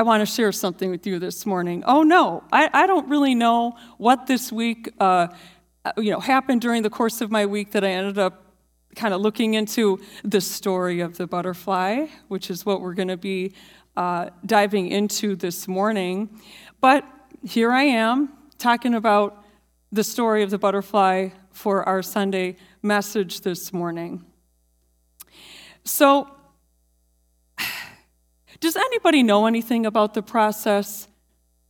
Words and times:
I 0.00 0.02
want 0.02 0.22
to 0.22 0.34
share 0.34 0.50
something 0.50 0.88
with 0.88 1.06
you 1.06 1.18
this 1.18 1.44
morning. 1.44 1.84
Oh 1.86 2.02
no, 2.02 2.42
I, 2.50 2.70
I 2.72 2.86
don't 2.86 3.06
really 3.10 3.34
know 3.34 3.76
what 3.98 4.26
this 4.26 4.50
week, 4.50 4.90
uh, 4.98 5.28
you 5.98 6.10
know, 6.10 6.20
happened 6.20 6.62
during 6.62 6.82
the 6.82 6.88
course 6.88 7.20
of 7.20 7.30
my 7.30 7.44
week 7.44 7.72
that 7.72 7.84
I 7.84 7.90
ended 7.90 8.16
up 8.16 8.46
kind 8.96 9.12
of 9.12 9.20
looking 9.20 9.52
into 9.52 10.00
the 10.24 10.40
story 10.40 11.00
of 11.00 11.18
the 11.18 11.26
butterfly, 11.26 12.06
which 12.28 12.48
is 12.48 12.64
what 12.64 12.80
we're 12.80 12.94
going 12.94 13.08
to 13.08 13.18
be 13.18 13.52
uh, 13.94 14.30
diving 14.46 14.88
into 14.88 15.36
this 15.36 15.68
morning. 15.68 16.30
But 16.80 17.04
here 17.44 17.70
I 17.70 17.82
am 17.82 18.30
talking 18.56 18.94
about 18.94 19.44
the 19.92 20.02
story 20.02 20.42
of 20.42 20.48
the 20.48 20.56
butterfly 20.56 21.28
for 21.50 21.86
our 21.86 22.02
Sunday 22.02 22.56
message 22.80 23.42
this 23.42 23.70
morning. 23.70 24.24
So, 25.84 26.30
does 28.60 28.76
anybody 28.76 29.22
know 29.22 29.46
anything 29.46 29.86
about 29.86 30.14
the 30.14 30.22
process 30.22 31.08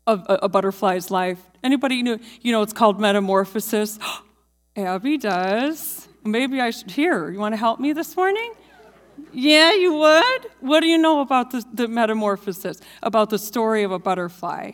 of 0.06 0.26
a, 0.28 0.40
a 0.42 0.48
butterfly's 0.48 1.10
life? 1.10 1.40
Anybody 1.62 2.02
know? 2.02 2.18
You 2.42 2.52
know, 2.52 2.62
it's 2.62 2.72
called 2.72 3.00
metamorphosis. 3.00 3.98
Abby 4.76 5.16
does. 5.18 6.08
Maybe 6.24 6.60
I 6.60 6.70
should 6.70 6.90
hear. 6.90 7.30
You 7.30 7.38
want 7.38 7.52
to 7.52 7.56
help 7.56 7.80
me 7.80 7.92
this 7.92 8.16
morning? 8.16 8.52
Yeah, 9.32 9.72
you 9.72 9.94
would? 9.94 10.46
What 10.60 10.80
do 10.80 10.86
you 10.86 10.98
know 10.98 11.20
about 11.20 11.50
the, 11.50 11.64
the 11.72 11.88
metamorphosis, 11.88 12.80
about 13.02 13.30
the 13.30 13.38
story 13.38 13.82
of 13.82 13.92
a 13.92 13.98
butterfly? 13.98 14.72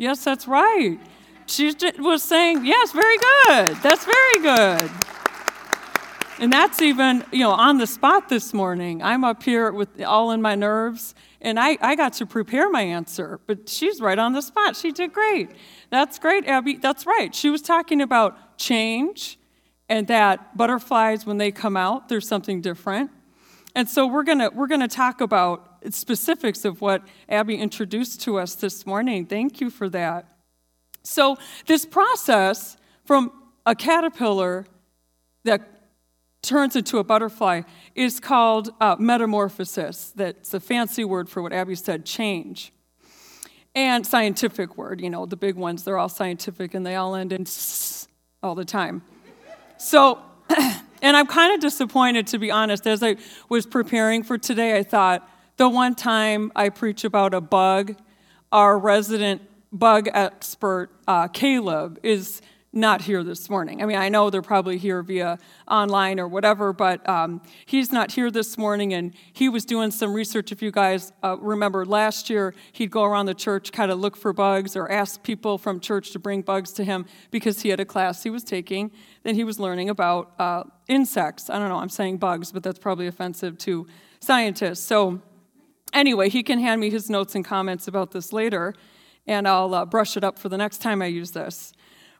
Yes, 0.00 0.24
that's 0.24 0.48
right. 0.48 0.98
She 1.44 1.74
was 1.98 2.22
saying, 2.22 2.64
yes, 2.64 2.90
very 2.90 3.18
good. 3.18 3.76
That's 3.82 4.06
very 4.06 4.38
good. 4.40 4.90
And 6.38 6.50
that's 6.50 6.80
even, 6.80 7.22
you 7.30 7.40
know, 7.40 7.50
on 7.50 7.76
the 7.76 7.86
spot 7.86 8.30
this 8.30 8.54
morning. 8.54 9.02
I'm 9.02 9.24
up 9.24 9.42
here 9.42 9.70
with 9.70 10.00
all 10.00 10.30
in 10.30 10.40
my 10.40 10.54
nerves, 10.54 11.14
and 11.42 11.60
I, 11.60 11.76
I 11.82 11.96
got 11.96 12.14
to 12.14 12.24
prepare 12.24 12.70
my 12.70 12.80
answer, 12.80 13.40
but 13.46 13.68
she's 13.68 14.00
right 14.00 14.18
on 14.18 14.32
the 14.32 14.40
spot. 14.40 14.74
She 14.74 14.90
did 14.90 15.12
great. 15.12 15.50
That's 15.90 16.18
great, 16.18 16.46
Abby. 16.46 16.76
That's 16.76 17.04
right. 17.04 17.34
She 17.34 17.50
was 17.50 17.60
talking 17.60 18.00
about 18.00 18.56
change 18.56 19.38
and 19.90 20.06
that 20.06 20.56
butterflies, 20.56 21.26
when 21.26 21.36
they 21.36 21.50
come 21.50 21.76
out, 21.76 22.08
there's 22.08 22.26
something 22.26 22.62
different. 22.62 23.10
And 23.74 23.86
so 23.86 24.06
we're 24.06 24.24
to 24.38 24.48
we're 24.48 24.66
to 24.80 24.88
talk 24.88 25.20
about 25.20 25.69
specifics 25.90 26.64
of 26.64 26.80
what 26.80 27.02
Abby 27.28 27.56
introduced 27.56 28.20
to 28.22 28.38
us 28.38 28.54
this 28.54 28.86
morning. 28.86 29.26
Thank 29.26 29.60
you 29.60 29.70
for 29.70 29.88
that. 29.90 30.26
So, 31.02 31.38
this 31.66 31.86
process 31.86 32.76
from 33.04 33.32
a 33.64 33.74
caterpillar 33.74 34.66
that 35.44 35.62
turns 36.42 36.76
into 36.76 36.98
a 36.98 37.04
butterfly 37.04 37.62
is 37.94 38.20
called 38.20 38.70
uh, 38.80 38.96
metamorphosis. 38.98 40.12
That's 40.14 40.54
a 40.54 40.60
fancy 40.60 41.04
word 41.04 41.28
for 41.28 41.42
what 41.42 41.52
Abby 41.52 41.74
said, 41.74 42.04
change. 42.04 42.72
And 43.74 44.06
scientific 44.06 44.76
word, 44.76 45.00
you 45.00 45.10
know, 45.10 45.26
the 45.26 45.36
big 45.36 45.54
ones, 45.54 45.84
they're 45.84 45.98
all 45.98 46.08
scientific 46.08 46.74
and 46.74 46.84
they 46.84 46.96
all 46.96 47.14
end 47.14 47.32
in 47.32 47.42
s 47.42 48.08
all 48.42 48.54
the 48.54 48.64
time. 48.64 49.02
So, 49.76 50.18
and 51.02 51.16
I'm 51.16 51.26
kind 51.26 51.54
of 51.54 51.60
disappointed, 51.60 52.26
to 52.28 52.38
be 52.38 52.50
honest. 52.50 52.86
As 52.86 53.02
I 53.02 53.16
was 53.48 53.66
preparing 53.66 54.22
for 54.22 54.38
today, 54.38 54.76
I 54.76 54.82
thought 54.82 55.28
the 55.60 55.68
one 55.68 55.94
time 55.94 56.50
I 56.56 56.70
preach 56.70 57.04
about 57.04 57.34
a 57.34 57.40
bug, 57.42 57.94
our 58.50 58.78
resident 58.78 59.42
bug 59.70 60.08
expert, 60.10 60.88
uh, 61.06 61.28
Caleb, 61.28 61.98
is 62.02 62.40
not 62.72 63.02
here 63.02 63.22
this 63.22 63.50
morning. 63.50 63.82
I 63.82 63.84
mean, 63.84 63.98
I 63.98 64.08
know 64.08 64.30
they're 64.30 64.40
probably 64.40 64.78
here 64.78 65.02
via 65.02 65.38
online 65.68 66.18
or 66.18 66.26
whatever, 66.26 66.72
but 66.72 67.06
um, 67.06 67.42
he's 67.66 67.92
not 67.92 68.12
here 68.12 68.30
this 68.30 68.56
morning, 68.56 68.94
and 68.94 69.14
he 69.34 69.50
was 69.50 69.66
doing 69.66 69.90
some 69.90 70.14
research. 70.14 70.50
If 70.50 70.62
you 70.62 70.70
guys 70.70 71.12
uh, 71.22 71.36
remember 71.38 71.84
last 71.84 72.30
year, 72.30 72.54
he'd 72.72 72.90
go 72.90 73.04
around 73.04 73.26
the 73.26 73.34
church, 73.34 73.70
kind 73.70 73.90
of 73.90 73.98
look 73.98 74.16
for 74.16 74.32
bugs 74.32 74.76
or 74.76 74.90
ask 74.90 75.22
people 75.22 75.58
from 75.58 75.78
church 75.78 76.12
to 76.12 76.18
bring 76.18 76.40
bugs 76.40 76.72
to 76.72 76.84
him 76.84 77.04
because 77.30 77.60
he 77.60 77.68
had 77.68 77.80
a 77.80 77.84
class 77.84 78.22
he 78.22 78.30
was 78.30 78.44
taking. 78.44 78.92
Then 79.24 79.34
he 79.34 79.44
was 79.44 79.60
learning 79.60 79.90
about 79.90 80.32
uh, 80.38 80.64
insects. 80.88 81.50
I 81.50 81.58
don't 81.58 81.68
know, 81.68 81.76
I'm 81.76 81.90
saying 81.90 82.16
bugs, 82.16 82.50
but 82.50 82.62
that's 82.62 82.78
probably 82.78 83.08
offensive 83.08 83.58
to 83.58 83.86
scientists. 84.20 84.86
So, 84.86 85.20
anyway, 85.92 86.28
he 86.28 86.42
can 86.42 86.58
hand 86.58 86.80
me 86.80 86.90
his 86.90 87.10
notes 87.10 87.34
and 87.34 87.44
comments 87.44 87.88
about 87.88 88.12
this 88.12 88.32
later, 88.32 88.74
and 89.26 89.46
I'll 89.46 89.74
uh, 89.74 89.84
brush 89.84 90.16
it 90.16 90.24
up 90.24 90.38
for 90.38 90.48
the 90.48 90.58
next 90.58 90.78
time 90.78 91.02
I 91.02 91.06
use 91.06 91.32
this. 91.32 91.72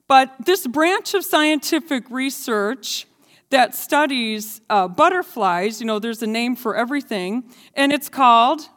But 0.09 0.35
this 0.45 0.67
branch 0.67 1.15
of 1.15 1.25
scientific 1.25 2.11
research 2.11 3.07
that 3.51 3.75
studies 3.75 4.61
uh, 4.71 4.89
butterflies, 4.89 5.81
you 5.81 5.87
know, 5.87 5.99
there's 5.99 6.23
a 6.23 6.27
name 6.27 6.57
for 6.57 6.77
everything, 6.77 7.45
and 7.75 7.93
it's 7.93 8.09
called 8.09 8.69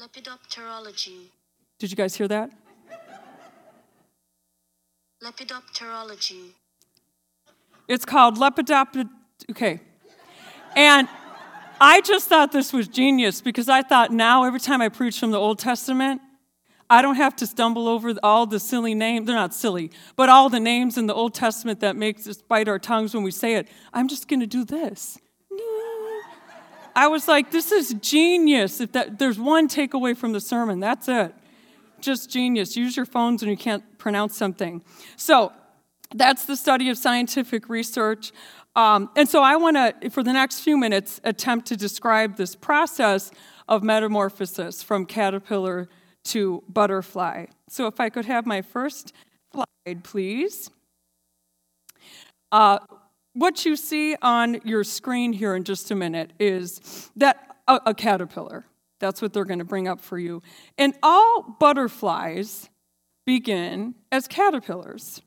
Lepidopterology. 0.00 1.30
Did 1.78 1.90
you 1.90 1.96
guys 1.96 2.14
hear 2.14 2.28
that? 2.28 2.50
Lepidopterology. 5.22 6.52
It's 7.88 8.04
called 8.04 8.36
Lepidopter. 8.36 9.08
Okay. 9.50 9.80
And 10.74 11.08
I 11.80 12.00
just 12.00 12.28
thought 12.28 12.52
this 12.52 12.72
was 12.72 12.88
genius 12.88 13.40
because 13.40 13.68
I 13.68 13.82
thought 13.82 14.12
now 14.12 14.44
every 14.44 14.60
time 14.60 14.80
I 14.80 14.88
preach 14.88 15.20
from 15.20 15.30
the 15.30 15.38
Old 15.38 15.58
Testament, 15.58 16.22
I 16.88 17.02
don't 17.02 17.16
have 17.16 17.34
to 17.36 17.46
stumble 17.46 17.88
over 17.88 18.14
all 18.22 18.46
the 18.46 18.60
silly 18.60 18.94
names. 18.94 19.26
They're 19.26 19.34
not 19.34 19.52
silly, 19.52 19.90
but 20.14 20.28
all 20.28 20.48
the 20.48 20.60
names 20.60 20.96
in 20.96 21.06
the 21.06 21.14
Old 21.14 21.34
Testament 21.34 21.80
that 21.80 21.96
makes 21.96 22.26
us 22.26 22.38
bite 22.38 22.68
our 22.68 22.78
tongues 22.78 23.12
when 23.12 23.24
we 23.24 23.30
say 23.30 23.56
it. 23.56 23.68
I'm 23.92 24.08
just 24.08 24.28
going 24.28 24.40
to 24.40 24.46
do 24.46 24.64
this. 24.64 25.18
I 26.94 27.08
was 27.08 27.28
like, 27.28 27.50
this 27.50 27.72
is 27.72 27.94
genius. 28.00 28.80
If 28.80 28.92
that, 28.92 29.18
there's 29.18 29.38
one 29.38 29.68
takeaway 29.68 30.16
from 30.16 30.32
the 30.32 30.40
sermon, 30.40 30.80
that's 30.80 31.08
it. 31.08 31.34
Just 32.00 32.30
genius. 32.30 32.76
Use 32.76 32.96
your 32.96 33.04
phones 33.04 33.42
when 33.42 33.50
you 33.50 33.56
can't 33.56 33.98
pronounce 33.98 34.36
something. 34.36 34.82
So 35.16 35.52
that's 36.14 36.46
the 36.46 36.56
study 36.56 36.88
of 36.88 36.96
scientific 36.96 37.68
research. 37.68 38.32
Um, 38.76 39.08
and 39.16 39.26
so 39.26 39.42
I 39.42 39.56
want 39.56 39.76
to, 39.76 40.10
for 40.10 40.22
the 40.22 40.34
next 40.34 40.60
few 40.60 40.76
minutes, 40.76 41.18
attempt 41.24 41.66
to 41.68 41.76
describe 41.76 42.36
this 42.36 42.54
process 42.54 43.30
of 43.68 43.82
metamorphosis 43.82 44.82
from 44.82 45.06
caterpillar 45.06 45.88
to 46.24 46.62
butterfly. 46.68 47.46
So 47.70 47.86
if 47.86 47.98
I 48.00 48.10
could 48.10 48.26
have 48.26 48.44
my 48.44 48.60
first 48.60 49.14
slide, 49.52 50.04
please. 50.04 50.70
Uh, 52.52 52.78
what 53.32 53.64
you 53.64 53.76
see 53.76 54.14
on 54.20 54.60
your 54.64 54.84
screen 54.84 55.32
here 55.32 55.56
in 55.56 55.64
just 55.64 55.90
a 55.90 55.94
minute 55.94 56.32
is 56.38 57.10
that 57.16 57.56
a, 57.66 57.80
a 57.86 57.94
caterpillar. 57.94 58.66
That's 58.98 59.22
what 59.22 59.32
they're 59.32 59.44
going 59.44 59.58
to 59.58 59.64
bring 59.64 59.88
up 59.88 60.00
for 60.00 60.18
you. 60.18 60.42
And 60.76 60.94
all 61.02 61.56
butterflies 61.58 62.68
begin 63.24 63.94
as 64.12 64.28
caterpillars. 64.28 65.22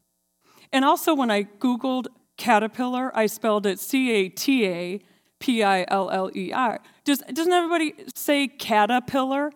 And 0.72 0.86
also, 0.86 1.16
when 1.16 1.31
I 1.31 1.44
Googled 1.44 2.08
caterpillar, 2.40 3.16
I 3.16 3.28
spelled 3.28 3.68
it 3.68 3.80
C 3.80 4.12
A 4.12 4.30
T 4.30 4.66
A 4.66 5.02
P 5.38 5.62
I 5.62 5.86
L 5.90 6.10
L 6.10 6.32
E 6.36 6.52
R. 6.52 6.80
Does, 7.04 7.20
doesn't 7.32 7.54
everybody 7.54 7.94
say 8.16 8.48
caterpillar? 8.48 9.52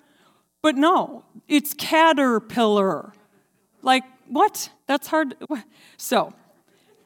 But 0.62 0.76
no, 0.76 1.26
it's 1.48 1.74
caterpillar. 1.74 3.14
Like, 3.82 4.04
what? 4.28 4.70
That's 4.88 5.08
hard. 5.08 5.36
So, 5.98 6.34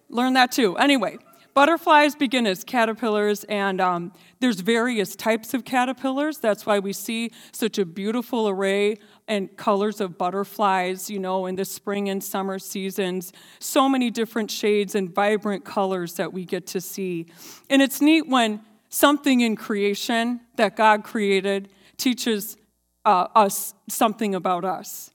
learn 0.09 0.33
that 0.33 0.51
too. 0.51 0.77
Anyway, 0.77 1.17
butterflies 1.53 2.15
begin 2.15 2.45
as 2.45 2.63
caterpillars, 2.63 3.43
and 3.45 3.81
um, 3.81 4.13
there's 4.39 4.59
various 4.59 5.15
types 5.15 5.53
of 5.55 5.65
caterpillars. 5.65 6.37
That's 6.37 6.65
why 6.65 6.77
we 6.79 6.93
see 6.93 7.31
such 7.51 7.79
a 7.79 7.85
beautiful 7.85 8.47
array 8.47 8.97
and 9.27 9.55
colors 9.57 9.99
of 9.99 10.17
butterflies, 10.17 11.09
you 11.09 11.19
know, 11.19 11.45
in 11.45 11.55
the 11.55 11.65
spring 11.65 12.09
and 12.09 12.23
summer 12.23 12.59
seasons. 12.59 13.33
So 13.59 13.89
many 13.89 14.09
different 14.09 14.49
shades 14.49 14.95
and 14.95 15.13
vibrant 15.13 15.65
colors 15.65 16.13
that 16.13 16.31
we 16.31 16.45
get 16.45 16.67
to 16.67 16.81
see. 16.81 17.27
And 17.69 17.81
it's 17.81 18.01
neat 18.01 18.27
when 18.27 18.61
something 18.89 19.41
in 19.41 19.55
creation 19.55 20.41
that 20.55 20.75
God 20.75 21.03
created 21.03 21.69
teaches 21.97 22.57
uh, 23.05 23.27
us 23.35 23.73
something 23.89 24.35
about 24.35 24.63
us. 24.63 25.11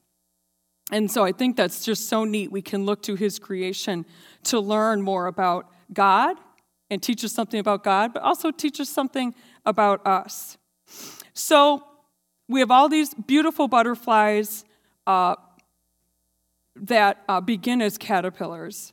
And 0.90 1.10
so 1.10 1.25
I 1.25 1.32
think 1.32 1.56
that's 1.56 1.84
just 1.84 2.08
so 2.08 2.25
neat. 2.25 2.52
We 2.52 2.60
can 2.60 2.84
look 2.84 3.02
to 3.04 3.14
his 3.14 3.38
creation 3.38 4.04
to 4.44 4.60
learn 4.60 5.00
more 5.00 5.26
about 5.26 5.70
God 5.92 6.36
and 6.90 7.02
teach 7.02 7.25
us 7.25 7.32
something 7.32 7.58
about 7.58 7.82
God, 7.82 8.12
but 8.12 8.22
also 8.22 8.50
teach 8.50 8.78
us 8.78 8.90
something 8.90 9.34
about 9.64 10.06
us. 10.06 10.58
So 11.32 11.84
we 12.52 12.60
have 12.60 12.70
all 12.70 12.88
these 12.88 13.14
beautiful 13.14 13.66
butterflies 13.66 14.64
uh, 15.06 15.34
that 16.76 17.22
uh, 17.28 17.40
begin 17.40 17.82
as 17.82 17.99
caterpillars. 17.99 18.93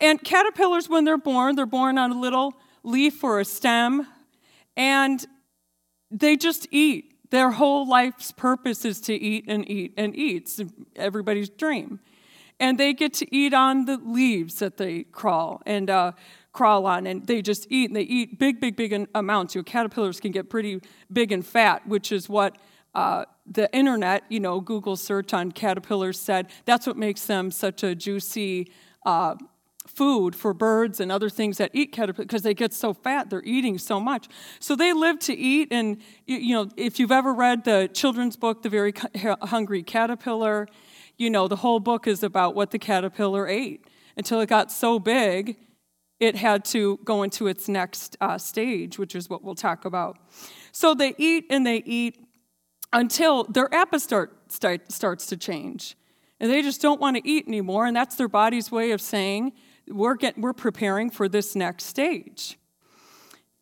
And 0.00 0.22
caterpillars, 0.22 0.88
when 0.88 1.04
they're 1.04 1.18
born, 1.18 1.56
they're 1.56 1.66
born 1.66 1.98
on 1.98 2.10
a 2.10 2.20
little 2.20 2.54
leaf 2.82 3.22
or 3.22 3.40
a 3.40 3.44
stem, 3.44 4.06
and 4.76 5.26
they 6.10 6.36
just 6.36 6.66
eat 6.70 7.12
Their 7.30 7.50
whole 7.50 7.88
life's 7.88 8.30
purpose 8.30 8.84
is 8.84 9.00
to 9.02 9.14
eat 9.14 9.46
and 9.48 9.68
eat 9.68 9.94
and 9.96 10.14
eat. 10.16 10.42
It's 10.42 10.60
everybody's 10.94 11.48
dream. 11.48 12.00
And 12.60 12.78
they 12.78 12.94
get 12.94 13.12
to 13.14 13.36
eat 13.36 13.52
on 13.52 13.84
the 13.84 13.98
leaves 13.98 14.60
that 14.60 14.76
they 14.76 15.02
crawl 15.04 15.60
and 15.66 15.90
uh, 15.90 16.12
crawl 16.52 16.86
on, 16.86 17.06
and 17.06 17.26
they 17.26 17.42
just 17.42 17.66
eat, 17.68 17.90
and 17.90 17.96
they 17.96 18.02
eat 18.02 18.38
big, 18.38 18.60
big, 18.60 18.76
big 18.76 19.08
amounts. 19.14 19.54
Your 19.54 19.64
caterpillars 19.64 20.20
can 20.20 20.32
get 20.32 20.48
pretty 20.48 20.80
big 21.12 21.32
and 21.32 21.44
fat, 21.44 21.86
which 21.86 22.12
is 22.12 22.28
what 22.28 22.56
uh, 22.96 23.26
the 23.44 23.70
internet, 23.76 24.24
you 24.30 24.40
know, 24.40 24.58
Google 24.58 24.96
search 24.96 25.34
on 25.34 25.52
caterpillars 25.52 26.18
said 26.18 26.48
that's 26.64 26.86
what 26.86 26.96
makes 26.96 27.26
them 27.26 27.50
such 27.50 27.82
a 27.82 27.94
juicy 27.94 28.72
uh, 29.04 29.34
food 29.86 30.34
for 30.34 30.54
birds 30.54 30.98
and 30.98 31.12
other 31.12 31.28
things 31.28 31.58
that 31.58 31.70
eat 31.74 31.92
caterpillars 31.92 32.26
because 32.26 32.40
they 32.40 32.54
get 32.54 32.72
so 32.72 32.94
fat 32.94 33.28
they're 33.28 33.42
eating 33.44 33.76
so 33.76 34.00
much. 34.00 34.28
So 34.60 34.74
they 34.74 34.94
live 34.94 35.18
to 35.20 35.34
eat 35.34 35.68
and 35.70 35.98
you 36.24 36.54
know 36.54 36.70
if 36.78 36.98
you've 36.98 37.12
ever 37.12 37.34
read 37.34 37.64
the 37.64 37.90
children's 37.92 38.34
book 38.34 38.62
the 38.62 38.70
very 38.70 38.94
hungry 39.42 39.82
caterpillar 39.82 40.66
you 41.18 41.28
know 41.28 41.48
the 41.48 41.56
whole 41.56 41.80
book 41.80 42.06
is 42.06 42.22
about 42.22 42.54
what 42.54 42.70
the 42.70 42.78
caterpillar 42.78 43.46
ate. 43.46 43.86
Until 44.16 44.40
it 44.40 44.48
got 44.48 44.72
so 44.72 44.98
big 44.98 45.58
it 46.18 46.34
had 46.34 46.64
to 46.64 46.98
go 47.04 47.22
into 47.22 47.46
its 47.46 47.68
next 47.68 48.16
uh, 48.22 48.38
stage 48.38 48.98
which 48.98 49.14
is 49.14 49.28
what 49.28 49.44
we'll 49.44 49.54
talk 49.54 49.84
about. 49.84 50.16
So 50.72 50.94
they 50.94 51.14
eat 51.18 51.44
and 51.50 51.66
they 51.66 51.82
eat 51.84 52.25
until 52.96 53.44
their 53.44 53.72
appetite 53.74 54.00
start, 54.00 54.52
start, 54.52 54.90
starts 54.90 55.26
to 55.26 55.36
change 55.36 55.96
and 56.40 56.50
they 56.50 56.62
just 56.62 56.80
don't 56.80 57.00
want 57.00 57.16
to 57.16 57.28
eat 57.28 57.46
anymore 57.46 57.86
and 57.86 57.94
that's 57.94 58.16
their 58.16 58.28
body's 58.28 58.72
way 58.72 58.90
of 58.90 59.00
saying 59.00 59.52
we're, 59.88 60.14
get, 60.14 60.36
we're 60.38 60.54
preparing 60.54 61.10
for 61.10 61.28
this 61.28 61.54
next 61.54 61.84
stage. 61.84 62.58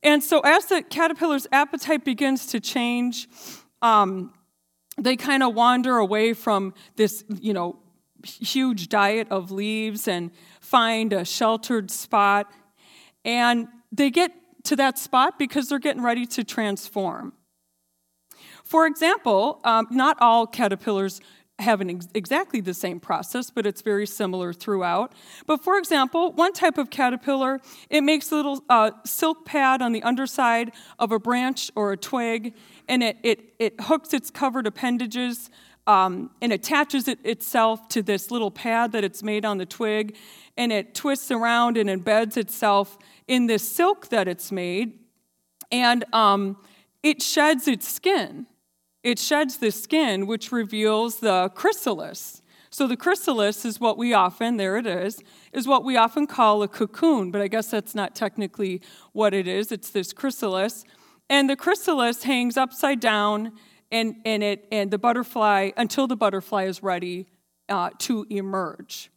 And 0.03 0.23
so, 0.23 0.41
as 0.41 0.67
the 0.67 0.83
caterpillar's 0.83 1.47
appetite 1.51 2.05
begins 2.05 2.47
to 2.47 2.61
change, 2.61 3.27
um, 3.81 4.33
they 4.99 5.17
kind 5.17 5.43
of 5.43 5.55
wander 5.55 5.97
away 5.97 6.35
from 6.35 6.75
this, 6.97 7.25
you 7.41 7.55
know, 7.55 7.79
huge 8.23 8.89
diet 8.89 9.29
of 9.31 9.51
leaves 9.51 10.07
and 10.07 10.31
find 10.61 11.13
a 11.13 11.25
sheltered 11.25 11.91
spot. 11.91 12.53
And 13.25 13.69
they 13.93 14.11
get 14.11 14.33
to 14.65 14.77
that 14.77 14.99
spot 14.99 15.39
because 15.39 15.69
they're 15.69 15.79
getting 15.79 16.03
ready 16.03 16.27
to 16.27 16.45
transform. 16.45 17.33
For 18.65 18.87
example, 18.87 19.61
um, 19.65 19.87
not 19.91 20.17
all 20.21 20.47
caterpillars 20.47 21.21
have 21.61 21.81
an 21.81 21.91
ex- 21.91 22.09
exactly 22.15 22.61
the 22.61 22.75
same 22.75 22.99
process, 22.99 23.51
but 23.51 23.67
it's 23.67 23.83
very 23.83 24.07
similar 24.07 24.53
throughout. 24.53 25.13
But 25.47 25.63
for 25.63 25.79
example, 25.79 26.33
one 26.33 26.53
type 26.53 26.79
of 26.79 26.91
caterpillar, 26.91 27.61
it 27.91 28.01
makes 28.01 28.33
a 28.33 28.37
little 28.37 28.65
uh, 28.69 28.91
silk 29.05 29.45
pad 29.45 29.81
on 29.81 29.93
the 29.93 30.03
underside 30.03 30.73
of 30.99 31.13
a 31.13 31.19
branch 31.19 31.71
or 31.77 31.93
a 31.93 31.97
twig, 31.97 32.55
and 32.89 33.03
it, 33.03 33.19
it, 33.23 33.55
it 33.59 33.81
hooks 33.83 34.13
its 34.13 34.31
covered 34.31 34.67
appendages 34.67 35.51
um, 35.87 36.31
and 36.41 36.53
attaches 36.53 37.07
it 37.07 37.19
itself 37.25 37.89
to 37.89 38.03
this 38.03 38.31
little 38.31 38.51
pad 38.51 38.93
that 38.93 39.05
it's 39.05 39.23
made 39.23 39.45
on 39.45 39.59
the 39.59 39.67
twig, 39.67 40.17
and 40.57 40.73
it 40.73 40.95
twists 40.95 41.31
around 41.31 41.77
and 41.77 41.89
embeds 41.89 42.37
itself 42.37 42.99
in 43.29 43.47
this 43.47 43.69
silk 43.69 44.09
that 44.09 44.27
it's 44.27 44.51
made, 44.51 44.99
and 45.71 46.05
um, 46.13 46.57
it 47.03 47.23
sheds 47.23 47.69
its 47.69 47.87
skin 47.87 48.47
it 49.05 49.19
sheds 49.19 49.59
the 49.59 49.71
skin, 49.71 50.27
which 50.27 50.51
reveals 50.51 51.21
the 51.21 51.51
chrysalis. 51.55 52.43
So 52.71 52.89
the 52.89 52.97
chrysalis 52.97 53.65
is 53.65 53.79
what 53.79 53.97
we 53.97 54.13
often, 54.15 54.57
there 54.57 54.77
it 54.77 54.87
is, 54.87 55.21
is 55.53 55.69
what 55.69 55.85
we 55.85 55.97
often 55.97 56.27
call 56.27 56.63
a 56.65 56.69
cocoon, 56.69 57.31
but 57.31 57.41
I 57.41 57.47
guess 57.47 57.71
that's 57.71 57.95
not 57.95 58.17
technically 58.17 58.81
what 59.13 59.33
it 59.33 59.47
is. 59.47 59.71
It's 59.71 59.91
this 59.91 60.13
chrysalis. 60.13 60.85
And 61.31 61.49
the 61.49 61.55
chrysalis 61.55 62.25
hangs 62.25 62.57
upside 62.57 62.99
down 62.99 63.53
and, 63.93 64.17
and, 64.25 64.43
it, 64.43 64.67
and 64.73 64.91
the 64.91 64.99
butterfly, 64.99 65.71
until 65.77 66.09
the 66.09 66.17
butterfly 66.17 66.65
is 66.65 66.83
ready 66.83 67.29
uh, 67.69 67.91
to 67.99 68.27
emerge. 68.29 69.11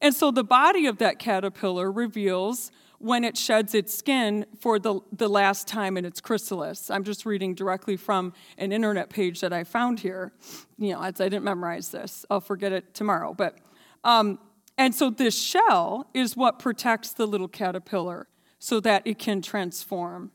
And 0.00 0.12
so 0.12 0.32
the 0.32 0.42
body 0.42 0.86
of 0.86 0.98
that 0.98 1.20
caterpillar 1.20 1.92
reveals 1.92 2.72
when 3.02 3.24
it 3.24 3.36
sheds 3.36 3.74
its 3.74 3.92
skin 3.92 4.46
for 4.60 4.78
the, 4.78 5.00
the 5.10 5.28
last 5.28 5.66
time 5.66 5.96
in 5.96 6.04
its 6.04 6.20
chrysalis. 6.20 6.88
I'm 6.88 7.02
just 7.02 7.26
reading 7.26 7.54
directly 7.54 7.96
from 7.96 8.32
an 8.58 8.70
internet 8.70 9.10
page 9.10 9.40
that 9.40 9.52
I 9.52 9.64
found 9.64 9.98
here. 10.00 10.32
You 10.78 10.92
know, 10.92 11.00
I 11.00 11.10
didn't 11.10 11.42
memorize 11.42 11.88
this. 11.88 12.24
I'll 12.30 12.40
forget 12.40 12.70
it 12.70 12.94
tomorrow. 12.94 13.34
But 13.34 13.58
um, 14.04 14.38
and 14.78 14.94
so 14.94 15.10
this 15.10 15.40
shell 15.40 16.08
is 16.14 16.36
what 16.36 16.60
protects 16.60 17.12
the 17.12 17.26
little 17.26 17.48
caterpillar 17.48 18.28
so 18.58 18.78
that 18.80 19.02
it 19.04 19.18
can 19.18 19.42
transform. 19.42 20.30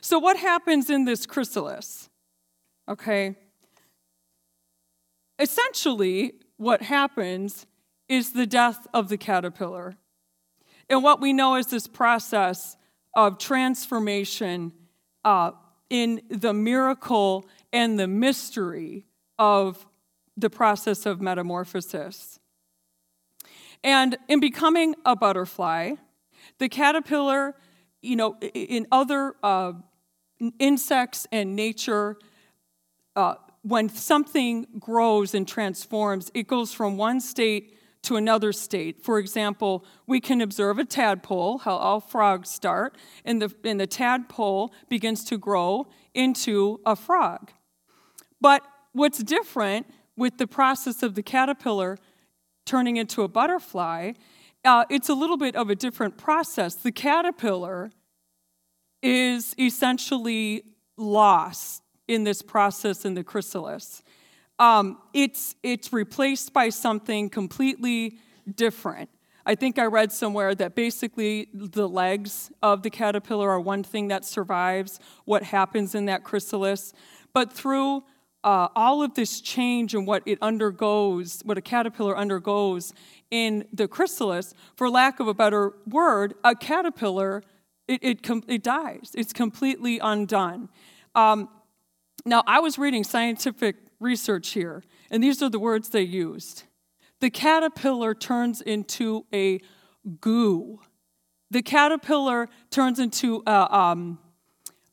So 0.00 0.18
what 0.18 0.36
happens 0.36 0.90
in 0.90 1.04
this 1.04 1.24
chrysalis? 1.24 2.10
Okay. 2.88 3.36
Essentially, 5.38 6.34
what 6.56 6.82
happens 6.82 7.66
is 8.08 8.32
the 8.32 8.46
death 8.46 8.88
of 8.92 9.08
the 9.08 9.16
caterpillar. 9.16 9.96
And 10.88 11.02
what 11.02 11.20
we 11.20 11.32
know 11.32 11.56
is 11.56 11.66
this 11.66 11.86
process 11.86 12.76
of 13.14 13.38
transformation 13.38 14.72
uh, 15.24 15.52
in 15.90 16.22
the 16.30 16.52
miracle 16.52 17.46
and 17.72 17.98
the 17.98 18.08
mystery 18.08 19.04
of 19.38 19.86
the 20.36 20.50
process 20.50 21.04
of 21.06 21.20
metamorphosis. 21.20 22.38
And 23.84 24.16
in 24.28 24.40
becoming 24.40 24.94
a 25.04 25.14
butterfly, 25.14 25.92
the 26.58 26.68
caterpillar, 26.68 27.54
you 28.02 28.16
know, 28.16 28.36
in 28.40 28.86
other 28.90 29.34
uh, 29.42 29.72
insects 30.58 31.26
and 31.30 31.54
nature, 31.54 32.16
uh, 33.14 33.34
when 33.62 33.88
something 33.88 34.66
grows 34.78 35.34
and 35.34 35.46
transforms, 35.46 36.30
it 36.34 36.46
goes 36.46 36.72
from 36.72 36.96
one 36.96 37.20
state 37.20 37.77
to 38.02 38.16
another 38.16 38.52
state. 38.52 39.02
For 39.02 39.18
example, 39.18 39.84
we 40.06 40.20
can 40.20 40.40
observe 40.40 40.78
a 40.78 40.84
tadpole, 40.84 41.58
how 41.58 41.76
all 41.76 42.00
frogs 42.00 42.50
start, 42.50 42.96
and 43.24 43.42
the, 43.42 43.54
and 43.64 43.80
the 43.80 43.86
tadpole 43.86 44.72
begins 44.88 45.24
to 45.24 45.38
grow 45.38 45.88
into 46.14 46.80
a 46.86 46.96
frog. 46.96 47.50
But 48.40 48.62
what's 48.92 49.22
different 49.22 49.86
with 50.16 50.38
the 50.38 50.46
process 50.46 51.02
of 51.02 51.14
the 51.14 51.22
caterpillar 51.22 51.98
turning 52.64 52.96
into 52.96 53.22
a 53.22 53.28
butterfly, 53.28 54.12
uh, 54.64 54.84
it's 54.90 55.08
a 55.08 55.14
little 55.14 55.36
bit 55.36 55.56
of 55.56 55.70
a 55.70 55.74
different 55.74 56.18
process. 56.18 56.74
The 56.74 56.92
caterpillar 56.92 57.90
is 59.02 59.54
essentially 59.58 60.64
lost 60.96 61.82
in 62.06 62.24
this 62.24 62.42
process 62.42 63.04
in 63.04 63.14
the 63.14 63.22
chrysalis 63.22 64.02
um, 64.58 64.98
it's, 65.12 65.54
it's 65.62 65.92
replaced 65.92 66.52
by 66.52 66.68
something 66.68 67.30
completely 67.30 68.18
different. 68.54 69.10
I 69.46 69.54
think 69.54 69.78
I 69.78 69.86
read 69.86 70.12
somewhere 70.12 70.54
that 70.56 70.74
basically 70.74 71.48
the 71.54 71.88
legs 71.88 72.52
of 72.62 72.82
the 72.82 72.90
caterpillar 72.90 73.48
are 73.48 73.60
one 73.60 73.82
thing 73.82 74.08
that 74.08 74.24
survives 74.24 75.00
what 75.24 75.42
happens 75.42 75.94
in 75.94 76.04
that 76.04 76.22
chrysalis. 76.22 76.92
But 77.32 77.52
through 77.52 78.04
uh, 78.44 78.68
all 78.76 79.02
of 79.02 79.14
this 79.14 79.40
change 79.40 79.94
and 79.94 80.06
what 80.06 80.22
it 80.26 80.38
undergoes, 80.42 81.40
what 81.44 81.56
a 81.56 81.62
caterpillar 81.62 82.16
undergoes 82.16 82.92
in 83.30 83.64
the 83.72 83.88
chrysalis, 83.88 84.54
for 84.76 84.90
lack 84.90 85.18
of 85.18 85.28
a 85.28 85.34
better 85.34 85.72
word, 85.86 86.34
a 86.44 86.54
caterpillar, 86.54 87.42
it, 87.86 88.00
it, 88.02 88.22
com- 88.22 88.44
it 88.48 88.62
dies. 88.62 89.12
It's 89.14 89.32
completely 89.32 89.98
undone. 89.98 90.68
Um, 91.14 91.48
now, 92.26 92.42
I 92.46 92.60
was 92.60 92.78
reading 92.78 93.02
scientific 93.02 93.76
research 94.00 94.50
here, 94.50 94.82
and 95.10 95.22
these 95.22 95.42
are 95.42 95.48
the 95.48 95.58
words 95.58 95.88
they 95.90 96.02
used. 96.02 96.64
The 97.20 97.30
caterpillar 97.30 98.14
turns 98.14 98.60
into 98.60 99.26
a 99.32 99.60
goo. 100.20 100.80
The 101.50 101.62
caterpillar 101.62 102.48
turns 102.70 102.98
into 102.98 103.42
a, 103.46 103.74
um, 103.74 104.18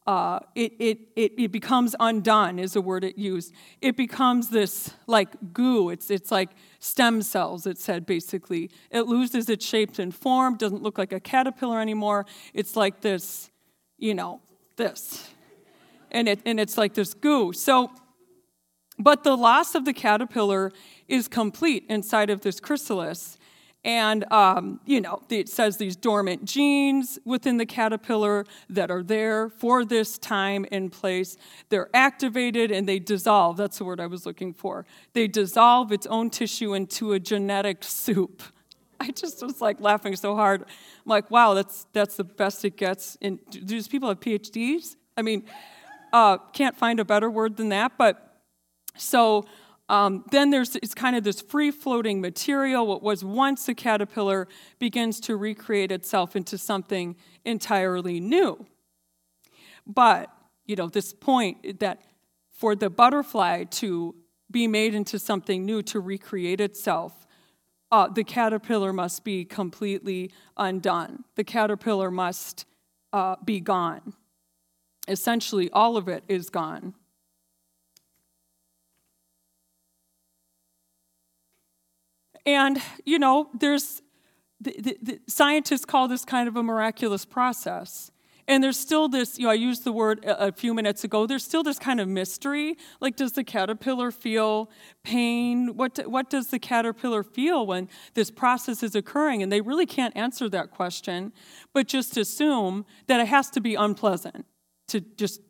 uh, 0.08 0.40
it, 0.56 0.74
it, 0.80 1.00
it, 1.16 1.32
it 1.38 1.52
becomes 1.52 1.96
undone, 2.00 2.60
is 2.60 2.74
the 2.74 2.82
word 2.82 3.04
it 3.04 3.18
used. 3.18 3.54
It 3.82 3.98
becomes 3.98 4.50
this 4.50 4.94
like 5.08 5.54
goo. 5.54 5.90
It's, 5.90 6.10
it's 6.10 6.32
like 6.32 6.50
stem 6.80 7.22
cells, 7.22 7.66
it 7.68 7.78
said 7.78 8.06
basically. 8.06 8.72
It 8.92 9.08
loses 9.08 9.50
its 9.50 9.66
shape 9.66 10.00
and 10.00 10.14
form, 10.14 10.58
doesn't 10.58 10.82
look 10.82 10.98
like 10.98 11.12
a 11.12 11.20
caterpillar 11.20 11.82
anymore. 11.82 12.26
It's 12.54 12.76
like 12.76 13.02
this, 13.02 13.50
you 13.98 14.14
know, 14.14 14.42
this. 14.78 15.30
And, 16.12 16.30
it, 16.30 16.40
and 16.46 16.60
it's 16.60 16.78
like 16.78 16.94
this 16.94 17.14
goo. 17.14 17.52
So 17.52 17.92
but 18.98 19.24
the 19.24 19.36
loss 19.36 19.76
of 19.76 19.86
the 19.86 19.94
caterpillar 19.94 20.72
is 21.08 21.28
complete 21.28 21.86
inside 21.90 22.30
of 22.30 22.42
this 22.42 22.60
chrysalis. 22.60 23.38
And, 23.84 24.26
um, 24.32 24.80
you 24.86 25.00
know, 25.00 25.22
it 25.30 25.48
says 25.48 25.78
these 25.78 25.96
dormant 25.96 26.46
genes 26.46 27.20
within 27.24 27.58
the 27.58 27.68
caterpillar 27.68 28.46
that 28.68 28.90
are 28.90 29.04
there 29.04 29.50
for 29.50 29.86
this 29.86 30.18
time 30.18 30.66
and 30.72 30.92
place. 30.92 31.38
They're 31.70 31.90
activated 31.94 32.72
and 32.72 32.90
they 32.90 32.98
dissolve. 32.98 33.58
That's 33.58 33.78
the 33.78 33.86
word 33.86 34.00
I 34.00 34.08
was 34.08 34.26
looking 34.26 34.54
for. 34.54 34.88
They 35.14 35.28
dissolve 35.28 35.92
its 35.92 36.08
own 36.08 36.32
tissue 36.32 36.74
into 36.74 37.14
a 37.14 37.20
genetic 37.20 37.84
soup. 37.84 38.42
I 39.00 39.12
just 39.12 39.44
was 39.44 39.62
like 39.62 39.80
laughing 39.80 40.16
so 40.16 40.36
hard. 40.36 40.62
I'm 40.62 40.68
like, 41.06 41.30
wow, 41.30 41.54
that's, 41.54 41.86
that's 41.94 42.16
the 42.16 42.24
best 42.24 42.66
it 42.66 42.78
gets. 42.78 43.20
And 43.22 43.38
do 43.52 43.60
these 43.64 43.88
people 43.88 44.10
have 44.10 44.20
PhDs? 44.20 44.96
I 45.16 45.22
mean, 45.22 45.44
Uh, 46.14 46.38
can't 46.54 46.78
find 46.78 47.02
a 47.02 47.04
better 47.04 47.30
word 47.30 47.58
than 47.58 47.68
that, 47.68 47.98
but 47.98 48.25
so 48.98 49.46
um, 49.88 50.26
then 50.32 50.50
there's 50.50 50.76
it's 50.78 50.96
kind 50.96 51.16
of 51.16 51.24
this 51.24 51.42
free 51.42 51.72
floating 51.72 52.20
material. 52.22 52.88
What 52.88 53.04
was 53.04 53.24
once 53.24 53.68
a 53.68 53.76
caterpillar 53.76 54.48
begins 54.80 55.20
to 55.22 55.36
recreate 55.36 55.92
itself 55.92 56.36
into 56.36 56.58
something 56.58 57.16
entirely 57.44 58.20
new. 58.20 58.66
But, 59.86 60.32
you 60.66 60.76
know, 60.76 60.88
this 60.88 61.14
point 61.14 61.80
that 61.80 62.02
for 62.52 62.76
the 62.76 62.90
butterfly 62.90 63.66
to 63.66 64.16
be 64.50 64.68
made 64.68 64.96
into 64.96 65.20
something 65.20 65.66
new, 65.66 65.84
to 65.84 66.00
recreate 66.00 66.62
itself, 66.62 67.28
uh, 67.92 68.08
the 68.08 68.24
caterpillar 68.24 68.92
must 68.92 69.24
be 69.24 69.46
completely 69.46 70.32
undone. 70.58 71.24
The 71.36 71.44
caterpillar 71.44 72.10
must 72.10 72.66
uh, 73.14 73.36
be 73.44 73.60
gone. 73.60 74.14
Essentially, 75.08 75.70
all 75.72 75.98
of 75.98 76.08
it 76.08 76.24
is 76.28 76.50
gone. 76.50 76.96
And, 82.46 82.82
you 83.06 83.20
know, 83.20 83.50
there's, 83.58 84.02
the, 84.62 84.76
the, 84.80 84.98
the, 85.02 85.20
scientists 85.28 85.86
call 85.86 86.08
this 86.08 86.26
kind 86.26 86.48
of 86.48 86.56
a 86.56 86.64
miraculous 86.64 87.26
process. 87.26 88.12
And 88.48 88.64
there's 88.64 88.80
still 88.80 89.10
this, 89.10 89.40
you 89.40 89.46
know, 89.46 89.52
I 89.52 89.56
used 89.56 89.84
the 89.84 89.92
word 89.92 90.24
a, 90.24 90.48
a, 90.48 90.52
few 90.52 90.76
minutes 90.76 91.04
ago, 91.04 91.26
there's 91.26 91.44
still 91.44 91.64
this 91.64 91.80
kind 91.80 92.00
of 92.00 92.08
mystery. 92.08 92.78
Like, 93.00 93.16
does 93.16 93.32
the 93.32 93.44
caterpillar 93.44 94.12
feel 94.12 94.70
pain? 95.04 95.76
What, 95.76 96.00
what 96.06 96.30
does 96.30 96.48
the 96.48 96.60
caterpillar 96.60 97.24
feel 97.24 97.66
when 97.66 97.90
this 98.14 98.30
process 98.30 98.84
is 98.84 98.96
occurring? 98.96 99.42
And 99.42 99.52
they 99.52 99.62
really 99.62 99.88
can't 99.88 100.16
answer 100.16 100.48
that 100.50 100.70
question, 100.70 101.34
but 101.74 101.88
just 101.88 102.18
assume 102.18 102.86
that 103.08 103.20
it 103.20 103.28
has 103.28 103.50
to 103.52 103.62
be 103.62 103.74
unpleasant 103.74 104.46
to 104.90 105.02
just 105.02 105.42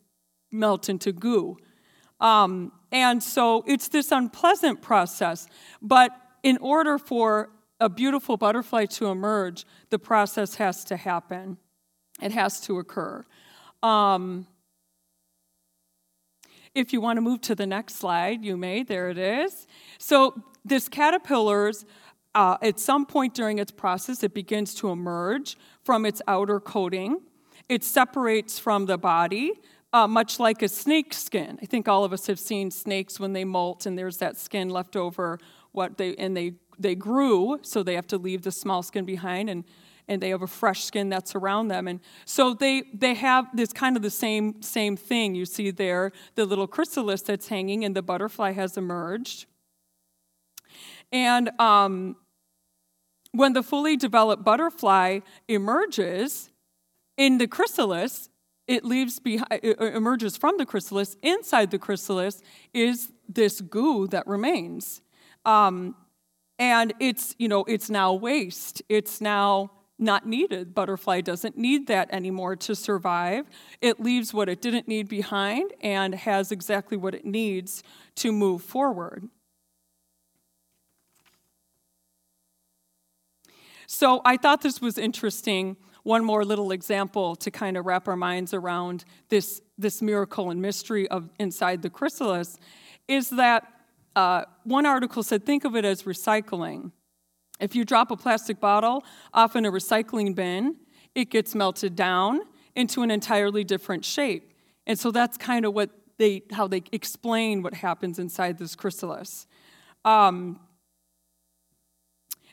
melt 0.50 0.88
into 0.88 1.12
goo. 1.12 1.58
Um, 2.18 2.72
and 2.90 3.22
so 3.22 3.62
it's 3.66 3.88
this 3.88 4.10
unpleasant 4.10 4.80
process, 4.80 5.46
but 5.82 6.12
in 6.46 6.56
order 6.58 6.96
for 6.96 7.50
a 7.80 7.88
beautiful 7.88 8.36
butterfly 8.36 8.84
to 8.84 9.06
emerge, 9.06 9.66
the 9.90 9.98
process 9.98 10.54
has 10.54 10.84
to 10.84 10.96
happen. 10.96 11.58
It 12.22 12.30
has 12.30 12.60
to 12.60 12.78
occur. 12.78 13.26
Um, 13.82 14.46
if 16.72 16.92
you 16.92 17.00
want 17.00 17.16
to 17.16 17.20
move 17.20 17.40
to 17.40 17.56
the 17.56 17.66
next 17.66 17.96
slide, 17.96 18.44
you 18.44 18.56
may. 18.56 18.84
There 18.84 19.10
it 19.10 19.18
is. 19.18 19.66
So, 19.98 20.40
this 20.64 20.88
caterpillar's, 20.88 21.84
uh, 22.32 22.58
at 22.62 22.78
some 22.78 23.06
point 23.06 23.34
during 23.34 23.58
its 23.58 23.72
process, 23.72 24.22
it 24.22 24.32
begins 24.32 24.72
to 24.76 24.90
emerge 24.90 25.56
from 25.82 26.06
its 26.06 26.22
outer 26.28 26.60
coating. 26.60 27.22
It 27.68 27.82
separates 27.82 28.56
from 28.56 28.86
the 28.86 28.98
body, 28.98 29.50
uh, 29.92 30.06
much 30.06 30.38
like 30.38 30.62
a 30.62 30.68
snake 30.68 31.12
skin. 31.12 31.58
I 31.60 31.66
think 31.66 31.88
all 31.88 32.04
of 32.04 32.12
us 32.12 32.28
have 32.28 32.38
seen 32.38 32.70
snakes 32.70 33.18
when 33.18 33.32
they 33.32 33.44
molt, 33.44 33.84
and 33.84 33.98
there's 33.98 34.18
that 34.18 34.38
skin 34.38 34.70
left 34.70 34.94
over 34.94 35.40
what 35.76 35.98
they 35.98 36.14
and 36.16 36.36
they 36.36 36.54
they 36.78 36.94
grew, 36.94 37.58
so 37.62 37.82
they 37.82 37.94
have 37.94 38.06
to 38.08 38.18
leave 38.18 38.42
the 38.42 38.52
small 38.52 38.82
skin 38.82 39.04
behind 39.04 39.48
and 39.48 39.64
and 40.08 40.22
they 40.22 40.28
have 40.28 40.42
a 40.42 40.46
fresh 40.46 40.84
skin 40.84 41.08
that's 41.08 41.34
around 41.34 41.68
them. 41.68 41.88
And 41.88 42.00
so 42.24 42.54
they 42.54 42.84
they 42.94 43.14
have 43.14 43.46
this 43.54 43.72
kind 43.72 43.96
of 43.96 44.02
the 44.02 44.10
same 44.10 44.62
same 44.62 44.96
thing 44.96 45.34
you 45.34 45.44
see 45.44 45.70
there 45.70 46.12
the 46.34 46.44
little 46.44 46.66
chrysalis 46.66 47.22
that's 47.22 47.48
hanging 47.48 47.84
and 47.84 47.94
the 47.94 48.02
butterfly 48.02 48.52
has 48.52 48.76
emerged. 48.76 49.46
And 51.12 51.50
um, 51.60 52.16
when 53.32 53.52
the 53.52 53.62
fully 53.62 53.96
developed 53.96 54.44
butterfly 54.44 55.20
emerges 55.48 56.50
in 57.16 57.38
the 57.38 57.46
chrysalis 57.46 58.28
it 58.66 58.84
leaves 58.84 59.20
behind 59.20 59.60
it 59.62 59.78
emerges 59.80 60.36
from 60.36 60.56
the 60.58 60.66
chrysalis. 60.66 61.16
Inside 61.22 61.70
the 61.70 61.78
chrysalis 61.78 62.42
is 62.74 63.12
this 63.28 63.60
goo 63.60 64.08
that 64.08 64.26
remains 64.26 65.02
um, 65.46 65.94
and 66.58 66.92
it's, 67.00 67.34
you 67.38 67.48
know, 67.48 67.64
it's 67.64 67.88
now 67.88 68.12
waste. 68.12 68.82
It's 68.88 69.20
now 69.20 69.70
not 69.98 70.26
needed. 70.26 70.74
Butterfly 70.74 71.22
doesn't 71.22 71.56
need 71.56 71.86
that 71.86 72.08
anymore 72.12 72.56
to 72.56 72.74
survive. 72.74 73.46
It 73.80 74.00
leaves 74.00 74.34
what 74.34 74.48
it 74.48 74.60
didn't 74.60 74.88
need 74.88 75.08
behind 75.08 75.72
and 75.80 76.14
has 76.14 76.52
exactly 76.52 76.96
what 76.96 77.14
it 77.14 77.24
needs 77.24 77.82
to 78.16 78.32
move 78.32 78.62
forward. 78.62 79.28
So 83.86 84.20
I 84.24 84.36
thought 84.36 84.62
this 84.62 84.80
was 84.80 84.98
interesting. 84.98 85.76
One 86.02 86.24
more 86.24 86.44
little 86.44 86.72
example 86.72 87.36
to 87.36 87.50
kind 87.50 87.76
of 87.76 87.86
wrap 87.86 88.08
our 88.08 88.16
minds 88.16 88.52
around 88.52 89.04
this, 89.28 89.62
this 89.78 90.02
miracle 90.02 90.50
and 90.50 90.60
mystery 90.60 91.08
of 91.08 91.30
inside 91.38 91.82
the 91.82 91.90
chrysalis 91.90 92.58
is 93.08 93.30
that 93.30 93.75
uh, 94.16 94.44
one 94.64 94.86
article 94.86 95.22
said, 95.22 95.46
think 95.46 95.64
of 95.64 95.76
it 95.76 95.84
as 95.84 96.02
recycling. 96.02 96.90
If 97.60 97.76
you 97.76 97.84
drop 97.84 98.10
a 98.10 98.16
plastic 98.16 98.58
bottle 98.58 99.04
off 99.32 99.54
in 99.54 99.64
a 99.64 99.70
recycling 99.70 100.34
bin, 100.34 100.76
it 101.14 101.30
gets 101.30 101.54
melted 101.54 101.94
down 101.94 102.40
into 102.74 103.02
an 103.02 103.10
entirely 103.10 103.62
different 103.62 104.04
shape. 104.04 104.52
And 104.86 104.98
so 104.98 105.10
that's 105.10 105.36
kind 105.36 105.64
of 105.64 105.74
what 105.74 105.90
they, 106.18 106.42
how 106.52 106.66
they 106.66 106.82
explain 106.92 107.62
what 107.62 107.74
happens 107.74 108.18
inside 108.18 108.58
this 108.58 108.74
chrysalis. 108.74 109.46
Um, 110.04 110.60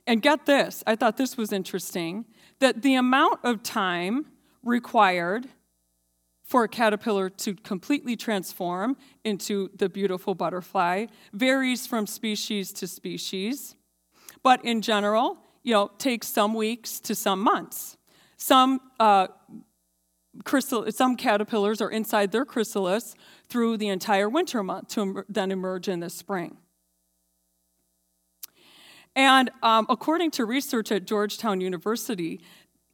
and 0.06 0.22
get 0.22 0.46
this, 0.46 0.84
I 0.86 0.96
thought 0.96 1.18
this 1.18 1.38
was 1.38 1.54
interesting 1.54 2.26
that 2.60 2.82
the 2.82 2.96
amount 2.96 3.40
of 3.44 3.64
time 3.64 4.26
required 4.64 5.48
for 6.44 6.64
a 6.64 6.68
caterpillar 6.68 7.30
to 7.30 7.56
completely 7.56 8.16
transform 8.16 8.98
into 9.24 9.70
the 9.76 9.90
beautiful 9.90 10.36
butterfly 10.36 11.06
varies 11.32 11.88
from 11.88 12.06
species 12.06 12.72
to 12.74 12.88
species, 12.88 13.76
but 14.44 14.64
in 14.66 14.82
general, 14.82 15.38
you 15.64 15.74
know, 15.74 15.92
takes 15.98 16.28
some 16.28 16.54
weeks 16.54 17.00
to 17.00 17.16
some 17.16 17.40
months. 17.40 17.98
Some 18.38 18.82
uh, 19.00 19.28
crystal, 20.44 20.92
some 20.92 21.16
caterpillars 21.16 21.82
are 21.82 21.90
inside 21.90 22.32
their 22.32 22.46
chrysalis 22.46 23.16
through 23.48 23.78
the 23.78 23.88
entire 23.88 24.28
winter 24.28 24.62
month 24.64 24.90
to 24.90 25.24
then 25.30 25.52
emerge 25.52 25.88
in 25.88 26.02
the 26.02 26.10
spring. 26.10 26.58
And 29.16 29.52
um, 29.62 29.86
according 29.90 30.32
to 30.32 30.46
research 30.46 30.92
at 30.92 31.06
Georgetown 31.06 31.62
University, 31.62 32.42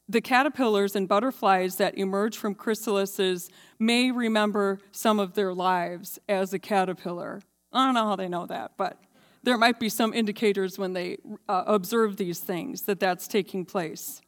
the 0.09 0.21
caterpillars 0.21 0.95
and 0.95 1.07
butterflies 1.07 1.75
that 1.75 1.95
emerge 1.95 2.35
from 2.35 2.55
chrysalises 2.55 3.49
may 3.77 4.09
remember 4.09 4.79
some 4.91 5.19
of 5.19 5.35
their 5.35 5.53
lives 5.53 6.17
as 6.27 6.51
a 6.51 6.57
caterpillar. 6.57 7.41
I 7.71 7.85
don't 7.85 7.93
know 7.93 8.07
how 8.07 8.15
they 8.15 8.27
know 8.27 8.47
that, 8.47 8.71
but 8.75 8.99
there 9.43 9.55
might 9.55 9.79
be 9.79 9.87
some 9.87 10.11
indicators 10.11 10.79
when 10.79 10.93
they 10.93 11.17
uh, 11.47 11.63
observe 11.67 12.17
these 12.17 12.39
things 12.39 12.81
that 12.83 12.99
that's 12.99 13.27
taking 13.27 13.65
place. 13.65 14.19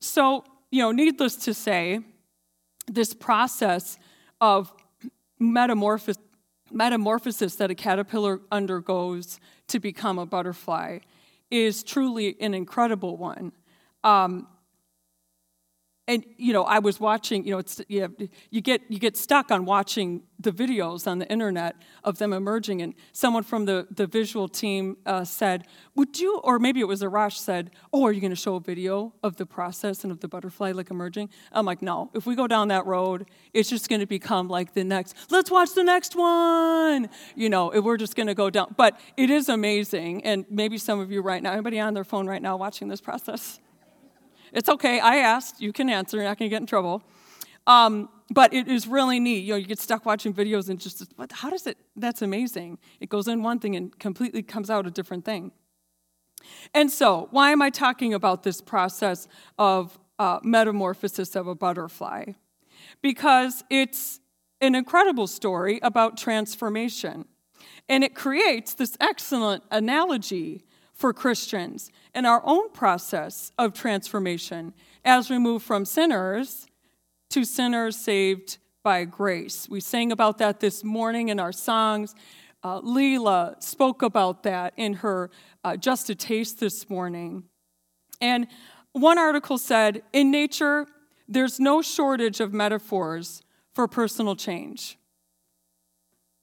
So, 0.00 0.44
you 0.70 0.80
know, 0.80 0.92
needless 0.92 1.36
to 1.36 1.52
say, 1.52 2.00
this 2.86 3.12
process 3.12 3.98
of 4.40 4.72
metamorphosis, 5.38 6.22
metamorphosis 6.70 7.56
that 7.56 7.70
a 7.70 7.74
caterpillar 7.74 8.40
undergoes 8.50 9.40
to 9.68 9.80
become 9.80 10.18
a 10.18 10.26
butterfly 10.26 10.98
is 11.50 11.82
truly 11.82 12.36
an 12.40 12.54
incredible 12.54 13.16
one. 13.16 13.52
Um, 14.04 14.46
and 16.08 16.24
you 16.36 16.52
know 16.52 16.64
i 16.64 16.78
was 16.80 16.98
watching 16.98 17.44
you 17.44 17.52
know 17.52 17.58
it's 17.58 17.80
you, 17.86 18.00
have, 18.00 18.12
you 18.50 18.60
get 18.60 18.82
you 18.88 18.98
get 18.98 19.16
stuck 19.16 19.52
on 19.52 19.64
watching 19.64 20.22
the 20.40 20.52
videos 20.52 21.06
on 21.06 21.18
the 21.18 21.28
internet 21.28 21.76
of 22.04 22.18
them 22.18 22.32
emerging. 22.32 22.80
And 22.80 22.94
someone 23.12 23.42
from 23.42 23.64
the, 23.64 23.88
the 23.90 24.06
visual 24.06 24.48
team 24.48 24.96
uh, 25.04 25.24
said 25.24 25.66
would 25.96 26.18
you 26.18 26.40
or 26.44 26.58
maybe 26.58 26.80
it 26.80 26.86
was 26.86 27.02
arash 27.02 27.38
said 27.38 27.70
oh 27.92 28.04
are 28.04 28.12
you 28.12 28.20
going 28.20 28.30
to 28.30 28.36
show 28.36 28.54
a 28.54 28.60
video 28.60 29.12
of 29.22 29.36
the 29.36 29.46
process 29.46 30.04
and 30.04 30.12
of 30.12 30.20
the 30.20 30.28
butterfly 30.28 30.72
like 30.72 30.90
emerging? 30.90 31.30
I'm 31.52 31.66
like 31.66 31.82
no. 31.82 32.10
If 32.14 32.26
we 32.26 32.36
go 32.36 32.46
down 32.46 32.68
that 32.68 32.86
road 32.86 33.28
it's 33.52 33.68
just 33.68 33.88
going 33.88 34.00
to 34.00 34.06
become 34.06 34.48
like 34.48 34.74
the 34.74 34.84
next 34.84 35.16
let's 35.30 35.50
watch 35.50 35.74
the 35.74 35.84
next 35.84 36.14
one. 36.14 37.08
You 37.34 37.50
know 37.50 37.72
we're 37.74 37.96
just 37.96 38.14
going 38.14 38.28
to 38.28 38.34
go 38.34 38.50
down. 38.50 38.74
But 38.76 38.98
it 39.16 39.30
is 39.30 39.48
amazing. 39.48 40.24
And 40.24 40.46
maybe 40.48 40.78
some 40.78 41.00
of 41.00 41.10
you 41.10 41.20
right 41.20 41.42
now 41.42 41.52
anybody 41.52 41.80
on 41.80 41.94
their 41.94 42.04
phone 42.04 42.26
right 42.26 42.42
now 42.42 42.56
watching 42.56 42.88
this 42.88 43.00
process 43.00 43.58
it's 44.52 44.68
okay. 44.68 45.00
I 45.00 45.16
asked. 45.16 45.60
You 45.60 45.72
can 45.72 45.88
answer. 45.88 46.16
You're 46.16 46.26
not 46.26 46.38
to 46.38 46.48
get 46.48 46.60
in 46.60 46.66
trouble. 46.66 47.02
Um, 47.66 48.08
but 48.30 48.52
it 48.52 48.68
is 48.68 48.86
really 48.86 49.20
neat. 49.20 49.44
You 49.44 49.52
know, 49.52 49.56
you 49.56 49.66
get 49.66 49.78
stuck 49.78 50.04
watching 50.04 50.32
videos 50.34 50.68
and 50.68 50.80
just, 50.80 51.04
what, 51.16 51.32
how 51.32 51.50
does 51.50 51.66
it, 51.66 51.78
that's 51.96 52.22
amazing. 52.22 52.78
It 53.00 53.08
goes 53.08 53.28
in 53.28 53.42
one 53.42 53.58
thing 53.58 53.76
and 53.76 53.96
completely 53.98 54.42
comes 54.42 54.70
out 54.70 54.86
a 54.86 54.90
different 54.90 55.24
thing. 55.24 55.52
And 56.74 56.90
so, 56.90 57.28
why 57.30 57.50
am 57.50 57.62
I 57.62 57.70
talking 57.70 58.14
about 58.14 58.42
this 58.42 58.60
process 58.60 59.28
of 59.58 59.98
uh, 60.18 60.38
metamorphosis 60.42 61.34
of 61.36 61.46
a 61.46 61.54
butterfly? 61.54 62.32
Because 63.02 63.64
it's 63.70 64.20
an 64.60 64.74
incredible 64.74 65.26
story 65.26 65.78
about 65.82 66.16
transformation. 66.16 67.24
And 67.88 68.04
it 68.04 68.14
creates 68.14 68.74
this 68.74 68.96
excellent 69.00 69.64
analogy 69.70 70.64
for 70.98 71.12
Christians 71.12 71.92
in 72.12 72.26
our 72.26 72.42
own 72.44 72.70
process 72.72 73.52
of 73.56 73.72
transformation 73.72 74.74
as 75.04 75.30
we 75.30 75.38
move 75.38 75.62
from 75.62 75.84
sinners 75.84 76.66
to 77.30 77.44
sinners 77.44 77.96
saved 77.96 78.58
by 78.82 79.04
grace. 79.04 79.68
We 79.68 79.80
sang 79.80 80.10
about 80.10 80.38
that 80.38 80.58
this 80.58 80.82
morning 80.82 81.28
in 81.28 81.38
our 81.38 81.52
songs. 81.52 82.16
Uh, 82.64 82.80
Leela 82.80 83.62
spoke 83.62 84.02
about 84.02 84.42
that 84.42 84.74
in 84.76 84.94
her 84.94 85.30
uh, 85.62 85.76
Just 85.76 86.10
a 86.10 86.16
Taste 86.16 86.58
this 86.58 86.90
morning. 86.90 87.44
And 88.20 88.48
one 88.92 89.18
article 89.18 89.56
said 89.56 90.02
In 90.12 90.32
nature, 90.32 90.86
there's 91.28 91.60
no 91.60 91.80
shortage 91.80 92.40
of 92.40 92.52
metaphors 92.52 93.42
for 93.72 93.86
personal 93.86 94.34
change. 94.34 94.98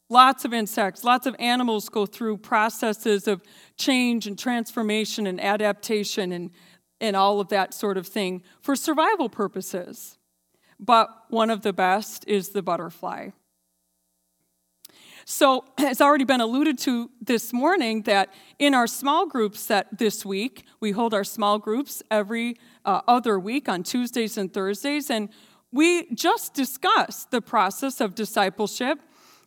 Lots 0.10 0.46
of 0.46 0.54
insects, 0.54 1.04
lots 1.04 1.26
of 1.26 1.36
animals 1.40 1.90
go 1.90 2.06
through 2.06 2.38
processes 2.38 3.28
of 3.28 3.42
change 3.76 4.28
and 4.28 4.38
transformation 4.38 5.26
and 5.26 5.42
adaptation 5.42 6.32
and, 6.32 6.52
and 7.02 7.16
all 7.16 7.40
of 7.40 7.50
that 7.50 7.74
sort 7.74 7.98
of 7.98 8.06
thing 8.06 8.44
for 8.62 8.76
survival 8.76 9.30
purposes. 9.30 10.18
But 10.80 11.10
one 11.30 11.50
of 11.50 11.62
the 11.62 11.74
best 11.74 12.24
is 12.28 12.50
the 12.50 12.62
butterfly. 12.62 13.30
So, 15.26 15.66
it's 15.80 16.02
already 16.02 16.24
been 16.24 16.42
alluded 16.42 16.78
to 16.80 17.10
this 17.20 17.52
morning 17.52 18.04
that 18.04 18.32
in 18.60 18.76
our 18.76 18.86
small 18.86 19.26
groups 19.26 19.66
that 19.68 19.98
this 19.98 20.24
week, 20.24 20.66
we 20.80 20.92
hold 20.92 21.16
our 21.16 21.24
small 21.24 21.58
groups 21.58 22.04
every 22.12 22.58
uh, 22.86 23.02
other 23.08 23.40
week 23.40 23.68
on 23.68 23.82
Tuesdays 23.82 24.38
and 24.38 24.54
Thursdays, 24.54 25.10
and 25.10 25.30
we 25.72 26.14
just 26.14 26.54
discussed 26.54 27.32
the 27.32 27.42
process 27.42 28.00
of 28.00 28.14
discipleship 28.14 29.00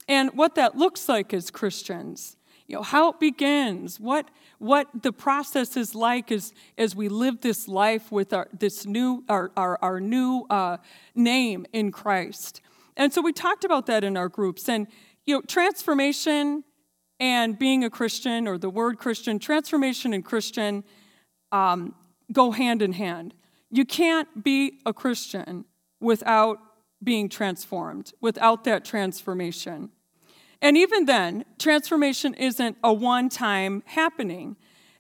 and 0.09 0.31
what 0.35 0.55
that 0.55 0.77
looks 0.77 1.09
like 1.09 1.35
as 1.35 1.51
Christians. 1.51 2.37
You 2.67 2.77
know, 2.77 2.83
how 2.83 3.11
it 3.11 3.21
begins, 3.21 3.99
what, 3.99 4.29
what 4.59 4.89
the 5.03 5.13
process 5.13 5.75
is 5.75 5.95
like 5.95 6.31
as, 6.31 6.53
as 6.77 6.95
we 6.95 7.09
live 7.09 7.41
this 7.41 7.67
life 7.67 8.13
with 8.13 8.35
our, 8.35 8.47
this 8.59 8.85
new, 8.85 9.25
our, 9.29 9.51
our, 9.57 9.79
our 9.81 10.01
new 10.01 10.45
uh, 10.51 10.77
name 11.15 11.65
in 11.73 11.93
Christ. 11.93 12.61
And 12.95 13.11
so 13.11 13.23
we 13.23 13.33
talked 13.33 13.65
about 13.65 13.87
that 13.87 14.05
in 14.05 14.19
our 14.19 14.29
groups. 14.29 14.69
And, 14.69 14.87
you 15.25 15.37
know, 15.37 15.41
transformation 15.43 16.65
and 17.19 17.59
being 17.59 17.85
a 17.85 17.91
Christian, 17.91 18.47
or 18.47 18.59
the 18.59 18.71
word 18.71 18.99
Christian, 18.99 19.39
transformation 19.39 20.13
and 20.13 20.25
Christian 20.25 20.85
um, 21.53 21.95
go 22.33 22.51
hand 22.51 22.83
in 22.83 22.93
hand. 22.93 23.35
You 23.71 23.85
can't 23.85 24.45
be 24.45 24.81
a 24.85 24.93
Christian 24.93 25.65
without 26.01 26.59
being 27.03 27.29
transformed, 27.29 28.13
without 28.21 28.65
that 28.65 28.85
transformation. 28.85 29.91
And 30.61 30.77
even 30.77 31.05
then, 31.05 31.45
transformation 31.59 32.35
isn't 32.35 32.77
a 32.83 32.93
one 32.93 33.29
time 33.29 33.83
happening. 33.87 34.57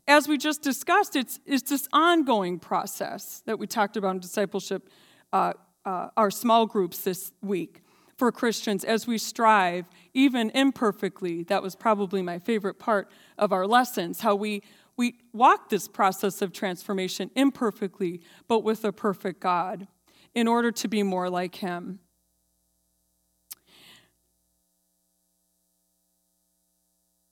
As 0.06 0.28
we 0.28 0.38
just 0.38 0.62
discussed, 0.62 1.16
it's, 1.16 1.40
it's 1.44 1.68
this 1.68 1.88
ongoing 1.92 2.58
process 2.58 3.42
that 3.46 3.58
we 3.58 3.66
talked 3.66 3.96
about 3.96 4.12
in 4.12 4.20
discipleship, 4.20 4.88
uh, 5.32 5.52
uh, 5.84 6.08
our 6.16 6.30
small 6.30 6.66
groups 6.66 6.98
this 7.00 7.32
week 7.42 7.82
for 8.16 8.32
Christians 8.32 8.84
as 8.84 9.06
we 9.06 9.18
strive, 9.18 9.86
even 10.14 10.50
imperfectly. 10.50 11.44
That 11.44 11.62
was 11.62 11.76
probably 11.76 12.22
my 12.22 12.38
favorite 12.38 12.78
part 12.78 13.10
of 13.36 13.52
our 13.52 13.66
lessons, 13.66 14.20
how 14.20 14.34
we, 14.34 14.62
we 14.96 15.16
walk 15.32 15.68
this 15.68 15.86
process 15.86 16.42
of 16.42 16.52
transformation 16.52 17.30
imperfectly, 17.36 18.20
but 18.48 18.64
with 18.64 18.84
a 18.84 18.92
perfect 18.92 19.40
God 19.40 19.86
in 20.34 20.48
order 20.48 20.72
to 20.72 20.88
be 20.88 21.02
more 21.02 21.30
like 21.30 21.56
Him. 21.56 22.00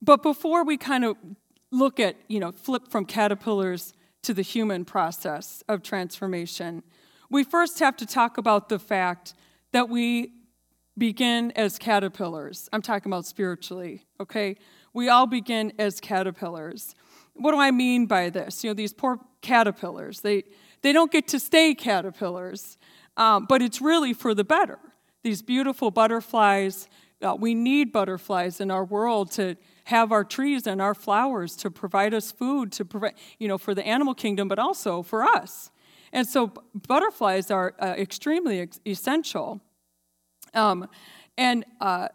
But 0.03 0.23
before 0.23 0.65
we 0.65 0.77
kind 0.77 1.05
of 1.05 1.17
look 1.71 1.99
at, 2.01 2.17
you 2.29 2.41
know, 2.41 2.53
flip 2.53 2.89
from 2.89 3.05
caterpillars 3.05 3.93
to 4.23 4.35
the 4.35 4.43
human 4.43 4.85
process 4.85 5.63
of 5.69 5.83
transformation, 5.83 6.83
we 7.31 7.45
first 7.45 7.79
have 7.81 7.97
to 7.99 8.07
talk 8.07 8.39
about 8.39 8.69
the 8.69 8.79
fact 8.79 9.35
that 9.73 9.89
we 9.89 10.33
begin 10.99 11.53
as 11.53 11.79
caterpillars. 11.79 12.69
I'm 12.73 12.83
talking 12.83 13.11
about 13.11 13.27
spiritually, 13.27 14.07
okay? 14.21 14.57
We 14.93 15.09
all 15.09 15.27
begin 15.27 15.73
as 15.79 16.01
caterpillars. 16.01 16.95
What 17.35 17.53
do 17.53 17.59
I 17.59 17.71
mean 17.71 18.07
by 18.07 18.31
this? 18.31 18.65
You 18.65 18.71
know, 18.71 18.75
these 18.75 18.95
poor 18.95 19.19
caterpillars, 19.43 20.21
they, 20.21 20.45
they 20.83 20.93
don't 20.93 21.13
get 21.13 21.29
to 21.29 21.39
stay 21.39 21.75
caterpillars, 21.75 22.79
um, 23.17 23.47
but 23.47 23.61
it's 23.61 23.81
really 23.81 24.15
for 24.15 24.35
the 24.35 24.45
better. 24.45 24.79
These 25.23 25.43
beautiful 25.43 25.91
butterflies, 25.91 26.89
we 27.39 27.55
need 27.55 27.93
butterflies 27.93 28.61
in 28.61 28.71
our 28.71 28.85
world 28.85 29.31
to 29.33 29.57
have 29.85 30.13
our 30.13 30.25
trees 30.25 30.67
and 30.67 30.83
our 30.83 30.95
flowers 30.95 31.57
to 31.57 31.71
provide 31.71 32.13
us 32.13 32.33
food 32.33 32.73
to 32.73 32.85
provide, 32.85 33.15
you 33.39 33.49
know, 33.49 33.59
for 33.59 33.75
the 33.75 33.87
animal 33.87 34.15
kingdom, 34.15 34.49
but 34.49 34.59
also 34.59 35.03
for 35.03 35.25
us. 35.25 35.71
And 36.13 36.27
so 36.27 36.53
butterflies 36.87 37.51
are 37.51 37.75
uh, 37.81 37.95
extremely 37.97 38.61
ex- 38.61 38.81
essential. 38.87 39.61
Um, 40.55 40.89
and 41.37 41.65
uh, 41.81 42.09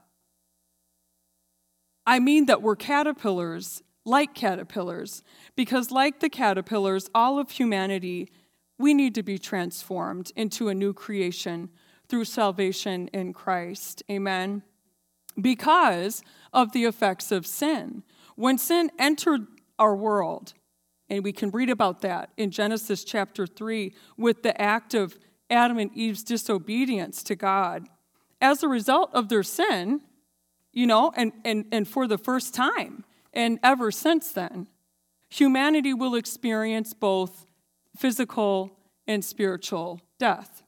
I 2.05 2.19
mean 2.19 2.45
that 2.45 2.61
we're 2.61 2.75
caterpillars, 2.75 3.83
like 4.05 4.33
caterpillars, 4.33 5.23
because 5.55 5.91
like 5.91 6.19
the 6.19 6.29
caterpillars, 6.29 7.09
all 7.13 7.39
of 7.39 7.51
humanity, 7.51 8.29
we 8.77 8.93
need 8.93 9.13
to 9.15 9.23
be 9.23 9.37
transformed 9.37 10.31
into 10.35 10.69
a 10.69 10.73
new 10.73 10.93
creation 10.93 11.69
through 12.07 12.25
salvation 12.25 13.07
in 13.09 13.33
Christ. 13.33 14.03
Amen. 14.09 14.63
Because 15.39 16.23
of 16.53 16.71
the 16.71 16.85
effects 16.85 17.31
of 17.31 17.45
sin. 17.45 18.03
When 18.35 18.57
sin 18.57 18.91
entered 18.99 19.47
our 19.79 19.95
world, 19.95 20.53
and 21.09 21.23
we 21.23 21.33
can 21.33 21.51
read 21.51 21.69
about 21.69 22.01
that 22.01 22.29
in 22.37 22.51
Genesis 22.51 23.03
chapter 23.03 23.45
3 23.45 23.93
with 24.17 24.43
the 24.43 24.59
act 24.61 24.93
of 24.93 25.17
Adam 25.49 25.77
and 25.77 25.91
Eve's 25.93 26.23
disobedience 26.23 27.21
to 27.23 27.35
God. 27.35 27.87
As 28.39 28.63
a 28.63 28.67
result 28.67 29.09
of 29.13 29.27
their 29.27 29.43
sin, 29.43 30.01
you 30.71 30.87
know, 30.87 31.11
and, 31.15 31.33
and, 31.43 31.65
and 31.71 31.87
for 31.87 32.07
the 32.07 32.17
first 32.17 32.53
time, 32.53 33.03
and 33.33 33.59
ever 33.61 33.91
since 33.91 34.31
then, 34.31 34.67
humanity 35.29 35.93
will 35.93 36.15
experience 36.15 36.93
both 36.93 37.45
physical 37.97 38.79
and 39.07 39.23
spiritual 39.23 40.01
death. 40.17 40.63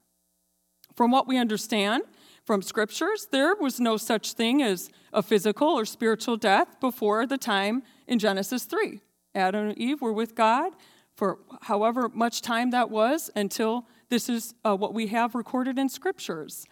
From 0.94 1.10
what 1.10 1.26
we 1.26 1.38
understand, 1.38 2.02
from 2.44 2.62
scriptures, 2.62 3.28
there 3.30 3.54
was 3.54 3.80
no 3.80 3.96
such 3.96 4.34
thing 4.34 4.62
as 4.62 4.90
a 5.12 5.22
physical 5.22 5.68
or 5.68 5.84
spiritual 5.84 6.36
death 6.36 6.78
before 6.80 7.26
the 7.26 7.38
time 7.38 7.82
in 8.06 8.18
Genesis 8.18 8.64
3. 8.64 9.00
Adam 9.34 9.68
and 9.68 9.78
Eve 9.78 10.00
were 10.00 10.12
with 10.12 10.34
God 10.34 10.72
for 11.16 11.38
however 11.62 12.08
much 12.08 12.42
time 12.42 12.70
that 12.70 12.90
was 12.90 13.30
until 13.34 13.86
this 14.10 14.28
is 14.28 14.54
uh, 14.64 14.76
what 14.76 14.92
we 14.92 15.06
have 15.08 15.34
recorded 15.34 15.78
in 15.78 15.88
scriptures. 15.88 16.66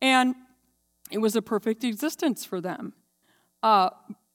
And 0.00 0.34
it 1.10 1.18
was 1.18 1.36
a 1.36 1.42
perfect 1.42 1.84
existence 1.84 2.44
for 2.44 2.60
them. 2.60 2.94
Uh, 3.62 3.90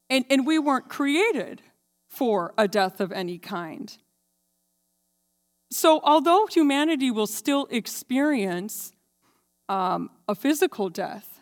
and, 0.08 0.24
and 0.30 0.46
we 0.46 0.58
weren't 0.58 0.88
created 0.88 1.60
for 2.06 2.54
a 2.56 2.68
death 2.68 3.00
of 3.00 3.12
any 3.12 3.38
kind. 3.38 3.98
So, 5.70 6.00
although 6.02 6.46
humanity 6.46 7.10
will 7.10 7.26
still 7.26 7.66
experience 7.70 8.92
um, 9.68 10.10
a 10.26 10.34
physical 10.34 10.88
death. 10.88 11.40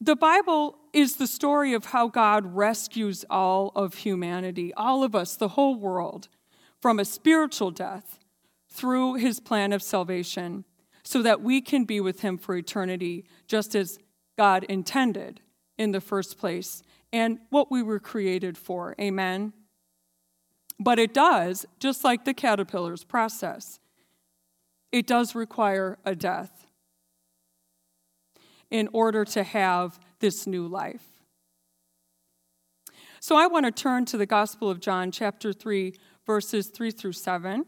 The 0.00 0.16
Bible 0.16 0.76
is 0.92 1.16
the 1.16 1.26
story 1.26 1.72
of 1.72 1.86
how 1.86 2.08
God 2.08 2.54
rescues 2.54 3.24
all 3.30 3.72
of 3.74 3.94
humanity, 3.94 4.72
all 4.74 5.02
of 5.02 5.14
us, 5.14 5.36
the 5.36 5.48
whole 5.48 5.74
world, 5.74 6.28
from 6.80 6.98
a 6.98 7.04
spiritual 7.04 7.70
death 7.70 8.18
through 8.70 9.14
his 9.14 9.40
plan 9.40 9.72
of 9.72 9.82
salvation 9.82 10.64
so 11.02 11.22
that 11.22 11.40
we 11.40 11.60
can 11.60 11.84
be 11.84 12.00
with 12.00 12.20
him 12.20 12.36
for 12.36 12.56
eternity, 12.56 13.24
just 13.46 13.74
as 13.74 13.98
God 14.36 14.64
intended 14.64 15.40
in 15.78 15.92
the 15.92 16.00
first 16.00 16.38
place 16.38 16.82
and 17.12 17.38
what 17.50 17.70
we 17.70 17.82
were 17.82 18.00
created 18.00 18.58
for. 18.58 18.94
Amen. 19.00 19.52
But 20.78 20.98
it 20.98 21.14
does, 21.14 21.64
just 21.78 22.04
like 22.04 22.24
the 22.24 22.34
caterpillar's 22.34 23.04
process, 23.04 23.78
it 24.92 25.06
does 25.06 25.34
require 25.34 25.98
a 26.04 26.14
death 26.14 26.65
in 28.70 28.88
order 28.92 29.24
to 29.24 29.42
have 29.42 29.98
this 30.20 30.46
new 30.46 30.66
life. 30.66 31.04
So 33.20 33.36
I 33.36 33.46
want 33.46 33.66
to 33.66 33.72
turn 33.72 34.04
to 34.06 34.16
the 34.16 34.26
Gospel 34.26 34.70
of 34.70 34.80
John, 34.80 35.10
chapter 35.10 35.52
3, 35.52 35.94
verses 36.26 36.68
3 36.68 36.90
through 36.90 37.12
7. 37.12 37.64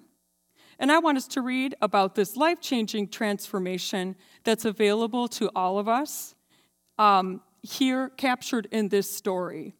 And 0.78 0.92
I 0.92 0.98
want 0.98 1.18
us 1.18 1.26
to 1.28 1.42
read 1.42 1.74
about 1.82 2.14
this 2.14 2.36
life 2.36 2.60
changing 2.60 3.08
transformation 3.08 4.14
that's 4.44 4.64
available 4.64 5.26
to 5.28 5.50
all 5.56 5.78
of 5.78 5.88
us 5.88 6.34
um, 6.98 7.40
here, 7.62 8.10
captured 8.10 8.68
in 8.70 8.88
this 8.88 9.12
story. 9.12 9.74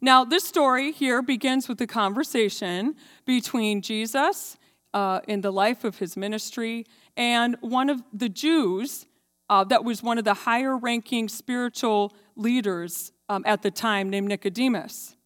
Now, 0.00 0.24
this 0.24 0.44
story 0.44 0.92
here 0.92 1.20
begins 1.20 1.68
with 1.68 1.80
a 1.80 1.86
conversation 1.86 2.96
between 3.26 3.82
Jesus 3.82 4.56
uh, 4.94 5.20
in 5.28 5.42
the 5.42 5.52
life 5.52 5.84
of 5.84 5.98
his 5.98 6.16
ministry 6.16 6.86
and 7.16 7.56
one 7.60 7.90
of 7.90 8.02
the 8.12 8.28
Jews 8.28 9.06
uh, 9.50 9.64
that 9.64 9.84
was 9.84 10.02
one 10.02 10.16
of 10.16 10.24
the 10.24 10.32
higher 10.32 10.78
ranking 10.78 11.28
spiritual 11.28 12.14
leaders 12.36 13.12
um, 13.28 13.42
at 13.44 13.62
the 13.62 13.70
time 13.70 14.08
named 14.08 14.28
Nicodemus. 14.28 15.16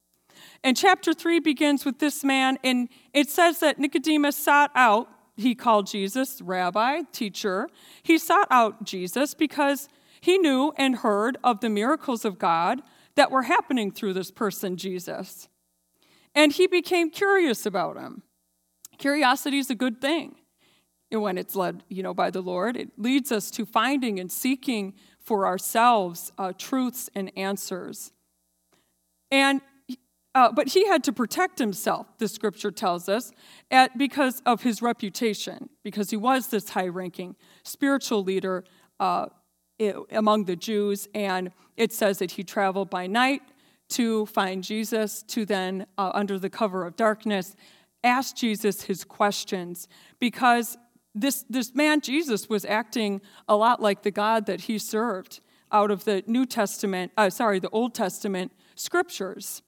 And 0.65 0.77
chapter 0.77 1.13
3 1.13 1.41
begins 1.41 1.85
with 1.85 1.99
this 1.99 2.25
man, 2.25 2.59
and 2.65 2.89
it 3.13 3.29
says 3.29 3.61
that 3.61 3.79
Nicodemus 3.79 4.35
sought 4.35 4.71
out, 4.75 5.09
he 5.37 5.55
called 5.55 5.87
Jesus 5.87 6.41
rabbi, 6.41 7.03
teacher. 7.13 7.69
He 8.03 8.17
sought 8.17 8.49
out 8.51 8.85
Jesus 8.85 9.35
because 9.35 9.89
he 10.23 10.39
knew 10.39 10.73
and 10.79 10.97
heard 10.97 11.37
of 11.45 11.61
the 11.61 11.69
miracles 11.69 12.25
of 12.25 12.39
God 12.39 12.81
that 13.17 13.31
were 13.31 13.43
happening 13.43 13.93
through 13.93 14.15
this 14.15 14.31
person, 14.31 14.79
Jesus. 14.79 15.49
And 16.35 16.51
he 16.51 16.67
became 16.67 17.11
curious 17.11 17.67
about 17.67 17.99
him. 17.99 18.23
Curiosity 18.97 19.59
is 19.59 19.69
a 19.69 19.75
good 19.75 20.01
thing 20.01 20.37
when 21.21 21.39
it's 21.39 21.55
led, 21.55 21.83
you 21.89 22.03
know, 22.03 22.15
by 22.15 22.31
the 22.31 22.41
Lord. 22.41 22.77
It 22.77 22.91
leads 22.99 23.33
us 23.33 23.51
to 23.53 23.65
finding 23.65 24.21
and 24.21 24.31
seeking 24.31 24.95
for 25.19 25.47
ourselves 25.47 26.33
uh, 26.39 26.53
truths 26.57 27.09
and 27.15 27.31
answers. 27.37 28.13
And 29.31 29.61
uh, 30.35 30.51
but 30.51 30.69
he 30.69 30.87
had 30.89 31.05
to 31.05 31.13
protect 31.13 31.61
himself, 31.61 32.09
the 32.19 32.27
scripture 32.27 32.73
tells 32.73 33.09
us, 33.09 33.31
at, 33.71 33.97
because 33.97 34.43
of 34.45 34.63
his 34.63 34.83
reputation, 34.83 35.69
because 35.85 36.11
he 36.11 36.17
was 36.17 36.49
this 36.49 36.71
high 36.71 36.89
ranking 36.89 37.37
spiritual 37.63 38.25
leader 38.25 38.65
uh, 38.99 39.27
among 40.11 40.45
the 40.47 40.57
Jews. 40.57 41.09
And 41.15 41.53
it 41.77 41.93
says 41.93 42.19
that 42.19 42.33
he 42.33 42.43
traveled 42.43 42.91
by 42.91 43.07
night 43.07 43.43
to 43.91 44.27
find 44.27 44.65
Jesus, 44.65 45.23
to 45.29 45.45
then, 45.45 45.87
uh, 45.97 46.11
under 46.15 46.37
the 46.37 46.51
cover 46.51 46.85
of 46.85 46.97
darkness, 46.97 47.55
ask 48.03 48.35
Jesus 48.35 48.83
his 48.83 49.05
questions, 49.05 49.87
because 50.19 50.77
this, 51.15 51.45
this 51.49 51.75
man, 51.75 52.01
Jesus, 52.01 52.49
was 52.49 52.65
acting 52.65 53.21
a 53.49 53.57
lot 53.57 53.81
like 53.81 54.03
the 54.03 54.11
God 54.11 54.47
that 54.47 54.63
he 54.63 54.79
served 54.79 55.41
out 55.71 55.91
of 55.91 56.05
the 56.05 56.23
New 56.27 56.47
Testament, 56.47 57.13
uh, 57.17 57.31
sorry, 57.31 57.59
the 57.59 57.71
Old 57.71 57.95
Testament 57.95 58.53
scriptures. 58.75 59.63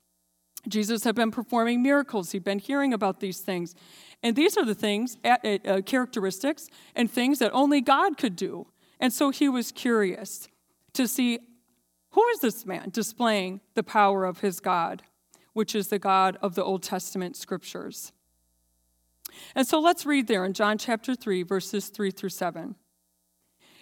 Jesus 0.69 1.05
had 1.05 1.15
been 1.15 1.31
performing 1.31 1.83
miracles. 1.83 2.33
He'd 2.33 2.45
been 2.45 2.59
hearing 2.59 2.93
about 2.93 3.21
these 3.21 3.41
things. 3.41 3.75
And 4.23 4.35
these 4.35 4.57
are 4.57 4.65
the 4.65 4.75
things, 4.75 5.17
uh, 5.25 5.81
characteristics, 5.87 6.69
and 6.95 7.11
things 7.11 7.39
that 7.39 7.53
only 7.53 7.81
God 7.81 8.19
could 8.19 8.35
do. 8.35 8.67
And 8.99 9.13
so 9.13 9.31
he 9.31 9.49
was 9.49 9.71
curious 9.71 10.49
to 10.95 11.07
see 11.07 11.39
who 12.11 12.27
is 12.29 12.41
this 12.41 12.67
man 12.67 12.91
displaying 12.91 13.61
the 13.75 13.83
power 13.83 14.25
of 14.25 14.41
his 14.41 14.59
God, 14.59 15.03
which 15.53 15.75
is 15.75 15.89
the 15.89 15.99
God 15.99 16.39
of 16.41 16.55
the 16.55 16.65
Old 16.65 16.83
Testament 16.83 17.37
scriptures. 17.37 18.13
And 19.55 19.67
so 19.67 19.81
let's 19.81 20.07
read 20.07 20.27
there 20.27 20.45
in 20.45 20.53
John 20.53 20.79
chapter 20.79 21.15
3, 21.15 21.43
verses 21.43 21.89
3 21.89 22.11
through 22.11 22.31
7. 22.31 22.75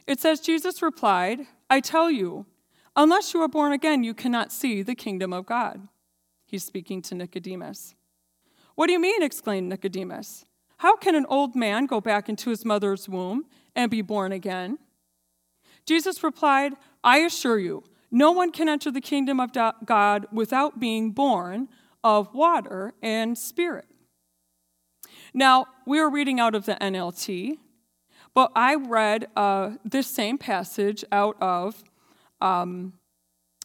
It 0.06 0.20
says, 0.20 0.40
Jesus 0.40 0.82
replied, 0.82 1.46
I 1.70 1.80
tell 1.80 2.10
you, 2.10 2.46
unless 2.94 3.32
you 3.32 3.40
are 3.40 3.48
born 3.48 3.72
again, 3.72 4.04
you 4.04 4.14
cannot 4.14 4.52
see 4.52 4.82
the 4.82 4.94
kingdom 4.94 5.32
of 5.32 5.46
God. 5.46 5.88
He's 6.44 6.64
speaking 6.64 7.02
to 7.02 7.14
Nicodemus. 7.14 7.94
What 8.74 8.88
do 8.88 8.92
you 8.92 9.00
mean? 9.00 9.22
exclaimed 9.22 9.68
Nicodemus. 9.68 10.44
How 10.78 10.96
can 10.96 11.14
an 11.14 11.26
old 11.28 11.54
man 11.54 11.86
go 11.86 12.00
back 12.00 12.28
into 12.28 12.50
his 12.50 12.64
mother's 12.64 13.08
womb 13.08 13.46
and 13.74 13.90
be 13.90 14.02
born 14.02 14.32
again? 14.32 14.78
Jesus 15.86 16.22
replied, 16.22 16.74
I 17.02 17.18
assure 17.18 17.58
you, 17.58 17.84
no 18.10 18.32
one 18.32 18.52
can 18.52 18.68
enter 18.68 18.90
the 18.90 19.00
kingdom 19.00 19.40
of 19.40 19.50
God 19.52 20.26
without 20.32 20.78
being 20.78 21.10
born 21.10 21.68
of 22.02 22.32
water 22.34 22.94
and 23.02 23.36
spirit. 23.36 23.86
Now, 25.34 25.66
we 25.84 25.98
are 25.98 26.08
reading 26.08 26.38
out 26.38 26.54
of 26.54 26.64
the 26.64 26.76
NLT, 26.76 27.58
but 28.34 28.52
I 28.54 28.76
read 28.76 29.26
uh, 29.34 29.72
this 29.84 30.06
same 30.06 30.38
passage 30.38 31.04
out 31.10 31.36
of 31.40 31.82
um, 32.40 32.92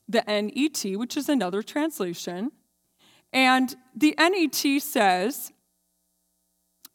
the 0.07 0.23
NET, 0.27 0.97
which 0.97 1.15
is 1.15 1.29
another 1.29 1.61
translation. 1.61 2.51
And 3.31 3.75
the 3.95 4.15
NET 4.17 4.81
says, 4.81 5.53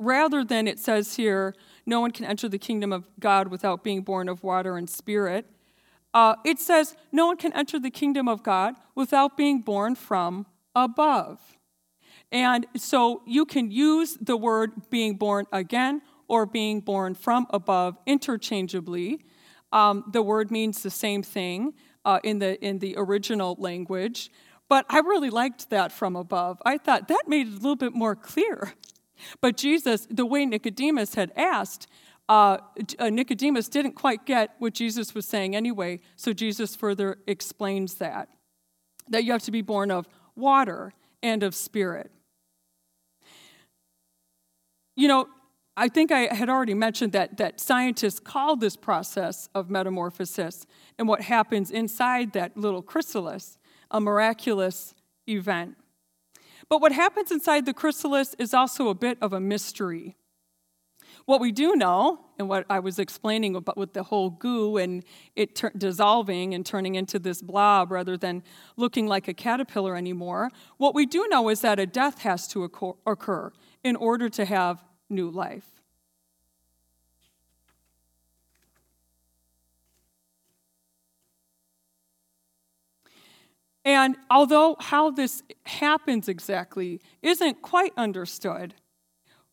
rather 0.00 0.42
than 0.42 0.66
it 0.66 0.80
says 0.80 1.14
here, 1.14 1.54
no 1.87 2.00
one 2.00 2.10
can 2.10 2.24
enter 2.24 2.48
the 2.48 2.58
kingdom 2.58 2.92
of 2.92 3.08
God 3.20 3.48
without 3.48 3.84
being 3.84 4.02
born 4.02 4.28
of 4.28 4.42
water 4.42 4.76
and 4.76 4.90
spirit, 4.90 5.46
uh, 6.12 6.34
it 6.44 6.58
says, 6.58 6.96
no 7.12 7.26
one 7.26 7.37
can 7.37 7.52
enter 7.52 7.78
the 7.78 7.90
kingdom 7.90 8.28
of 8.28 8.42
God 8.42 8.74
without 8.96 9.37
being 9.37 9.60
born 9.60 9.94
from 9.94 10.46
above. 10.74 11.40
And 12.35 12.66
so 12.77 13.23
you 13.27 13.47
can 13.47 13.70
use 13.70 14.18
the 14.20 14.37
word 14.37 14.90
being 14.90 15.14
born 15.14 15.47
again 15.53 16.03
or 16.27 16.47
being 16.47 16.81
born 16.81 17.14
from 17.14 17.47
above 17.51 17.97
interchangeably. 18.07 19.20
Um, 19.70 20.05
the 20.12 20.20
word 20.20 20.51
means 20.51 20.83
the 20.83 20.90
same 20.90 21.23
thing 21.23 21.75
uh, 22.05 22.18
in, 22.25 22.40
the, 22.40 22.61
in 22.61 22.81
the 22.81 22.97
original 22.99 23.55
language. 23.61 24.33
But 24.68 24.85
I 24.88 24.99
really 24.99 25.31
liked 25.31 25.70
that 25.70 25.92
from 25.92 26.16
above. 26.16 26.61
I 26.66 26.77
thought 26.77 27.07
that 27.07 27.29
made 27.29 27.47
it 27.47 27.53
a 27.53 27.57
little 27.57 27.77
bit 27.77 27.94
more 27.94 28.16
clear. 28.16 28.75
But 29.40 29.57
Jesus, 29.57 30.09
the 30.11 30.27
way 30.27 30.44
Nicodemus 30.44 31.14
had 31.14 31.31
asked, 31.37 31.87
uh, 32.29 32.59
uh, 32.99 33.11
Nicodemus 33.11 33.68
didn't 33.68 33.92
quite 33.92 34.27
get 34.27 34.57
what 34.59 34.75
Jesus 34.75 35.14
was 35.14 35.25
saying 35.25 35.55
anyway, 35.55 36.01
so 36.16 36.33
Jesus 36.33 36.75
further 36.75 37.18
explains 37.29 37.94
that. 37.94 38.29
That 39.09 39.23
you 39.23 39.31
have 39.31 39.42
to 39.42 39.53
be 39.53 39.62
born 39.62 39.92
of 39.92 40.09
water 40.35 40.94
and 41.23 41.44
of 41.44 41.55
spirit. 41.55 42.11
You 44.96 45.09
know, 45.09 45.28
I 45.76 45.88
think 45.88 46.12
I 46.12 46.33
had 46.33 46.48
already 46.48 46.74
mentioned 46.74 47.12
that, 47.12 47.37
that 47.38 47.61
scientists 47.61 48.20
call 48.20 48.57
this 48.57 48.76
process 48.76 49.48
of 49.54 49.70
metamorphosis 49.70 50.66
and 50.98 51.09
what 51.09 51.22
happens 51.22 51.70
inside 51.70 52.33
that 52.35 52.57
little 52.57 52.83
chrysalis 52.83 53.59
a 53.90 54.00
miraculous 54.00 54.94
event. 55.28 55.76
But 56.68 56.80
what 56.80 56.92
happens 56.92 57.30
inside 57.30 57.66
the 57.66 57.74
chrysalis 57.74 58.35
is 58.38 58.54
also 58.54 58.88
a 58.88 58.94
bit 58.94 59.18
of 59.20 59.33
a 59.33 59.40
mystery. 59.40 60.16
What 61.26 61.40
we 61.40 61.52
do 61.52 61.76
know, 61.76 62.20
and 62.38 62.48
what 62.48 62.66
I 62.68 62.80
was 62.80 62.98
explaining 62.98 63.54
about 63.54 63.76
with 63.76 63.92
the 63.92 64.02
whole 64.02 64.30
goo 64.30 64.76
and 64.76 65.04
it 65.37 65.54
ter- 65.54 65.70
dissolving 65.76 66.54
and 66.54 66.66
turning 66.66 66.96
into 66.96 67.18
this 67.18 67.40
blob 67.40 67.92
rather 67.92 68.16
than 68.16 68.42
looking 68.76 69.07
like 69.07 69.28
a 69.28 69.35
caterpillar 69.35 69.96
anymore, 69.96 70.50
what 70.76 70.94
we 70.94 71.07
do 71.07 71.26
know 71.28 71.48
is 71.48 71.61
that 71.61 71.78
a 71.78 71.87
death 71.87 72.22
has 72.22 72.48
to 72.48 72.64
occur 73.07 73.52
in 73.85 73.97
order 73.97 74.29
to 74.31 74.44
have 74.44 74.83
new 75.09 75.31
life. 75.31 75.70
And 83.85 84.16
although 84.31 84.77
how 84.81 85.11
this 85.11 85.42
happens 85.64 86.27
exactly 86.27 87.03
isn't 87.20 87.61
quite 87.61 87.92
understood, 87.99 88.75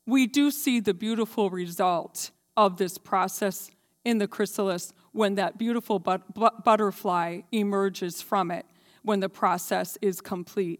we 0.05 0.25
do 0.25 0.51
see 0.51 0.79
the 0.79 0.93
beautiful 0.93 1.49
result 1.49 2.31
of 2.55 2.77
this 2.77 2.97
process 2.97 3.69
in 4.05 4.17
the 4.19 4.27
chrysalis 4.27 4.93
when 5.11 5.35
that 5.35 5.57
beautiful 5.57 5.99
but- 5.99 6.33
but 6.33 6.63
butterfly 6.63 7.41
emerges 7.51 8.21
from 8.21 8.51
it 8.51 8.65
when 9.03 9.19
the 9.19 9.29
process 9.29 9.97
is 10.01 10.21
complete. 10.21 10.79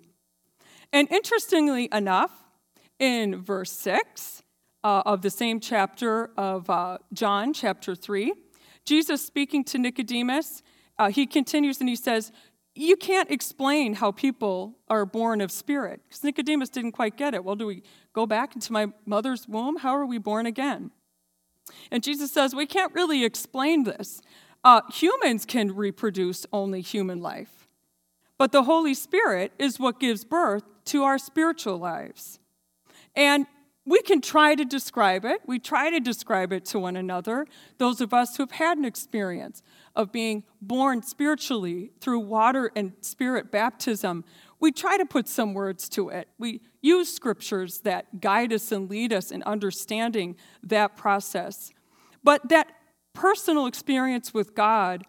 And 0.94 1.12
interestingly 1.12 1.90
enough, 1.92 2.41
in 3.02 3.42
verse 3.42 3.72
6 3.72 4.44
uh, 4.84 5.04
of 5.06 5.24
the 5.24 5.30
same 5.30 5.60
chapter 5.60 6.32
of 6.38 6.70
uh, 6.70 7.00
John, 7.12 7.52
chapter 7.52 7.96
3, 7.96 8.34
Jesus 8.86 9.26
speaking 9.26 9.64
to 9.66 9.78
Nicodemus, 9.78 10.62
uh, 10.98 11.10
he 11.10 11.26
continues 11.26 11.80
and 11.80 11.90
he 11.90 11.96
says, 11.96 12.32
you 12.74 12.96
can't 12.96 13.30
explain 13.30 13.96
how 13.96 14.12
people 14.12 14.78
are 14.88 15.06
born 15.06 15.42
of 15.42 15.52
spirit 15.52 16.00
because 16.08 16.24
Nicodemus 16.24 16.70
didn't 16.70 16.94
quite 16.94 17.18
get 17.18 17.34
it. 17.34 17.44
Well, 17.44 17.56
do 17.56 17.66
we 17.66 17.84
go 18.14 18.26
back 18.26 18.56
into 18.56 18.72
my 18.72 18.88
mother's 19.06 19.48
womb? 19.48 19.78
How 19.78 19.96
are 19.96 20.06
we 20.06 20.20
born 20.20 20.46
again? 20.46 20.92
And 21.92 22.02
Jesus 22.02 22.32
says, 22.32 22.56
We 22.56 22.66
can't 22.66 22.94
really 22.94 23.26
explain 23.26 23.84
this. 23.84 24.22
Uh, 24.64 24.82
humans 24.94 25.46
can 25.46 25.76
reproduce 25.76 26.46
only 26.54 26.82
human 26.82 27.20
life, 27.20 27.68
but 28.38 28.52
the 28.52 28.64
Holy 28.64 28.94
Spirit 28.94 29.52
is 29.60 29.80
what 29.80 30.00
gives 30.00 30.24
birth 30.24 30.64
to 30.86 31.04
our 31.04 31.18
spiritual 31.18 31.78
lives. 31.78 32.40
And 33.16 33.46
we 33.86 34.02
can 34.04 34.22
try 34.22 34.54
to 34.54 34.64
describe 34.64 35.26
it. 35.26 35.42
We 35.48 35.58
try 35.58 35.90
to 35.90 36.00
describe 36.00 36.54
it 36.54 36.66
to 36.66 36.80
one 36.80 36.96
another, 36.96 37.48
those 37.78 38.00
of 38.00 38.14
us 38.14 38.38
who 38.38 38.44
have 38.44 38.52
had 38.52 38.78
an 38.78 38.86
experience 38.86 39.64
of 39.96 40.12
being 40.12 40.44
born 40.62 41.02
spiritually 41.02 41.92
through 42.00 42.20
water 42.20 42.72
and 42.76 42.94
spirit 43.02 43.52
baptism. 43.52 44.24
We 44.60 44.72
try 44.72 44.98
to 44.98 45.06
put 45.06 45.28
some 45.28 45.56
words 45.56 45.90
to 45.90 46.10
it. 46.10 46.28
We 46.38 46.62
use 46.82 47.12
scriptures 47.12 47.80
that 47.80 48.22
guide 48.22 48.54
us 48.54 48.72
and 48.72 48.90
lead 48.90 49.12
us 49.12 49.32
in 49.32 49.42
understanding 49.44 50.36
that 50.64 50.96
process. 50.96 51.72
But 52.24 52.50
that 52.50 52.72
personal 53.14 53.66
experience 53.66 54.32
with 54.32 54.54
God, 54.54 55.04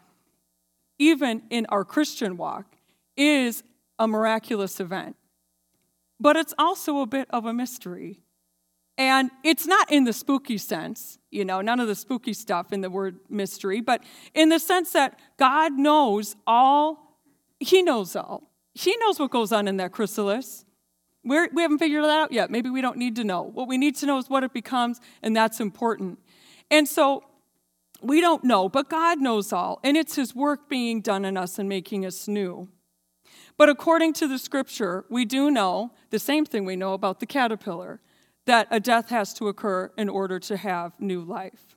even 0.99 1.43
in 1.51 1.67
our 1.67 1.85
Christian 1.85 2.39
walk, 2.39 2.77
is 3.19 3.63
a 3.99 4.09
miraculous 4.09 4.81
event. 4.81 5.17
But 6.23 6.37
it's 6.37 6.55
also 6.57 7.01
a 7.01 7.07
bit 7.07 7.27
of 7.31 7.47
a 7.47 7.53
mystery. 7.53 8.23
And 8.97 9.33
it's 9.43 9.67
not 9.67 9.91
in 9.91 10.05
the 10.05 10.13
spooky 10.13 10.57
sense, 10.57 11.19
you 11.33 11.45
know, 11.45 11.61
none 11.63 11.81
of 11.81 11.89
the 11.89 11.97
spooky 11.97 12.33
stuff 12.33 12.73
in 12.73 12.81
the 12.81 12.91
word 12.91 13.19
mystery, 13.29 13.81
but 13.81 14.05
in 14.33 14.49
the 14.49 14.61
sense 14.61 14.93
that 14.93 15.19
God 15.37 15.73
knows 15.73 16.37
all 16.47 17.19
He 17.59 17.83
knows 17.83 18.15
all. 18.15 18.53
He 18.75 18.97
knows 18.99 19.19
what 19.19 19.33
goes 19.33 19.51
on 19.51 19.67
in 19.67 19.79
that 19.79 19.91
chrysalis. 19.91 20.65
We're, 21.25 21.49
we 21.53 21.63
haven't 21.63 21.79
figured 21.79 22.05
that 22.05 22.11
out 22.11 22.33
yet. 22.33 22.51
Maybe 22.51 22.71
we 22.71 22.83
don't 22.83 22.99
need 22.99 23.17
to 23.17 23.25
know. 23.25 23.43
What 23.43 23.67
we 23.67 23.77
need 23.77 23.97
to 23.97 24.07
know 24.07 24.19
is 24.19 24.31
what 24.31 24.45
it 24.45 24.53
becomes, 24.53 25.01
and 25.23 25.35
that's 25.35 25.59
important. 25.59 26.21
And 26.71 26.87
so 26.87 27.25
we 28.01 28.21
don't 28.21 28.45
know, 28.45 28.69
but 28.69 28.89
God 28.89 29.21
knows 29.21 29.53
all, 29.53 29.81
and 29.83 29.97
it's 29.97 30.15
His 30.15 30.37
work 30.37 30.69
being 30.69 31.01
done 31.01 31.25
in 31.25 31.37
us 31.37 31.59
and 31.59 31.69
making 31.69 32.07
us 32.07 32.29
new. 32.29 32.69
But 33.63 33.69
according 33.69 34.15
to 34.15 34.27
the 34.27 34.41
scripture, 34.41 35.05
we 35.09 35.25
do 35.25 35.49
know 35.49 35.93
the 36.11 36.19
same 36.19 36.45
thing 36.45 36.65
we 36.65 36.75
know 36.75 36.95
about 36.95 37.21
the 37.21 37.27
caterpillar 37.27 38.01
that 38.45 38.67
a 38.73 38.81
death 38.81 39.11
has 39.11 39.33
to 39.35 39.47
occur 39.47 39.93
in 39.97 40.09
order 40.09 40.41
to 40.41 40.57
have 40.57 40.99
new 40.99 41.21
life. 41.21 41.77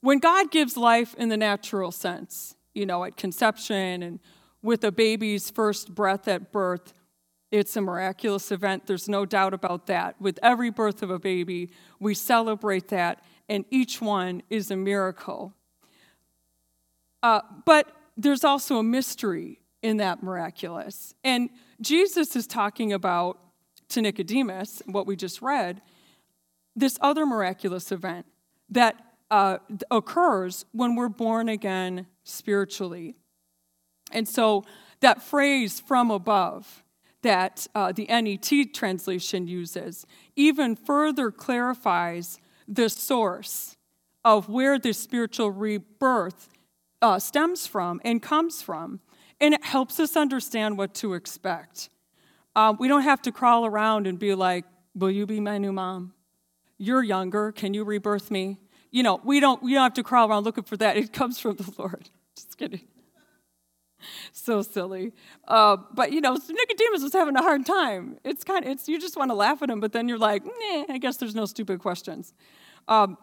When 0.00 0.18
God 0.18 0.50
gives 0.50 0.76
life 0.76 1.14
in 1.14 1.28
the 1.28 1.36
natural 1.36 1.92
sense, 1.92 2.56
you 2.74 2.86
know, 2.86 3.04
at 3.04 3.16
conception 3.16 4.02
and 4.02 4.18
with 4.62 4.82
a 4.82 4.90
baby's 4.90 5.48
first 5.48 5.94
breath 5.94 6.26
at 6.26 6.50
birth, 6.50 6.92
it's 7.52 7.76
a 7.76 7.80
miraculous 7.80 8.50
event. 8.50 8.88
There's 8.88 9.08
no 9.08 9.24
doubt 9.24 9.54
about 9.54 9.86
that. 9.86 10.20
With 10.20 10.40
every 10.42 10.70
birth 10.70 11.04
of 11.04 11.10
a 11.10 11.20
baby, 11.20 11.70
we 12.00 12.14
celebrate 12.14 12.88
that, 12.88 13.22
and 13.48 13.64
each 13.70 14.00
one 14.00 14.42
is 14.50 14.72
a 14.72 14.76
miracle. 14.76 15.54
Uh, 17.22 17.42
but 17.64 17.92
there's 18.16 18.42
also 18.42 18.78
a 18.78 18.82
mystery 18.82 19.60
in 19.82 19.98
that 19.98 20.22
miraculous. 20.22 21.14
And 21.24 21.50
Jesus 21.80 22.34
is 22.36 22.46
talking 22.46 22.92
about 22.92 23.38
to 23.90 24.02
Nicodemus, 24.02 24.82
what 24.86 25.06
we 25.06 25.16
just 25.16 25.40
read, 25.40 25.80
this 26.76 26.98
other 27.00 27.26
miraculous 27.26 27.90
event 27.90 28.26
that 28.70 28.96
uh, 29.30 29.58
occurs 29.90 30.64
when 30.72 30.94
we're 30.94 31.08
born 31.08 31.48
again 31.48 32.06
spiritually. 32.24 33.16
And 34.12 34.28
so 34.28 34.64
that 35.00 35.22
phrase 35.22 35.80
from 35.80 36.10
above 36.10 36.82
that 37.22 37.66
uh, 37.74 37.92
the 37.92 38.06
NET 38.06 38.72
translation 38.72 39.46
uses 39.46 40.06
even 40.36 40.76
further 40.76 41.30
clarifies 41.30 42.38
the 42.66 42.88
source 42.88 43.76
of 44.24 44.48
where 44.48 44.78
this 44.78 44.98
spiritual 44.98 45.50
rebirth 45.50 46.48
uh, 47.00 47.18
stems 47.18 47.66
from 47.66 48.00
and 48.04 48.22
comes 48.22 48.62
from. 48.62 49.00
And 49.40 49.54
it 49.54 49.64
helps 49.64 50.00
us 50.00 50.16
understand 50.16 50.78
what 50.78 50.94
to 50.94 51.14
expect. 51.14 51.88
Uh, 52.56 52.74
we 52.78 52.88
don't 52.88 53.02
have 53.02 53.22
to 53.22 53.32
crawl 53.32 53.64
around 53.64 54.06
and 54.06 54.18
be 54.18 54.34
like, 54.34 54.64
Will 54.94 55.10
you 55.10 55.26
be 55.26 55.38
my 55.38 55.58
new 55.58 55.72
mom? 55.72 56.12
You're 56.76 57.04
younger. 57.04 57.52
Can 57.52 57.72
you 57.72 57.84
rebirth 57.84 58.32
me? 58.32 58.58
You 58.90 59.04
know, 59.04 59.20
we 59.22 59.38
don't, 59.38 59.62
we 59.62 59.74
don't 59.74 59.82
have 59.82 59.94
to 59.94 60.02
crawl 60.02 60.28
around 60.28 60.44
looking 60.44 60.64
for 60.64 60.76
that. 60.78 60.96
It 60.96 61.12
comes 61.12 61.38
from 61.38 61.56
the 61.56 61.72
Lord. 61.78 62.10
Just 62.34 62.58
kidding. 62.58 62.80
so 64.32 64.62
silly. 64.62 65.12
Uh, 65.46 65.76
but 65.92 66.12
you 66.12 66.20
know, 66.20 66.32
Nicodemus 66.32 67.02
was 67.02 67.12
having 67.12 67.36
a 67.36 67.42
hard 67.42 67.64
time. 67.64 68.18
It's 68.24 68.42
kind 68.42 68.64
of, 68.64 68.72
it's 68.72 68.88
you 68.88 68.98
just 68.98 69.16
want 69.16 69.30
to 69.30 69.34
laugh 69.34 69.62
at 69.62 69.70
him, 69.70 69.80
but 69.80 69.92
then 69.92 70.08
you're 70.08 70.18
like, 70.18 70.44
nah, 70.44 70.84
I 70.88 70.98
guess 70.98 71.16
there's 71.16 71.34
no 71.34 71.46
stupid 71.46 71.80
questions. 71.80 72.32
Um, 72.86 73.18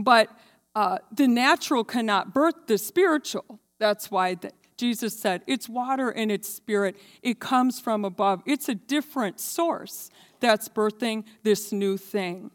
but 0.00 0.28
uh, 0.74 0.98
the 1.12 1.28
natural 1.28 1.84
cannot 1.84 2.32
birth 2.32 2.54
the 2.66 2.78
spiritual. 2.78 3.60
That's 3.78 4.10
why 4.10 4.34
the, 4.36 4.52
Jesus 4.76 5.18
said 5.18 5.42
it's 5.46 5.68
water 5.68 6.10
and 6.10 6.30
it's 6.30 6.48
spirit. 6.48 6.96
It 7.22 7.40
comes 7.40 7.80
from 7.80 8.04
above. 8.04 8.42
It's 8.46 8.68
a 8.68 8.74
different 8.74 9.40
source 9.40 10.10
that's 10.40 10.68
birthing 10.68 11.24
this 11.42 11.72
new 11.72 11.96
thing. 11.96 12.50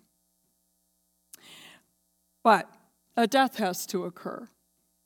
But 2.43 2.69
a 3.15 3.27
death 3.27 3.57
has 3.57 3.85
to 3.87 4.05
occur, 4.05 4.47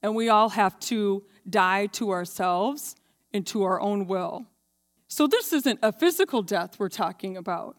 and 0.04 0.16
we 0.16 0.30
all 0.30 0.50
have 0.50 0.80
to 0.82 1.24
die 1.50 1.88
to 1.88 2.12
ourselves 2.12 2.96
and 3.34 3.48
to 3.48 3.64
our 3.64 3.80
own 3.82 4.06
will. 4.06 4.46
So, 5.08 5.28
this 5.28 5.52
isn't 5.52 5.80
a 5.82 5.92
physical 5.92 6.42
death 6.42 6.80
we're 6.80 6.90
talking 6.90 7.36
about, 7.36 7.78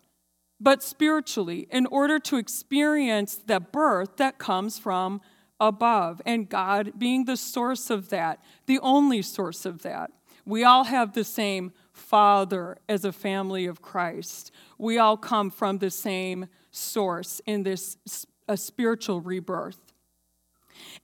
but 0.60 0.82
spiritually, 0.82 1.66
in 1.70 1.86
order 1.86 2.18
to 2.20 2.36
experience 2.36 3.36
the 3.36 3.60
birth 3.60 4.16
that 4.16 4.38
comes 4.38 4.78
from 4.78 5.20
above, 5.60 6.20
and 6.26 6.48
God 6.48 6.92
being 6.98 7.24
the 7.24 7.36
source 7.36 7.90
of 7.90 8.08
that, 8.08 8.40
the 8.66 8.78
only 8.80 9.22
source 9.22 9.64
of 9.64 9.82
that. 9.82 10.10
We 10.44 10.64
all 10.64 10.84
have 10.84 11.12
the 11.12 11.24
same 11.24 11.72
Father 11.92 12.78
as 12.88 13.04
a 13.04 13.12
family 13.12 13.66
of 13.66 13.80
Christ. 13.80 14.50
We 14.78 14.98
all 14.98 15.16
come 15.16 15.50
from 15.50 15.78
the 15.78 15.90
same 15.90 16.46
source 16.70 17.40
in 17.46 17.62
this 17.62 17.96
a 18.48 18.56
spiritual 18.56 19.20
rebirth. 19.20 19.92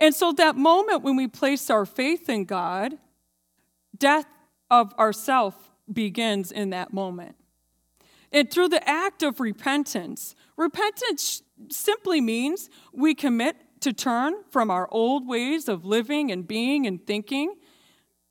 And 0.00 0.14
so, 0.14 0.32
that 0.32 0.56
moment 0.56 1.02
when 1.02 1.16
we 1.16 1.28
place 1.28 1.70
our 1.70 1.86
faith 1.86 2.28
in 2.28 2.44
God, 2.44 2.98
death 3.96 4.26
of 4.70 4.92
ourself 4.94 5.70
begins 5.92 6.52
in 6.52 6.70
that 6.70 6.92
moment. 6.92 7.36
And 8.32 8.50
through 8.50 8.68
the 8.68 8.86
act 8.86 9.22
of 9.22 9.40
repentance, 9.40 10.34
repentance 10.56 11.42
simply 11.70 12.20
means 12.20 12.68
we 12.92 13.14
commit 13.14 13.56
to 13.80 13.92
turn 13.92 14.34
from 14.50 14.70
our 14.70 14.88
old 14.90 15.26
ways 15.26 15.68
of 15.68 15.84
living 15.84 16.30
and 16.30 16.46
being 16.46 16.86
and 16.86 17.06
thinking 17.06 17.54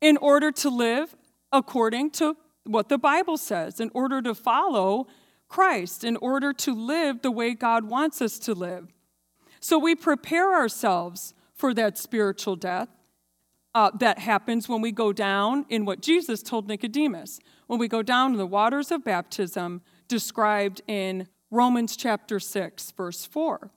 in 0.01 0.17
order 0.17 0.51
to 0.51 0.69
live 0.69 1.15
according 1.51 2.11
to 2.11 2.37
what 2.63 2.89
the 2.89 2.97
Bible 2.97 3.37
says, 3.37 3.79
in 3.79 3.89
order 3.93 4.21
to 4.21 4.35
follow 4.35 5.07
Christ, 5.47 6.03
in 6.03 6.17
order 6.17 6.51
to 6.53 6.75
live 6.75 7.21
the 7.21 7.31
way 7.31 7.53
God 7.53 7.85
wants 7.85 8.21
us 8.21 8.37
to 8.39 8.53
live. 8.53 8.93
So 9.59 9.79
we 9.79 9.95
prepare 9.95 10.53
ourselves 10.53 11.33
for 11.53 11.73
that 11.73 11.97
spiritual 11.97 12.55
death 12.55 12.89
uh, 13.73 13.91
that 13.99 14.19
happens 14.19 14.67
when 14.67 14.81
we 14.81 14.91
go 14.91 15.13
down 15.13 15.65
in 15.69 15.85
what 15.85 16.01
Jesus 16.01 16.41
told 16.43 16.67
Nicodemus, 16.67 17.39
when 17.67 17.79
we 17.79 17.87
go 17.87 18.01
down 18.01 18.31
in 18.31 18.37
the 18.37 18.47
waters 18.47 18.91
of 18.91 19.03
baptism 19.03 19.81
described 20.07 20.81
in 20.87 21.27
Romans 21.51 21.95
chapter 21.95 22.39
6, 22.39 22.91
verse 22.91 23.25
4. 23.25 23.71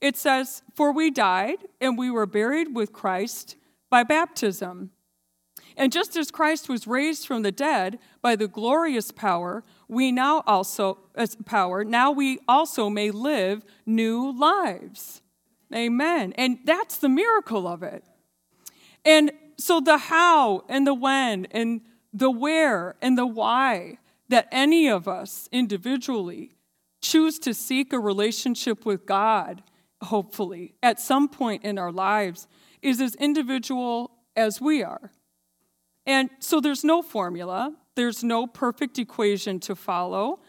It 0.00 0.16
says, 0.16 0.62
For 0.74 0.92
we 0.92 1.10
died 1.10 1.58
and 1.80 1.98
we 1.98 2.10
were 2.10 2.26
buried 2.26 2.74
with 2.74 2.92
Christ 2.92 3.56
by 3.90 4.02
baptism. 4.02 4.90
And 5.76 5.92
just 5.92 6.16
as 6.16 6.30
Christ 6.30 6.68
was 6.68 6.86
raised 6.86 7.26
from 7.26 7.42
the 7.42 7.52
dead 7.52 7.98
by 8.22 8.36
the 8.36 8.48
glorious 8.48 9.10
power, 9.10 9.64
we 9.88 10.12
now 10.12 10.42
also, 10.46 10.98
as 11.14 11.36
power, 11.36 11.84
now 11.84 12.10
we 12.10 12.38
also 12.48 12.88
may 12.88 13.10
live 13.10 13.64
new 13.86 14.30
lives. 14.38 15.22
Amen. 15.74 16.32
And 16.36 16.58
that's 16.64 16.98
the 16.98 17.08
miracle 17.08 17.66
of 17.66 17.82
it. 17.82 18.04
And 19.04 19.32
so 19.56 19.80
the 19.80 19.98
how 19.98 20.64
and 20.68 20.86
the 20.86 20.94
when 20.94 21.46
and 21.46 21.82
the 22.12 22.30
where 22.30 22.96
and 23.00 23.16
the 23.16 23.26
why 23.26 23.98
that 24.28 24.48
any 24.50 24.88
of 24.88 25.06
us 25.06 25.48
individually 25.52 26.56
choose 27.00 27.38
to 27.40 27.54
seek 27.54 27.92
a 27.92 27.98
relationship 27.98 28.84
with 28.84 29.06
God 29.06 29.62
hopefully, 30.02 30.74
at 30.82 31.00
some 31.00 31.28
point 31.28 31.64
in 31.64 31.78
our 31.78 31.92
lives, 31.92 32.48
is 32.82 33.00
as 33.00 33.14
individual 33.16 34.10
as 34.36 34.60
we 34.60 34.82
are. 34.82 35.12
And 36.06 36.30
so 36.38 36.60
there's 36.60 36.84
no 36.84 37.02
formula, 37.02 37.74
there's 37.94 38.24
no 38.24 38.46
perfect 38.46 38.98
equation 38.98 39.60
to 39.60 39.76
follow. 39.76 40.40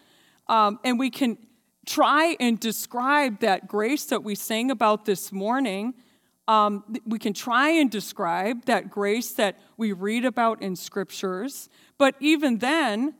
Um, 0.47 0.79
and 0.83 0.97
we 0.97 1.09
can 1.09 1.37
try 1.85 2.35
and 2.39 2.59
describe 2.59 3.39
that 3.39 3.67
grace 3.67 4.05
that 4.05 4.23
we 4.23 4.35
sang 4.35 4.71
about 4.71 5.05
this 5.05 5.31
morning. 5.31 5.93
Um, 6.47 6.83
we 7.05 7.19
can 7.19 7.33
try 7.33 7.69
and 7.69 7.89
describe 7.89 8.65
that 8.65 8.89
grace 8.89 9.33
that 9.33 9.59
we 9.77 9.91
read 9.91 10.25
about 10.25 10.61
in 10.61 10.75
scriptures. 10.75 11.69
But 11.97 12.15
even 12.19 12.59
then, 12.59 13.15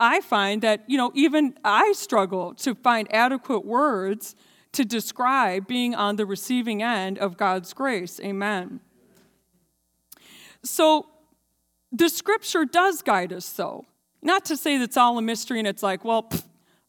I 0.00 0.20
find 0.20 0.62
that, 0.62 0.84
you 0.88 0.98
know, 0.98 1.12
even 1.14 1.54
I 1.64 1.92
struggle 1.92 2.54
to 2.54 2.74
find 2.74 3.12
adequate 3.12 3.64
words 3.64 4.34
to 4.74 4.84
describe 4.84 5.66
being 5.66 5.94
on 5.94 6.16
the 6.16 6.26
receiving 6.26 6.82
end 6.82 7.18
of 7.18 7.36
God's 7.36 7.72
grace. 7.72 8.20
Amen. 8.20 8.80
So 10.62 11.06
the 11.92 12.08
scripture 12.08 12.64
does 12.64 13.02
guide 13.02 13.32
us, 13.32 13.50
though. 13.52 13.86
Not 14.22 14.44
to 14.46 14.56
say 14.56 14.78
that's 14.78 14.96
all 14.96 15.18
a 15.18 15.22
mystery 15.22 15.58
and 15.58 15.68
it's 15.68 15.82
like, 15.82 16.04
well, 16.04 16.24
pff, 16.24 16.44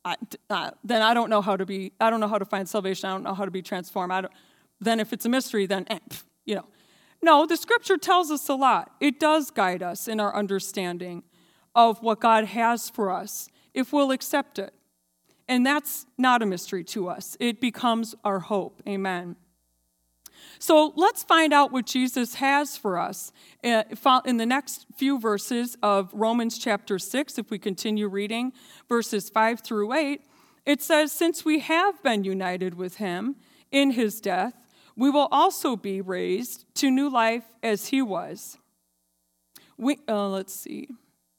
I, 0.05 0.15
uh, 0.49 0.71
then 0.83 1.01
I 1.01 1.13
don't 1.13 1.29
know 1.29 1.41
how 1.41 1.57
to 1.57 1.65
be, 1.65 1.91
I 1.99 2.09
don't 2.09 2.19
know 2.19 2.27
how 2.27 2.37
to 2.37 2.45
find 2.45 2.67
salvation. 2.69 3.09
I 3.09 3.13
don't 3.13 3.23
know 3.23 3.33
how 3.33 3.45
to 3.45 3.51
be 3.51 3.61
transformed. 3.61 4.13
I 4.13 4.21
don't, 4.21 4.33
then 4.79 4.99
if 4.99 5.11
it's 5.11 5.25
a 5.25 5.29
mystery, 5.29 5.65
then, 5.65 5.85
eh, 5.89 5.99
pff, 6.09 6.23
you 6.45 6.55
know. 6.55 6.65
No, 7.21 7.45
the 7.45 7.57
scripture 7.57 7.97
tells 7.97 8.29
us 8.29 8.47
a 8.49 8.55
lot. 8.55 8.91
It 8.99 9.19
does 9.19 9.49
guide 9.49 9.81
us 9.81 10.07
in 10.07 10.19
our 10.19 10.35
understanding 10.35 11.23
of 11.73 12.01
what 12.01 12.19
God 12.19 12.45
has 12.45 12.89
for 12.89 13.09
us 13.09 13.49
if 13.73 13.91
we'll 13.91 14.11
accept 14.11 14.59
it. 14.59 14.73
And 15.47 15.65
that's 15.65 16.05
not 16.17 16.41
a 16.41 16.45
mystery 16.45 16.83
to 16.85 17.09
us. 17.09 17.37
It 17.39 17.61
becomes 17.61 18.15
our 18.23 18.39
hope. 18.39 18.81
Amen. 18.87 19.35
So 20.59 20.93
let's 20.95 21.23
find 21.23 21.53
out 21.53 21.71
what 21.71 21.85
Jesus 21.85 22.35
has 22.35 22.77
for 22.77 22.97
us 22.97 23.31
uh, 23.63 23.83
in 24.25 24.37
the 24.37 24.45
next 24.45 24.85
few 24.95 25.19
verses 25.19 25.77
of 25.83 26.09
Romans 26.13 26.57
chapter 26.57 26.97
6. 26.97 27.37
If 27.37 27.51
we 27.51 27.59
continue 27.59 28.07
reading 28.07 28.53
verses 28.87 29.29
5 29.29 29.61
through 29.61 29.93
8, 29.93 30.21
it 30.65 30.81
says, 30.81 31.11
Since 31.11 31.45
we 31.45 31.59
have 31.59 32.01
been 32.03 32.23
united 32.23 32.75
with 32.75 32.97
him 32.97 33.35
in 33.71 33.91
his 33.91 34.19
death, 34.19 34.53
we 34.95 35.09
will 35.09 35.27
also 35.31 35.75
be 35.75 36.01
raised 36.01 36.65
to 36.75 36.89
new 36.89 37.09
life 37.09 37.43
as 37.61 37.87
he 37.87 38.01
was. 38.01 38.57
we, 39.77 39.99
uh, 40.07 40.29
let's 40.29 40.53
see, 40.53 40.89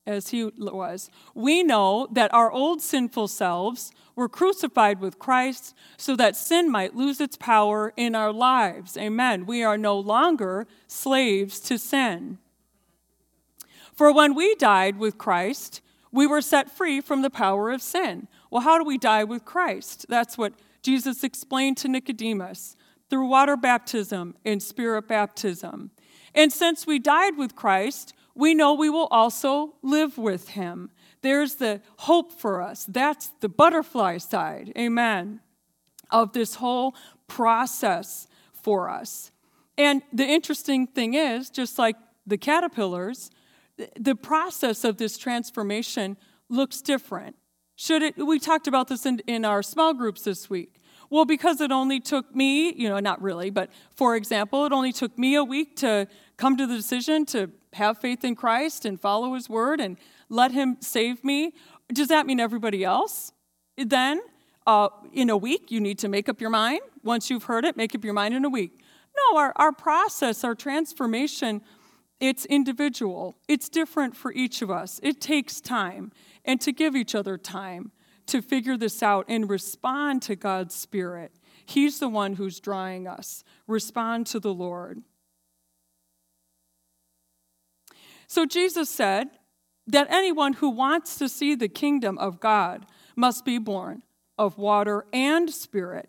as 0.07 0.29
he 0.29 0.45
was, 0.45 1.11
we 1.35 1.63
know 1.63 2.09
that 2.13 2.33
our 2.33 2.51
old 2.51 2.81
sinful 2.81 3.29
selves 3.29 3.93
were 4.15 4.29
crucified 4.29 5.01
with 5.01 5.19
Christ 5.19 5.75
so 5.97 6.17
that 6.17 6.37
sin 6.37 6.71
might 6.71 6.97
lose 6.97 7.21
its 7.21 7.37
power 7.37 7.93
in 7.97 8.15
our 8.15 8.33
lives. 8.33 8.97
Amen. 8.97 9.47
We 9.47 9.63
are 9.63 9.77
no 9.77 9.99
longer 9.99 10.67
slaves 10.87 11.61
to 11.61 11.79
sin. 11.79 12.39
For 13.95 14.13
when 14.13 14.35
we 14.35 14.55
died 14.55 14.99
with 14.99 15.19
Christ, 15.19 15.81
we 16.13 16.27
were 16.27 16.43
set 16.43 16.71
free 16.71 17.01
from 17.01 17.23
the 17.23 17.31
power 17.31 17.71
of 17.71 17.83
sin. 17.83 18.29
Well, 18.51 18.63
how 18.63 18.79
do 18.79 18.85
we 18.85 18.99
die 18.99 19.25
with 19.25 19.45
Christ? 19.45 20.07
That's 20.09 20.39
what 20.39 20.55
Jesus 20.83 21.25
explained 21.25 21.77
to 21.79 21.89
Nicodemus 21.89 22.77
through 23.11 23.27
water 23.27 23.57
baptism 23.57 24.35
and 24.45 24.63
spirit 24.63 25.09
baptism. 25.09 25.91
And 26.35 26.53
since 26.53 26.87
we 26.87 26.99
died 26.99 27.37
with 27.37 27.57
Christ, 27.57 28.15
we 28.37 28.55
know 28.55 28.75
we 28.75 28.91
will 28.91 29.09
also 29.11 29.75
live 29.83 30.19
with 30.19 30.51
him. 30.51 30.91
There's 31.23 31.55
the 31.55 31.81
hope 32.01 32.33
for 32.33 32.61
us. 32.61 32.85
That's 32.85 33.29
the 33.41 33.49
butterfly 33.49 34.19
side, 34.19 34.73
amen, 34.77 35.41
of 36.11 36.33
this 36.33 36.57
whole 36.57 36.95
process 37.27 38.29
for 38.53 38.89
us. 38.89 39.31
And 39.79 40.03
the 40.13 40.27
interesting 40.27 40.87
thing 40.87 41.15
is, 41.15 41.51
just 41.51 41.79
like 41.79 41.97
the 42.27 42.39
caterpillars, 42.39 43.31
the 43.99 44.15
process 44.15 44.85
of 44.85 44.99
this 44.99 45.19
transformation 45.19 46.17
looks 46.49 46.81
different. 46.81 47.37
Should 47.75 48.03
it, 48.03 48.17
we 48.17 48.39
talked 48.39 48.67
about 48.67 48.89
this 48.89 49.05
in, 49.05 49.21
in 49.27 49.45
our 49.45 49.63
small 49.63 49.95
groups 49.95 50.23
this 50.23 50.49
week. 50.49 50.81
Well, 51.09 51.25
because 51.25 51.61
it 51.61 51.71
only 51.71 52.01
took 52.01 52.35
me, 52.35 52.73
you 52.73 52.89
know, 52.89 52.99
not 52.99 53.23
really, 53.23 53.51
but 53.51 53.71
for 53.95 54.17
example, 54.17 54.67
it 54.67 54.73
only 54.73 54.93
took 54.93 55.17
me 55.19 55.37
a 55.37 55.45
week 55.45 55.77
to 55.77 56.09
come 56.37 56.57
to 56.57 56.67
the 56.67 56.75
decision 56.75 57.25
to 57.27 57.51
have 57.77 57.99
faith 57.99 58.25
in 58.25 58.35
Christ 58.35 58.85
and 58.85 59.01
follow 59.01 59.35
his 59.35 59.49
word 59.49 59.81
and 59.81 59.97
let 60.29 60.53
him 60.53 60.77
save 60.81 61.23
me. 61.25 61.53
Does 61.93 62.09
that 62.09 62.27
mean 62.27 62.41
everybody 62.41 62.85
else? 62.85 63.33
Then, 63.77 64.21
uh, 64.67 64.89
in 65.13 65.31
a 65.31 65.37
week, 65.37 65.71
you 65.71 65.81
need 65.81 65.99
to 66.01 66.09
make 66.09 66.29
up 66.29 66.41
your 66.41 66.51
mind. 66.51 66.81
Once 67.05 67.31
you've 67.31 67.45
heard 67.45 67.65
it, 67.65 67.77
make 67.77 67.95
up 67.95 68.05
your 68.05 68.15
mind 68.15 68.35
in 68.35 68.45
a 68.45 68.49
week. 68.49 68.81
No, 69.17 69.39
our, 69.39 69.53
our 69.57 69.73
process, 69.73 70.45
our 70.45 70.55
transformation, 70.55 71.63
it's 72.21 72.45
individual. 72.47 73.37
It's 73.49 73.69
different 73.69 74.17
for 74.17 74.33
each 74.33 74.63
of 74.63 74.71
us. 74.71 75.01
It 75.03 75.21
takes 75.21 75.61
time. 75.61 76.13
And 76.45 76.61
to 76.61 76.73
give 76.73 76.95
each 76.95 77.15
other 77.15 77.39
time 77.39 77.93
to 78.27 78.43
figure 78.43 78.77
this 78.77 79.03
out 79.03 79.25
and 79.29 79.49
respond 79.49 80.23
to 80.23 80.37
God's 80.37 80.75
Spirit. 80.75 81.33
He's 81.65 81.99
the 81.99 82.09
one 82.09 82.35
who's 82.35 82.61
drawing 82.61 83.07
us. 83.07 83.45
Respond 83.67 84.27
to 84.29 84.41
the 84.41 84.55
Lord. 84.55 85.03
So 88.27 88.47
Jesus 88.47 88.91
said 88.91 89.29
that 89.87 90.07
anyone 90.11 90.55
who 90.55 90.71
wants 90.71 91.17
to 91.19 91.29
see 91.29 91.55
the 91.55 91.69
kingdom 91.69 92.19
of 92.19 92.41
God 92.41 92.87
must 93.15 93.45
be 93.45 93.59
born 93.59 94.03
of 94.39 94.59
water 94.59 95.07
and 95.13 95.51
spirit. 95.51 96.09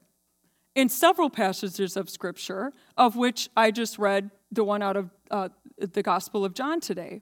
In 0.76 0.90
several 0.90 1.30
passages 1.30 1.98
of 1.98 2.10
Scripture, 2.10 2.74
of 2.98 3.16
which 3.16 3.50
I 3.56 3.72
just 3.72 3.98
read 3.98 4.32
the 4.52 4.64
one 4.64 4.82
out 4.82 4.96
of 4.96 5.10
uh, 5.32 5.50
the 5.78 6.04
Gospel 6.04 6.46
of 6.46 6.54
John 6.54 6.80
today. 6.80 7.22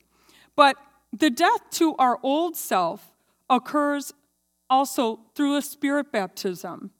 But 0.56 0.78
the 1.14 1.30
death 1.30 1.70
to 1.72 1.96
our 1.96 2.20
old 2.24 2.56
self 2.56 3.14
occurs 3.50 4.14
also 4.70 5.20
through 5.36 5.58
a 5.58 5.62
spirit 5.62 6.12
baptism. 6.12 6.92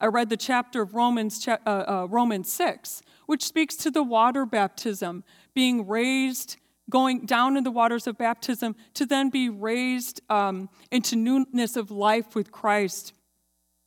I 0.00 0.06
read 0.06 0.28
the 0.28 0.36
chapter 0.36 0.82
of 0.82 0.94
Romans, 0.94 1.46
uh, 1.46 1.56
uh, 1.66 2.06
Romans 2.10 2.52
6, 2.52 3.00
which 3.26 3.44
speaks 3.44 3.76
to 3.76 3.90
the 3.90 4.02
water 4.02 4.44
baptism, 4.44 5.24
being 5.54 5.86
raised, 5.86 6.56
going 6.90 7.26
down 7.26 7.56
in 7.56 7.64
the 7.64 7.70
waters 7.70 8.06
of 8.06 8.18
baptism, 8.18 8.76
to 8.94 9.06
then 9.06 9.30
be 9.30 9.48
raised 9.48 10.20
um, 10.30 10.68
into 10.90 11.16
newness 11.16 11.76
of 11.76 11.90
life 11.90 12.34
with 12.34 12.52
Christ, 12.52 13.14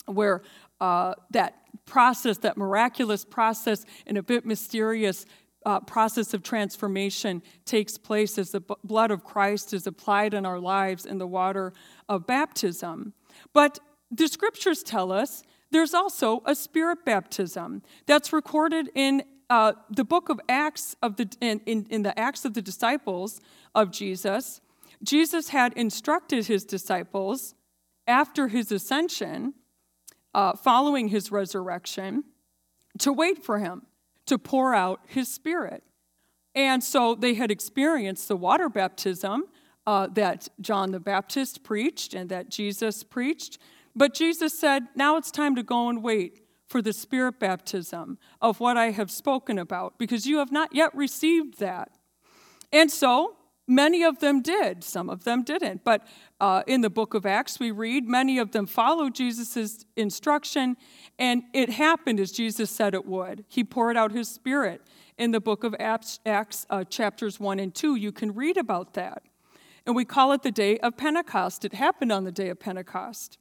where 0.06 0.42
uh, 0.82 1.14
that 1.32 1.56
process, 1.86 2.38
that 2.40 2.58
miraculous 2.58 3.24
process, 3.24 3.86
and 4.06 4.18
a 4.18 4.24
bit 4.24 4.46
mysterious 4.46 5.26
uh, 5.66 5.80
process 5.82 6.34
of 6.34 6.44
transformation 6.44 7.42
takes 7.66 7.98
place 7.98 8.38
as 8.38 8.52
the 8.52 8.62
b- 8.62 8.76
blood 8.84 9.12
of 9.12 9.24
Christ 9.24 9.74
is 9.74 9.86
applied 9.86 10.34
in 10.34 10.46
our 10.46 10.60
lives 10.60 11.06
in 11.06 11.18
the 11.18 11.28
water 11.28 11.74
of 12.08 12.26
baptism. 12.26 13.14
But 13.54 13.80
the 14.10 14.28
scriptures 14.28 14.82
tell 14.84 15.12
us 15.12 15.44
there's 15.72 15.94
also 15.94 16.42
a 16.46 16.56
spirit 16.56 17.04
baptism 17.04 17.82
that's 18.06 18.32
recorded 18.32 18.90
in 18.96 19.24
uh, 19.50 19.74
the 19.90 20.04
book 20.04 20.30
of 20.30 20.40
Acts 20.50 20.96
of 21.02 21.16
the 21.16 21.30
in, 21.42 21.62
in, 21.66 21.88
in 21.90 22.04
the 22.04 22.18
Acts 22.20 22.46
of 22.46 22.54
the 22.54 22.62
disciples 22.62 23.40
of 23.74 23.92
Jesus. 23.92 24.62
Jesus 25.04 25.50
had 25.50 25.74
instructed 25.74 26.48
his 26.48 26.66
disciples 26.66 27.54
after 28.08 28.48
his 28.48 28.72
ascension, 28.72 29.54
uh, 30.34 30.54
following 30.56 31.10
his 31.10 31.32
resurrection, 31.32 32.24
to 33.00 33.14
wait 33.14 33.44
for 33.44 33.60
him 33.60 33.84
to 34.26 34.38
pour 34.38 34.74
out 34.74 35.02
his 35.08 35.34
spirit. 35.34 35.84
And 36.54 36.84
so 36.84 37.16
they 37.16 37.34
had 37.36 37.52
experienced 37.52 38.28
the 38.28 38.38
water 38.38 38.70
baptism 38.70 39.46
uh, 39.86 40.08
that 40.08 40.50
John 40.60 40.92
the 40.92 41.00
Baptist 41.00 41.64
preached 41.64 42.14
and 42.14 42.30
that 42.30 42.50
Jesus 42.50 43.04
preached. 43.04 43.58
But 43.96 44.14
Jesus 44.14 44.58
said, 44.58 44.88
Now 44.96 45.18
it's 45.18 45.32
time 45.32 45.56
to 45.56 45.64
go 45.64 45.90
and 45.90 46.04
wait 46.04 46.42
for 46.68 46.82
the 46.82 46.94
Spirit 46.94 47.40
baptism 47.40 48.18
of 48.42 48.60
what 48.60 48.78
I 48.78 48.92
have 48.92 49.10
spoken 49.10 49.58
about, 49.58 49.98
because 49.98 50.26
you 50.26 50.38
have 50.38 50.52
not 50.52 50.74
yet 50.76 50.94
received 50.96 51.60
that. 51.60 51.92
And 52.72 52.92
so 52.92 53.38
many 53.68 54.04
of 54.04 54.20
them 54.20 54.42
did, 54.42 54.84
some 54.84 55.10
of 55.10 55.24
them 55.24 55.44
didn't. 55.44 55.84
But 55.84 56.06
uh, 56.40 56.64
in 56.68 56.82
the 56.82 56.90
book 56.90 57.14
of 57.14 57.26
Acts, 57.26 57.60
we 57.60 57.72
read 57.72 58.08
many 58.08 58.38
of 58.38 58.52
them 58.52 58.66
followed 58.66 59.16
Jesus' 59.16 59.86
instruction, 59.96 60.78
and 61.18 61.44
it 61.54 61.70
happened 61.70 62.20
as 62.20 62.32
Jesus 62.32 62.70
said 62.70 62.94
it 62.94 63.06
would. 63.06 63.46
He 63.48 63.64
poured 63.64 63.98
out 63.98 64.12
his 64.12 64.30
Spirit. 64.30 64.82
In 65.18 65.32
the 65.32 65.40
book 65.40 65.64
of 65.64 65.76
Acts, 65.80 66.20
uh, 66.70 66.84
chapters 66.84 67.40
1 67.40 67.60
and 67.60 67.74
2, 67.74 67.96
you 67.96 68.12
can 68.12 68.36
read 68.36 68.58
about 68.58 68.94
that 68.94 69.24
and 69.88 69.96
we 69.96 70.04
call 70.04 70.34
it 70.34 70.44
the 70.44 70.52
day 70.52 70.78
of 70.80 70.98
Pentecost. 70.98 71.64
It 71.64 71.74
happened 71.74 72.12
on 72.12 72.26
the 72.26 72.32
day 72.32 72.50
of 72.50 72.60
Pentecost. 72.60 73.40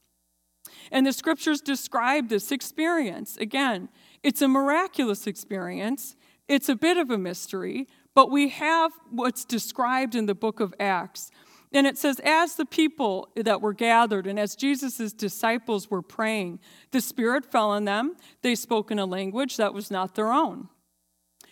And 0.91 1.05
the 1.05 1.13
scriptures 1.13 1.61
describe 1.61 2.29
this 2.29 2.51
experience. 2.51 3.37
Again, 3.37 3.89
it's 4.23 4.41
a 4.41 4.47
miraculous 4.47 5.27
experience, 5.27 6.15
it's 6.47 6.69
a 6.69 6.75
bit 6.75 6.97
of 6.97 7.09
a 7.09 7.17
mystery, 7.17 7.87
but 8.15 8.31
we 8.31 8.49
have 8.49 8.91
what's 9.11 9.45
described 9.45 10.15
in 10.15 10.25
the 10.25 10.35
book 10.35 10.59
of 10.59 10.73
Acts. 10.79 11.29
And 11.73 11.85
it 11.85 11.97
says, 11.97 12.21
as 12.23 12.55
the 12.55 12.65
people 12.65 13.27
that 13.35 13.61
were 13.61 13.73
gathered 13.73 14.25
and 14.25 14.39
as 14.39 14.55
Jesus' 14.55 15.11
disciples 15.11 15.91
were 15.91 16.01
praying, 16.01 16.59
the 16.91 17.01
Spirit 17.01 17.45
fell 17.45 17.71
on 17.71 17.83
them. 17.83 18.15
They 18.41 18.55
spoke 18.55 18.89
in 18.89 18.99
a 18.99 19.05
language 19.05 19.57
that 19.57 19.73
was 19.73 19.91
not 19.91 20.15
their 20.15 20.31
own. 20.31 20.69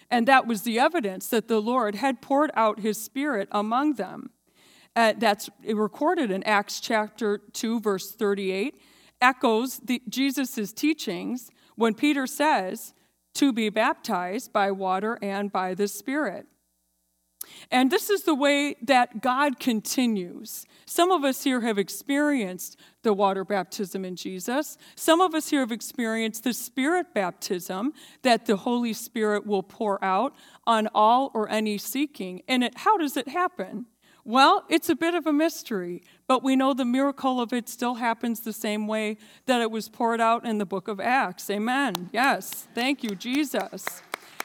And 0.10 0.28
that 0.28 0.48
was 0.48 0.62
the 0.62 0.80
evidence 0.80 1.28
that 1.28 1.48
the 1.48 1.62
Lord 1.62 1.96
had 1.96 2.22
poured 2.22 2.52
out 2.56 2.80
his 2.80 2.98
Spirit 2.98 3.50
among 3.52 3.96
them 3.96 4.30
uh, 4.96 5.14
that's 5.18 5.50
recorded 5.68 6.32
in 6.32 6.44
Acts 6.44 6.80
chapter 6.80 7.38
2, 7.38 7.82
verse 7.82 8.12
38, 8.12 8.80
echoes 9.22 9.82
Jesus' 10.10 10.74
teachings 10.74 11.50
when 11.76 11.94
Peter 11.94 12.28
says 12.28 12.94
to 13.36 13.52
be 13.52 13.70
baptized 13.70 14.54
by 14.54 14.72
water 14.72 15.18
and 15.22 15.52
by 15.52 15.74
the 15.74 15.88
Spirit. 15.88 16.48
And 17.70 17.92
this 17.92 18.10
is 18.10 18.24
the 18.24 18.36
way 18.36 18.76
that 18.82 19.22
God 19.22 19.60
continues. 19.60 20.66
Some 20.86 21.12
of 21.12 21.24
us 21.24 21.44
here 21.44 21.62
have 21.62 21.78
experienced 21.78 22.80
the 23.04 23.14
water 23.14 23.44
baptism 23.44 24.04
in 24.04 24.16
Jesus. 24.16 24.78
Some 24.96 25.22
of 25.22 25.36
us 25.36 25.50
here 25.50 25.60
have 25.60 25.72
experienced 25.72 26.44
the 26.44 26.54
Spirit 26.54 27.14
baptism 27.14 27.94
that 28.24 28.46
the 28.46 28.58
Holy 28.58 28.94
Spirit 28.94 29.46
will 29.46 29.64
pour 29.64 30.04
out 30.04 30.34
on 30.66 30.88
all 30.96 31.32
or 31.34 31.50
any 31.50 31.78
seeking. 31.78 32.42
And 32.48 32.64
it, 32.64 32.78
how 32.78 32.98
does 32.98 33.18
it 33.18 33.28
happen? 33.28 33.86
Well, 34.28 34.66
it's 34.70 34.90
a 34.90 34.96
bit 34.96 35.14
of 35.14 35.28
a 35.28 35.34
mystery, 35.34 36.02
but 36.28 36.44
we 36.44 36.56
know 36.56 36.74
the 36.74 36.84
miracle 36.84 37.40
of 37.40 37.54
it 37.54 37.70
still 37.70 37.96
happens 37.96 38.40
the 38.40 38.54
same 38.54 38.88
way 38.88 39.18
that 39.46 39.62
it 39.62 39.70
was 39.70 39.88
poured 39.88 40.20
out 40.20 40.48
in 40.48 40.58
the 40.58 40.66
book 40.66 40.88
of 40.88 41.00
Acts. 41.00 41.48
Amen. 41.52 42.10
Yes. 42.12 42.68
Thank 42.74 43.04
you, 43.04 43.12
Jesus. 43.12 43.86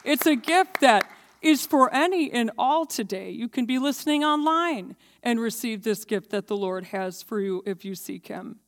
It's 0.03 0.27
a 0.27 0.35
gift 0.35 0.81
that 0.81 1.09
is 1.41 1.65
for 1.65 1.91
any 1.91 2.31
and 2.31 2.51
all 2.59 2.85
today. 2.85 3.31
You 3.31 3.49
can 3.49 3.65
be 3.65 3.79
listening 3.79 4.23
online 4.23 4.95
and 5.23 5.39
receive 5.39 5.81
this 5.81 6.05
gift 6.05 6.29
that 6.29 6.45
the 6.45 6.55
Lord 6.55 6.85
has 6.85 7.23
for 7.23 7.39
you 7.39 7.63
if 7.65 7.83
you 7.83 7.95
seek 7.95 8.27
Him. 8.27 8.59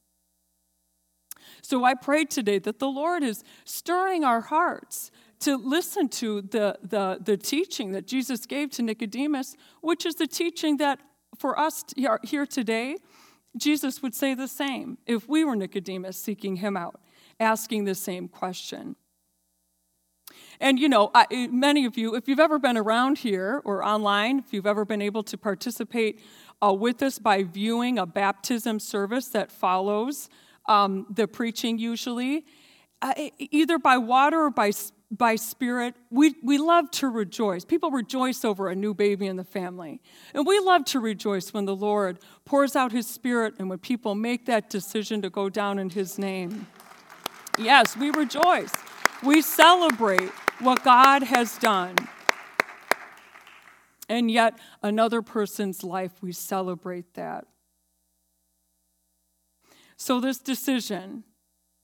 So 1.62 1.84
I 1.84 1.94
pray 1.94 2.26
today 2.26 2.58
that 2.60 2.80
the 2.80 2.90
Lord 2.90 3.22
is 3.22 3.44
stirring 3.66 4.24
our 4.24 4.42
hearts 4.42 5.12
to 5.44 5.58
listen 5.58 6.08
to 6.08 6.42
the, 6.42 6.78
the, 6.82 7.20
the 7.24 7.38
teaching 7.38 7.92
that 7.92 8.08
Jesus 8.08 8.46
gave 8.46 8.72
to 8.72 8.82
Nicodemus, 8.82 9.56
which 9.82 10.06
is 10.06 10.16
the 10.16 10.28
teaching 10.28 10.78
that 10.78 11.00
for 11.38 11.60
us 11.60 11.84
here 12.24 12.46
today, 12.46 12.98
Jesus 13.58 14.02
would 14.02 14.16
say 14.16 14.34
the 14.34 14.48
same 14.48 14.98
if 15.06 15.28
we 15.28 15.44
were 15.44 15.56
Nicodemus 15.56 16.18
seeking 16.18 16.58
him 16.58 16.78
out, 16.78 17.00
asking 17.40 17.86
the 17.86 17.96
same 17.96 18.28
question. 18.28 18.96
And 20.60 20.80
you 20.80 20.88
know, 20.88 21.12
I, 21.14 21.50
many 21.52 21.86
of 21.86 21.98
you, 21.98 22.16
if 22.16 22.28
you've 22.28 22.40
ever 22.40 22.58
been 22.58 22.78
around 22.78 23.18
here 23.18 23.62
or 23.66 23.84
online, 23.84 24.40
if 24.40 24.54
you've 24.54 24.68
ever 24.68 24.86
been 24.86 25.02
able 25.02 25.24
to 25.24 25.38
participate 25.38 26.22
uh, 26.64 26.74
with 26.74 27.04
us 27.04 27.20
by 27.20 27.44
viewing 27.44 28.00
a 28.00 28.06
baptism 28.06 28.80
service 28.80 29.28
that 29.30 29.52
follows 29.52 30.30
um, 30.68 31.06
the 31.10 31.28
preaching, 31.28 31.78
usually, 31.78 32.46
uh, 33.02 33.14
either 33.38 33.78
by 33.78 33.98
water 33.98 34.44
or 34.46 34.50
by 34.50 34.72
by 35.18 35.36
spirit, 35.36 35.96
we, 36.10 36.36
we 36.44 36.58
love 36.58 36.90
to 36.92 37.08
rejoice. 37.08 37.66
People 37.66 37.92
rejoice 37.92 38.44
over 38.44 38.70
a 38.70 38.76
new 38.76 38.94
baby 38.94 39.28
in 39.28 39.36
the 39.36 39.44
family. 39.44 40.02
And 40.34 40.46
we 40.46 40.60
love 40.60 40.86
to 40.86 41.00
rejoice 41.00 41.54
when 41.54 41.66
the 41.66 41.76
Lord 41.76 42.20
pours 42.46 42.76
out 42.76 42.92
his 42.92 43.08
spirit 43.08 43.54
and 43.60 43.70
when 43.70 43.80
people 43.80 44.16
make 44.16 44.46
that 44.48 44.70
decision 44.70 45.22
to 45.22 45.30
go 45.30 45.50
down 45.50 45.78
in 45.78 45.92
his 45.92 46.18
name. 46.18 46.68
Yes, 47.58 47.96
we 47.96 48.10
rejoice. 48.10 48.74
We 49.24 49.42
celebrate 49.42 50.32
what 50.60 50.84
God 50.84 51.24
has 51.24 51.58
done. 51.58 51.96
And 54.10 54.30
yet, 54.30 54.58
another 54.82 55.22
person's 55.22 55.84
life, 55.84 56.12
we 56.22 56.32
celebrate 56.32 57.14
that. 57.14 57.46
So, 59.96 60.20
this 60.20 60.40
decision 60.40 61.24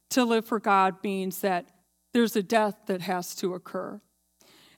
to 0.09 0.25
live 0.25 0.45
for 0.45 0.59
God 0.59 0.95
means 1.03 1.39
that 1.41 1.69
there's 2.13 2.35
a 2.35 2.43
death 2.43 2.75
that 2.87 3.01
has 3.01 3.35
to 3.35 3.53
occur. 3.53 4.01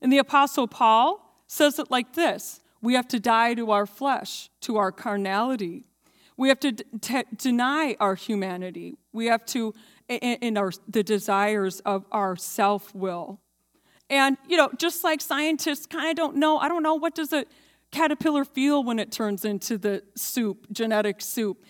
And 0.02 0.12
the 0.12 0.18
Apostle 0.18 0.68
Paul 0.68 1.44
says 1.48 1.80
it 1.80 1.92
like 1.92 2.14
this 2.14 2.62
we 2.82 2.96
have 2.96 3.08
to 3.10 3.20
die 3.20 3.54
to 3.54 3.72
our 3.72 3.86
flesh, 3.86 4.50
to 4.62 4.78
our 4.78 4.92
carnality. 4.92 5.86
We 6.38 6.50
have 6.50 6.60
to 6.62 6.72
deny 7.38 7.96
our 8.00 8.16
humanity. 8.16 8.98
We 9.14 9.28
have 9.28 9.46
to, 9.48 9.76
in 10.10 10.58
our, 10.58 10.72
the 10.88 11.04
desires 11.04 11.82
of 11.82 12.06
our 12.12 12.36
self 12.36 12.96
will. 12.96 13.40
And, 14.10 14.38
you 14.48 14.58
know, 14.58 14.70
just 14.78 15.04
like 15.04 15.22
scientists 15.22 15.86
kind 15.86 16.10
of 16.10 16.16
don't 16.16 16.38
know, 16.38 16.58
I 16.58 16.68
don't 16.68 16.82
know, 16.82 16.96
what 16.96 17.14
does 17.14 17.32
a 17.32 17.46
caterpillar 17.92 18.44
feel 18.44 18.84
when 18.84 18.98
it 18.98 19.12
turns 19.12 19.46
into 19.46 19.78
the 19.78 20.04
soup, 20.16 20.66
genetic 20.72 21.22
soup? 21.22 21.64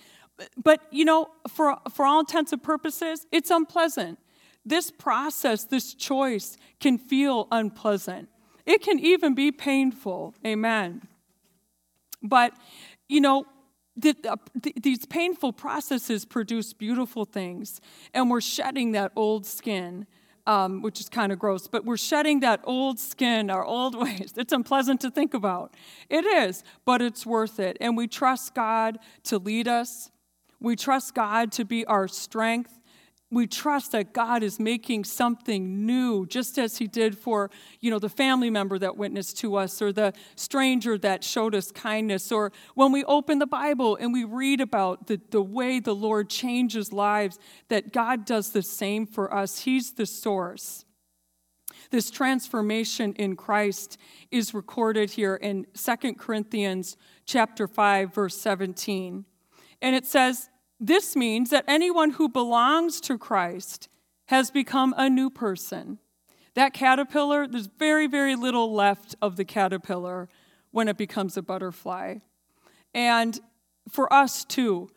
But, 0.55 0.81
you 0.89 1.05
know, 1.05 1.27
for, 1.49 1.77
for 1.93 2.05
all 2.05 2.21
intents 2.21 2.53
and 2.53 2.63
purposes, 2.63 3.27
it's 3.31 3.51
unpleasant. 3.51 4.17
This 4.65 4.91
process, 4.91 5.63
this 5.63 5.93
choice 5.93 6.57
can 6.79 6.97
feel 6.97 7.47
unpleasant. 7.51 8.29
It 8.65 8.81
can 8.81 8.99
even 8.99 9.33
be 9.33 9.51
painful. 9.51 10.35
Amen. 10.45 11.07
But, 12.21 12.53
you 13.09 13.21
know, 13.21 13.45
the, 13.95 14.15
uh, 14.27 14.37
the, 14.55 14.73
these 14.81 15.05
painful 15.05 15.53
processes 15.53 16.25
produce 16.25 16.73
beautiful 16.73 17.25
things, 17.25 17.81
and 18.13 18.29
we're 18.29 18.41
shedding 18.41 18.91
that 18.93 19.11
old 19.15 19.45
skin. 19.45 20.07
Um, 20.47 20.81
which 20.81 20.99
is 20.99 21.07
kind 21.07 21.31
of 21.31 21.37
gross, 21.37 21.67
but 21.67 21.85
we're 21.85 21.97
shedding 21.97 22.39
that 22.39 22.61
old 22.63 22.99
skin, 22.99 23.51
our 23.51 23.63
old 23.63 23.93
ways. 24.03 24.33
It's 24.35 24.51
unpleasant 24.51 24.99
to 25.01 25.11
think 25.11 25.35
about. 25.35 25.75
It 26.09 26.25
is, 26.25 26.63
but 26.83 26.99
it's 26.99 27.27
worth 27.27 27.59
it. 27.59 27.77
And 27.79 27.95
we 27.95 28.07
trust 28.07 28.55
God 28.55 28.97
to 29.25 29.37
lead 29.37 29.67
us. 29.67 30.09
We 30.59 30.75
trust 30.75 31.13
God 31.13 31.51
to 31.53 31.63
be 31.63 31.85
our 31.85 32.07
strength 32.07 32.80
we 33.31 33.47
trust 33.47 33.93
that 33.93 34.13
God 34.13 34.43
is 34.43 34.59
making 34.59 35.05
something 35.05 35.85
new, 35.85 36.25
just 36.25 36.57
as 36.57 36.77
He 36.77 36.87
did 36.87 37.17
for, 37.17 37.49
you 37.79 37.89
know, 37.89 37.97
the 37.97 38.09
family 38.09 38.49
member 38.49 38.77
that 38.77 38.97
witnessed 38.97 39.37
to 39.39 39.55
us, 39.55 39.81
or 39.81 39.93
the 39.93 40.13
stranger 40.35 40.97
that 40.97 41.23
showed 41.23 41.55
us 41.55 41.71
kindness, 41.71 42.31
or 42.31 42.51
when 42.75 42.91
we 42.91 43.05
open 43.05 43.39
the 43.39 43.47
Bible 43.47 43.95
and 43.95 44.11
we 44.11 44.25
read 44.25 44.59
about 44.59 45.07
the, 45.07 45.19
the 45.31 45.41
way 45.41 45.79
the 45.79 45.95
Lord 45.95 46.29
changes 46.29 46.91
lives, 46.91 47.39
that 47.69 47.93
God 47.93 48.25
does 48.25 48.51
the 48.51 48.61
same 48.61 49.07
for 49.07 49.33
us. 49.33 49.59
He's 49.59 49.93
the 49.93 50.05
source. 50.05 50.83
This 51.89 52.11
transformation 52.11 53.13
in 53.13 53.35
Christ 53.35 53.97
is 54.29 54.53
recorded 54.53 55.11
here 55.11 55.35
in 55.35 55.65
2 55.73 56.13
Corinthians 56.15 56.97
chapter 57.25 57.67
5 57.67 58.13
verse 58.13 58.37
17. 58.37 59.25
And 59.81 59.95
it 59.95 60.05
says, 60.05 60.49
this 60.81 61.15
means 61.15 61.51
that 61.51 61.63
anyone 61.67 62.11
who 62.11 62.27
belongs 62.27 62.99
to 63.01 63.17
Christ 63.17 63.87
has 64.25 64.49
become 64.49 64.95
a 64.97 65.09
new 65.09 65.29
person. 65.29 65.99
That 66.55 66.73
caterpillar, 66.73 67.47
there's 67.47 67.67
very, 67.67 68.07
very 68.07 68.35
little 68.35 68.73
left 68.73 69.15
of 69.21 69.35
the 69.35 69.45
caterpillar 69.45 70.27
when 70.71 70.87
it 70.87 70.97
becomes 70.97 71.37
a 71.37 71.43
butterfly. 71.43 72.15
And 72.95 73.39
for 73.89 74.11
us 74.11 74.43
too, 74.43 74.89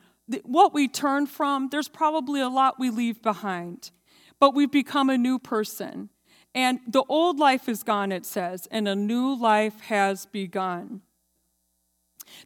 what 0.43 0.73
we 0.73 0.89
turn 0.89 1.27
from, 1.27 1.69
there's 1.69 1.89
probably 1.89 2.41
a 2.41 2.49
lot 2.49 2.81
we 2.81 2.89
leave 2.89 3.21
behind, 3.21 3.91
but 4.41 4.55
we've 4.55 4.73
become 4.73 5.11
a 5.11 5.19
new 5.19 5.39
person. 5.39 6.09
And 6.55 6.81
the 6.87 7.05
old 7.09 7.39
life 7.39 7.69
is 7.69 7.83
gone, 7.83 8.11
it 8.11 8.25
says, 8.25 8.67
and 8.71 8.89
a 8.89 8.95
new 8.95 9.35
life 9.35 9.81
has 9.83 10.25
begun. 10.27 11.03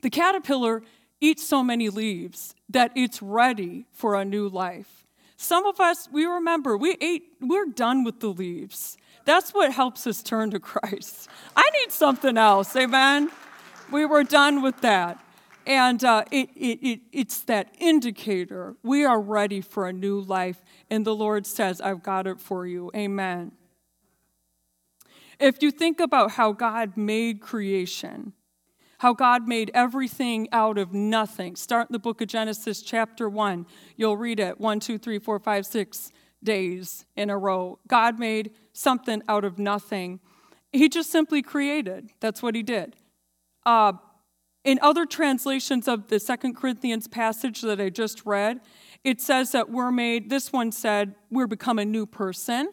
The 0.03 0.11
caterpillar 0.11 0.83
eats 1.21 1.47
so 1.47 1.63
many 1.63 1.89
leaves 1.89 2.55
that 2.69 2.93
it's 2.95 3.23
ready 3.23 3.87
for 3.93 4.15
a 4.15 4.25
new 4.25 4.49
life. 4.49 5.07
Some 5.37 5.67
of 5.67 5.81
us, 5.81 6.09
we 6.13 6.25
remember, 6.25 6.77
we 6.77 6.97
ate, 7.01 7.25
we're 7.41 7.67
done 7.67 8.05
with 8.05 8.21
the 8.21 8.29
leaves. 8.29 8.97
That's 9.25 9.53
what 9.53 9.73
helps 9.73 10.07
us 10.07 10.23
turn 10.23 10.51
to 10.51 10.61
Christ. 10.61 11.29
I 11.55 11.69
need 11.81 11.93
something 11.93 12.37
else, 12.37 12.75
amen? 12.75 13.31
We 13.93 14.05
were 14.05 14.25
done 14.25 14.63
with 14.63 14.81
that. 14.81 15.25
And 15.67 16.03
uh, 16.03 16.25
it, 16.31 16.49
it, 16.57 16.79
it, 16.83 17.01
it's 17.13 17.43
that 17.43 17.75
indicator. 17.79 18.75
We 18.83 19.05
are 19.05 19.21
ready 19.21 19.61
for 19.61 19.87
a 19.87 19.93
new 19.93 20.21
life. 20.21 20.63
And 20.89 21.05
the 21.05 21.15
Lord 21.15 21.47
says, 21.47 21.81
I've 21.81 22.03
got 22.03 22.27
it 22.27 22.41
for 22.41 22.67
you. 22.67 22.91
Amen. 22.97 23.53
If 25.39 25.63
you 25.63 25.71
think 25.71 26.01
about 26.01 26.33
how 26.33 26.53
God 26.53 26.97
made 26.97 27.41
creation, 27.41 28.33
how 28.99 29.15
God 29.15 29.49
made 29.49 29.71
everything 29.75 30.49
out 30.53 30.77
of 30.77 30.93
nothing. 30.93 31.57
Start 31.57 31.89
in 31.89 31.93
the 31.93 31.99
book 31.99 32.21
of 32.21 32.29
Genesis, 32.29 32.83
chapter 32.83 33.29
1. 33.29 33.67
You'll 33.97 34.17
read 34.17 34.41
it 34.41 34.61
one, 34.61 34.81
two, 34.81 34.99
three, 34.99 35.19
four, 35.19 35.39
five, 35.39 35.67
six 35.67 36.13
days 36.43 37.07
in 37.17 37.31
a 37.31 37.39
row. 37.39 37.79
God 37.87 38.19
made 38.19 38.53
something 38.73 39.23
out 39.29 39.45
of 39.45 39.59
nothing. 39.59 40.21
He 40.73 40.89
just 40.89 41.11
simply 41.11 41.43
created. 41.43 42.11
That's 42.21 42.43
what 42.43 42.55
he 42.55 42.63
did. 42.63 42.97
Uh, 43.65 43.95
in 44.65 44.79
other 44.83 45.07
translations 45.07 45.87
of 45.89 46.09
the 46.09 46.19
Second 46.19 46.57
Corinthians 46.57 47.07
passage 47.07 47.63
that 47.63 47.81
I 47.81 47.91
just 47.91 48.27
read, 48.27 48.61
it 49.05 49.21
says 49.21 49.53
that 49.53 49.71
we're 49.71 49.93
made, 49.93 50.29
this 50.29 50.53
one 50.53 50.73
said, 50.73 51.15
we're 51.31 51.47
become 51.47 51.79
a 51.79 51.85
new 51.85 52.05
person. 52.05 52.73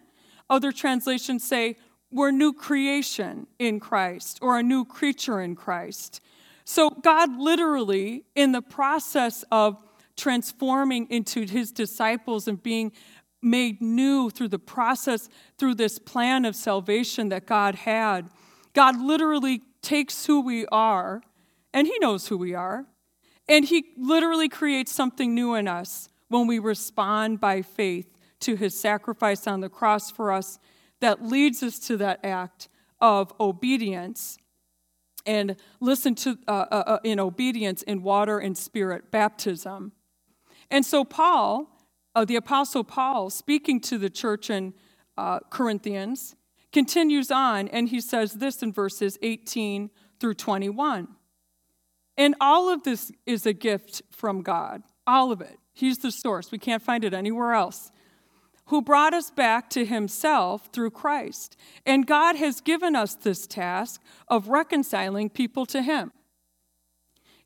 Other 0.50 0.72
translations 0.72 1.48
say 1.48 1.78
we're 2.12 2.32
new 2.32 2.54
creation 2.54 3.48
in 3.60 3.80
Christ 3.80 4.40
or 4.42 4.58
a 4.58 4.64
new 4.64 4.86
creature 4.86 5.42
in 5.42 5.56
Christ. 5.56 6.22
So, 6.64 6.90
God 6.90 7.38
literally, 7.38 8.26
in 8.36 8.52
the 8.52 8.62
process 8.62 9.44
of 9.52 9.78
transforming 10.18 11.08
into 11.10 11.46
his 11.46 11.72
disciples 11.72 12.48
and 12.48 12.62
being 12.62 12.92
made 13.42 13.82
new 13.82 14.30
through 14.30 14.48
the 14.48 14.60
process, 14.60 15.30
through 15.58 15.76
this 15.76 16.00
plan 16.00 16.46
of 16.46 16.56
salvation 16.56 17.30
that 17.30 17.46
God 17.46 17.76
had, 17.76 18.30
God 18.74 19.00
literally 19.00 19.62
takes 19.82 20.26
who 20.26 20.42
we 20.42 20.66
are, 20.68 21.22
and 21.74 21.86
he 21.86 21.98
knows 22.00 22.28
who 22.28 22.38
we 22.38 22.56
are, 22.56 22.86
and 23.48 23.66
he 23.66 23.86
literally 23.98 24.50
creates 24.50 24.92
something 24.92 25.36
new 25.36 25.54
in 25.54 25.68
us 25.68 26.10
when 26.30 26.48
we 26.48 26.58
respond 26.58 27.40
by 27.40 27.62
faith 27.62 28.08
to 28.40 28.56
his 28.56 28.80
sacrifice 28.80 29.46
on 29.46 29.62
the 29.62 29.70
cross 29.70 30.10
for 30.10 30.32
us 30.32 30.58
that 31.02 31.24
leads 31.24 31.62
us 31.64 31.80
to 31.80 31.98
that 31.98 32.24
act 32.24 32.68
of 33.00 33.34
obedience 33.40 34.38
and 35.26 35.56
listen 35.80 36.16
to 36.16 36.38
uh, 36.48 36.52
uh, 36.52 36.84
uh, 36.88 37.00
in 37.04 37.20
obedience 37.20 37.82
in 37.84 38.04
water 38.04 38.40
and 38.40 38.58
spirit 38.58 39.12
baptism. 39.12 39.92
And 40.70 40.86
so, 40.86 41.04
Paul, 41.04 41.70
uh, 42.14 42.26
the 42.26 42.36
Apostle 42.36 42.84
Paul, 42.84 43.30
speaking 43.30 43.80
to 43.82 43.98
the 43.98 44.10
church 44.10 44.50
in 44.50 44.74
uh, 45.18 45.40
Corinthians, 45.50 46.36
continues 46.72 47.32
on 47.32 47.68
and 47.70 47.90
he 47.90 48.02
says 48.02 48.34
this 48.34 48.62
in 48.62 48.72
verses 48.72 49.18
18 49.22 49.90
through 50.20 50.34
21. 50.34 51.08
And 52.18 52.36
all 52.40 52.70
of 52.70 52.84
this 52.84 53.12
is 53.26 53.46
a 53.46 53.54
gift 53.54 54.02
from 54.12 54.42
God, 54.42 54.84
all 55.06 55.32
of 55.32 55.42
it. 55.42 55.58
He's 55.74 55.98
the 55.98 56.12
source. 56.12 56.52
We 56.52 56.58
can't 56.58 56.82
find 56.82 57.04
it 57.04 57.14
anywhere 57.14 57.54
else 57.54 57.92
who 58.68 58.82
brought 58.82 59.14
us 59.14 59.30
back 59.30 59.70
to 59.70 59.86
himself 59.86 60.70
through 60.74 60.92
Christ. 60.92 61.56
And 61.86 62.08
God 62.08 62.36
has 62.36 62.62
given 62.62 62.96
us 62.96 63.14
this 63.14 63.46
task 63.46 64.02
of 64.28 64.50
reconciling 64.50 65.30
people 65.30 65.66
to 65.68 65.82
him. 65.82 66.12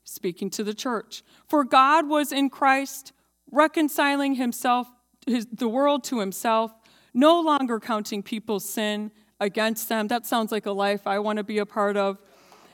Speaking 0.02 0.50
to 0.50 0.64
the 0.64 0.74
church. 0.74 1.22
For 1.46 1.62
God 1.62 2.08
was 2.08 2.32
in 2.32 2.48
Christ 2.48 3.12
reconciling 3.50 4.36
himself 4.36 4.88
his, 5.26 5.46
the 5.52 5.68
world 5.68 6.04
to 6.04 6.20
himself, 6.20 6.72
no 7.12 7.40
longer 7.40 7.80
counting 7.80 8.22
people's 8.22 8.68
sin 8.68 9.10
against 9.38 9.88
them. 9.88 10.08
That 10.08 10.26
sounds 10.26 10.52
like 10.52 10.66
a 10.66 10.72
life 10.72 11.06
I 11.06 11.18
want 11.18 11.36
to 11.38 11.44
be 11.44 11.58
a 11.58 11.66
part 11.66 11.96
of. 11.96 12.18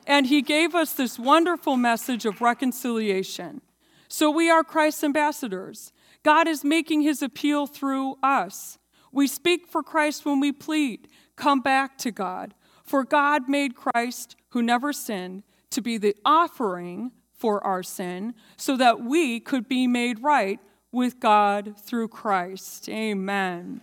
And 0.06 0.26
he 0.26 0.42
gave 0.42 0.74
us 0.74 0.92
this 0.92 1.18
wonderful 1.18 1.76
message 1.76 2.26
of 2.26 2.40
reconciliation. 2.40 3.60
So 4.08 4.30
we 4.30 4.48
are 4.48 4.62
Christ's 4.62 5.02
ambassadors. 5.02 5.92
God 6.26 6.48
is 6.48 6.64
making 6.64 7.02
his 7.02 7.22
appeal 7.22 7.68
through 7.68 8.16
us. 8.20 8.78
We 9.12 9.28
speak 9.28 9.68
for 9.68 9.80
Christ 9.80 10.26
when 10.26 10.40
we 10.40 10.50
plead. 10.50 11.06
come 11.36 11.60
back 11.60 11.96
to 11.98 12.10
God. 12.10 12.52
For 12.82 13.04
God 13.04 13.48
made 13.48 13.76
Christ, 13.76 14.34
who 14.48 14.60
never 14.60 14.92
sinned, 14.92 15.44
to 15.70 15.80
be 15.80 15.98
the 15.98 16.16
offering 16.24 17.12
for 17.32 17.62
our 17.62 17.84
sin, 17.84 18.34
so 18.56 18.76
that 18.76 19.02
we 19.02 19.38
could 19.38 19.68
be 19.68 19.86
made 19.86 20.20
right 20.20 20.58
with 20.90 21.20
God 21.20 21.74
through 21.78 22.08
Christ. 22.08 22.88
Amen. 22.88 23.80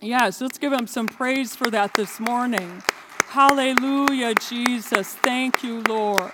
Yes, 0.00 0.40
let's 0.40 0.58
give 0.58 0.72
him 0.72 0.88
some 0.88 1.06
praise 1.06 1.54
for 1.54 1.70
that 1.70 1.94
this 1.94 2.18
morning. 2.18 2.82
Hallelujah, 3.28 4.34
Jesus. 4.34 5.14
Thank 5.14 5.62
you, 5.62 5.80
Lord. 5.82 6.32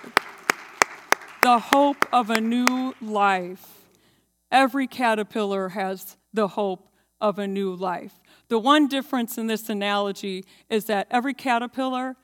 The 1.43 1.59
hope 1.59 2.07
of 2.11 2.31
a 2.31 2.41
new 2.41 2.95
life. 2.99 3.78
Every 4.51 4.87
caterpillar 4.87 5.69
has 5.69 6.17
the 6.33 6.49
hope 6.49 6.89
of 7.21 7.37
a 7.37 7.47
new 7.47 7.73
life. 7.73 8.19
The 8.47 8.59
one 8.59 8.87
difference 8.87 9.37
in 9.37 9.47
this 9.47 9.69
analogy 9.69 10.45
is 10.69 10.85
that 10.85 11.07
every 11.11 11.33
caterpillar 11.33 12.15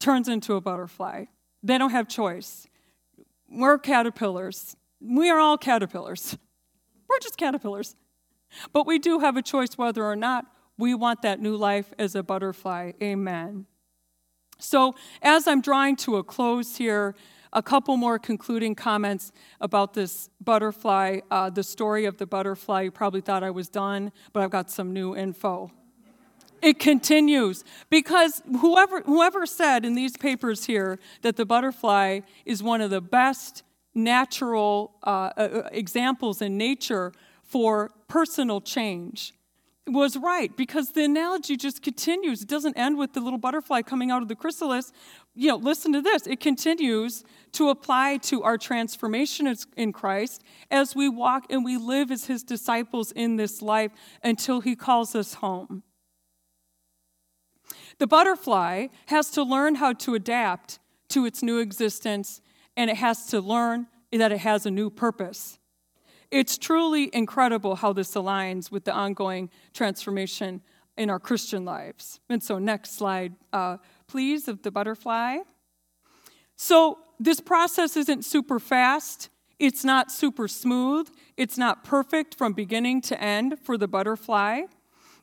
turns 0.00 0.28
into 0.28 0.54
a 0.54 0.60
butterfly. 0.60 1.26
They 1.62 1.78
don't 1.78 1.90
have 1.90 2.08
choice. 2.08 2.66
We're 3.48 3.78
caterpillars. 3.78 4.76
We 5.00 5.30
are 5.30 5.38
all 5.38 5.58
caterpillars. 5.58 6.36
We're 7.08 7.18
just 7.20 7.36
caterpillars. 7.36 7.96
But 8.72 8.86
we 8.86 8.98
do 8.98 9.20
have 9.20 9.36
a 9.36 9.42
choice 9.42 9.76
whether 9.76 10.04
or 10.04 10.16
not 10.16 10.46
we 10.76 10.94
want 10.94 11.22
that 11.22 11.40
new 11.40 11.56
life 11.56 11.92
as 11.98 12.14
a 12.14 12.22
butterfly. 12.22 12.92
Amen. 13.02 13.66
So, 14.58 14.94
as 15.20 15.46
I'm 15.46 15.60
drawing 15.60 15.96
to 15.96 16.16
a 16.16 16.24
close 16.24 16.76
here, 16.76 17.14
a 17.54 17.62
couple 17.62 17.96
more 17.96 18.18
concluding 18.18 18.74
comments 18.74 19.32
about 19.60 19.94
this 19.94 20.28
butterfly, 20.40 21.20
uh, 21.30 21.50
the 21.50 21.62
story 21.62 22.04
of 22.04 22.18
the 22.18 22.26
butterfly. 22.26 22.82
You 22.82 22.90
probably 22.90 23.20
thought 23.20 23.42
I 23.42 23.50
was 23.50 23.68
done, 23.68 24.12
but 24.32 24.42
I've 24.42 24.50
got 24.50 24.70
some 24.70 24.92
new 24.92 25.16
info. 25.16 25.70
It 26.60 26.78
continues 26.78 27.62
because 27.90 28.42
whoever, 28.60 29.02
whoever 29.02 29.46
said 29.46 29.84
in 29.84 29.94
these 29.94 30.16
papers 30.16 30.64
here 30.64 30.98
that 31.22 31.36
the 31.36 31.44
butterfly 31.44 32.20
is 32.46 32.62
one 32.62 32.80
of 32.80 32.90
the 32.90 33.02
best 33.02 33.62
natural 33.94 34.94
uh, 35.04 35.30
uh, 35.36 35.68
examples 35.72 36.42
in 36.42 36.56
nature 36.56 37.12
for 37.42 37.90
personal 38.08 38.60
change 38.60 39.34
was 39.86 40.16
right 40.16 40.56
because 40.56 40.92
the 40.92 41.04
analogy 41.04 41.56
just 41.56 41.82
continues. 41.82 42.40
It 42.40 42.48
doesn't 42.48 42.76
end 42.76 42.96
with 42.96 43.12
the 43.12 43.20
little 43.20 43.38
butterfly 43.38 43.82
coming 43.82 44.10
out 44.10 44.22
of 44.22 44.28
the 44.28 44.34
chrysalis. 44.34 44.92
You 45.34 45.48
know, 45.48 45.56
listen 45.56 45.92
to 45.92 46.00
this. 46.00 46.26
It 46.26 46.40
continues 46.40 47.22
to 47.52 47.68
apply 47.68 48.16
to 48.18 48.42
our 48.42 48.56
transformation 48.56 49.54
in 49.76 49.92
Christ 49.92 50.42
as 50.70 50.96
we 50.96 51.08
walk 51.08 51.46
and 51.50 51.64
we 51.64 51.76
live 51.76 52.10
as 52.10 52.26
his 52.26 52.42
disciples 52.42 53.12
in 53.12 53.36
this 53.36 53.60
life 53.60 53.92
until 54.22 54.60
he 54.60 54.74
calls 54.74 55.14
us 55.14 55.34
home. 55.34 55.82
The 57.98 58.06
butterfly 58.06 58.88
has 59.06 59.30
to 59.30 59.42
learn 59.42 59.76
how 59.76 59.92
to 59.92 60.14
adapt 60.14 60.78
to 61.10 61.26
its 61.26 61.42
new 61.42 61.58
existence 61.58 62.40
and 62.76 62.90
it 62.90 62.96
has 62.96 63.26
to 63.26 63.40
learn 63.40 63.86
that 64.10 64.32
it 64.32 64.38
has 64.38 64.64
a 64.64 64.70
new 64.70 64.90
purpose. 64.90 65.58
It's 66.34 66.58
truly 66.58 67.10
incredible 67.12 67.76
how 67.76 67.92
this 67.92 68.16
aligns 68.16 68.68
with 68.68 68.84
the 68.84 68.92
ongoing 68.92 69.50
transformation 69.72 70.62
in 70.96 71.08
our 71.08 71.20
Christian 71.20 71.64
lives. 71.64 72.18
And 72.28 72.42
so, 72.42 72.58
next 72.58 72.96
slide, 72.96 73.34
uh, 73.52 73.76
please, 74.08 74.48
of 74.48 74.60
the 74.62 74.72
butterfly. 74.72 75.36
So, 76.56 76.98
this 77.20 77.38
process 77.38 77.96
isn't 77.96 78.24
super 78.24 78.58
fast, 78.58 79.28
it's 79.60 79.84
not 79.84 80.10
super 80.10 80.48
smooth, 80.48 81.08
it's 81.36 81.56
not 81.56 81.84
perfect 81.84 82.34
from 82.34 82.52
beginning 82.52 83.00
to 83.02 83.22
end 83.22 83.60
for 83.62 83.78
the 83.78 83.86
butterfly. 83.86 84.62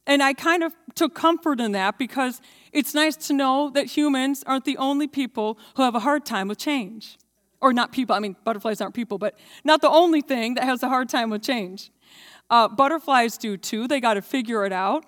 And 0.07 0.23
I 0.23 0.31
kind 0.31 0.63
of 0.63 0.73
took 0.95 1.13
comfort 1.13 1.59
in 1.59 1.73
that 1.73 1.97
because 1.97 2.39
it's 2.71 2.93
nice 2.93 3.17
to 3.27 3.33
know 3.33 3.69
that 3.71 3.97
humans 3.97 4.45
aren't 4.47 4.63
the 4.63 4.77
only 4.77 5.09
people 5.09 5.59
who 5.75 5.83
have 5.83 5.93
a 5.93 5.99
hard 5.99 6.25
time 6.25 6.47
with 6.47 6.57
change 6.57 7.17
or 7.61 7.73
not 7.73 7.91
people, 7.91 8.15
I 8.15 8.19
mean, 8.19 8.35
butterflies 8.43 8.81
aren't 8.81 8.95
people, 8.95 9.17
but 9.17 9.37
not 9.63 9.81
the 9.81 9.89
only 9.89 10.21
thing 10.21 10.55
that 10.55 10.63
has 10.63 10.83
a 10.83 10.89
hard 10.89 11.09
time 11.09 11.29
with 11.29 11.43
change. 11.43 11.91
Uh, 12.49 12.67
butterflies 12.67 13.37
do 13.37 13.55
too, 13.55 13.87
they 13.87 13.99
got 13.99 14.15
to 14.15 14.21
figure 14.21 14.65
it 14.65 14.73
out. 14.73 15.05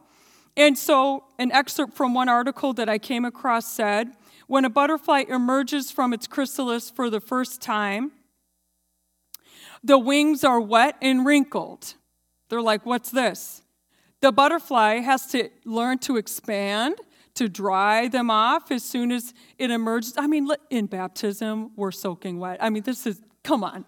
And 0.56 0.78
so, 0.78 1.26
an 1.39 1.51
excerpt 1.51 1.93
from 1.93 2.14
one 2.14 2.30
article 2.30 2.74
that 2.74 2.88
I 2.88 2.99
came 2.99 3.26
across 3.26 3.66
said 3.66 4.12
when 4.47 4.66
a 4.66 4.70
butterfly 4.70 5.24
emerges 5.28 5.89
from 5.89 6.14
its 6.14 6.28
chrysalis 6.28 6.89
for 6.89 7.10
the 7.10 7.20
first 7.20 7.62
time, 7.62 8.12
the 9.84 9.97
wings 9.97 10.43
are 10.43 10.62
wet 10.62 10.95
and 11.01 11.26
wrinkled. 11.26 11.95
They're 12.49 12.62
like, 12.62 12.86
what's 12.86 13.10
this? 13.10 13.64
The 14.22 14.32
butterfly 14.32 14.99
has 14.99 15.26
to 15.28 15.49
learn 15.66 15.97
to 15.99 16.18
expand 16.18 16.95
to 17.36 17.49
dry 17.49 18.07
them 18.07 18.29
off 18.29 18.71
as 18.71 18.84
soon 18.84 19.11
as 19.11 19.34
it 19.57 19.71
emerges. 19.71 20.13
I 20.17 20.27
mean, 20.27 20.49
in 20.69 20.86
baptism, 20.86 21.71
we're 21.75 21.91
soaking 21.91 22.39
wet. 22.39 22.57
I 22.61 22.69
mean, 22.69 22.84
this 22.84 23.07
is, 23.07 23.21
come 23.43 23.63
on. 23.63 23.86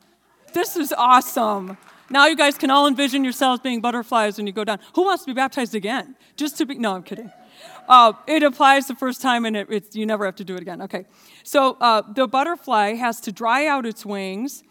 This 0.53 0.75
is 0.75 0.93
awesome. 0.97 1.77
Now 2.09 2.27
you 2.27 2.35
guys 2.35 2.57
can 2.57 2.69
all 2.69 2.87
envision 2.87 3.23
yourselves 3.23 3.61
being 3.61 3.81
butterflies 3.81 4.37
when 4.37 4.47
you 4.47 4.53
go 4.53 4.63
down. 4.63 4.79
Who 4.93 5.03
wants 5.03 5.23
to 5.23 5.27
be 5.27 5.33
baptized 5.33 5.75
again? 5.75 6.15
Just 6.35 6.57
to 6.59 6.65
be, 6.65 6.75
no, 6.75 6.95
I'm 6.95 7.03
kidding. 7.03 7.31
Uh, 7.87 8.13
it 8.27 8.43
applies 8.43 8.87
the 8.87 8.95
first 8.95 9.21
time 9.21 9.45
and 9.45 9.55
it, 9.55 9.95
you 9.95 10.05
never 10.05 10.25
have 10.25 10.35
to 10.37 10.43
do 10.43 10.55
it 10.55 10.61
again. 10.61 10.81
Okay. 10.81 11.05
So 11.43 11.77
uh, 11.79 12.01
the 12.13 12.27
butterfly 12.27 12.93
has 12.93 13.19
to 13.21 13.31
dry 13.31 13.67
out 13.67 13.85
its 13.85 14.05
wings. 14.05 14.63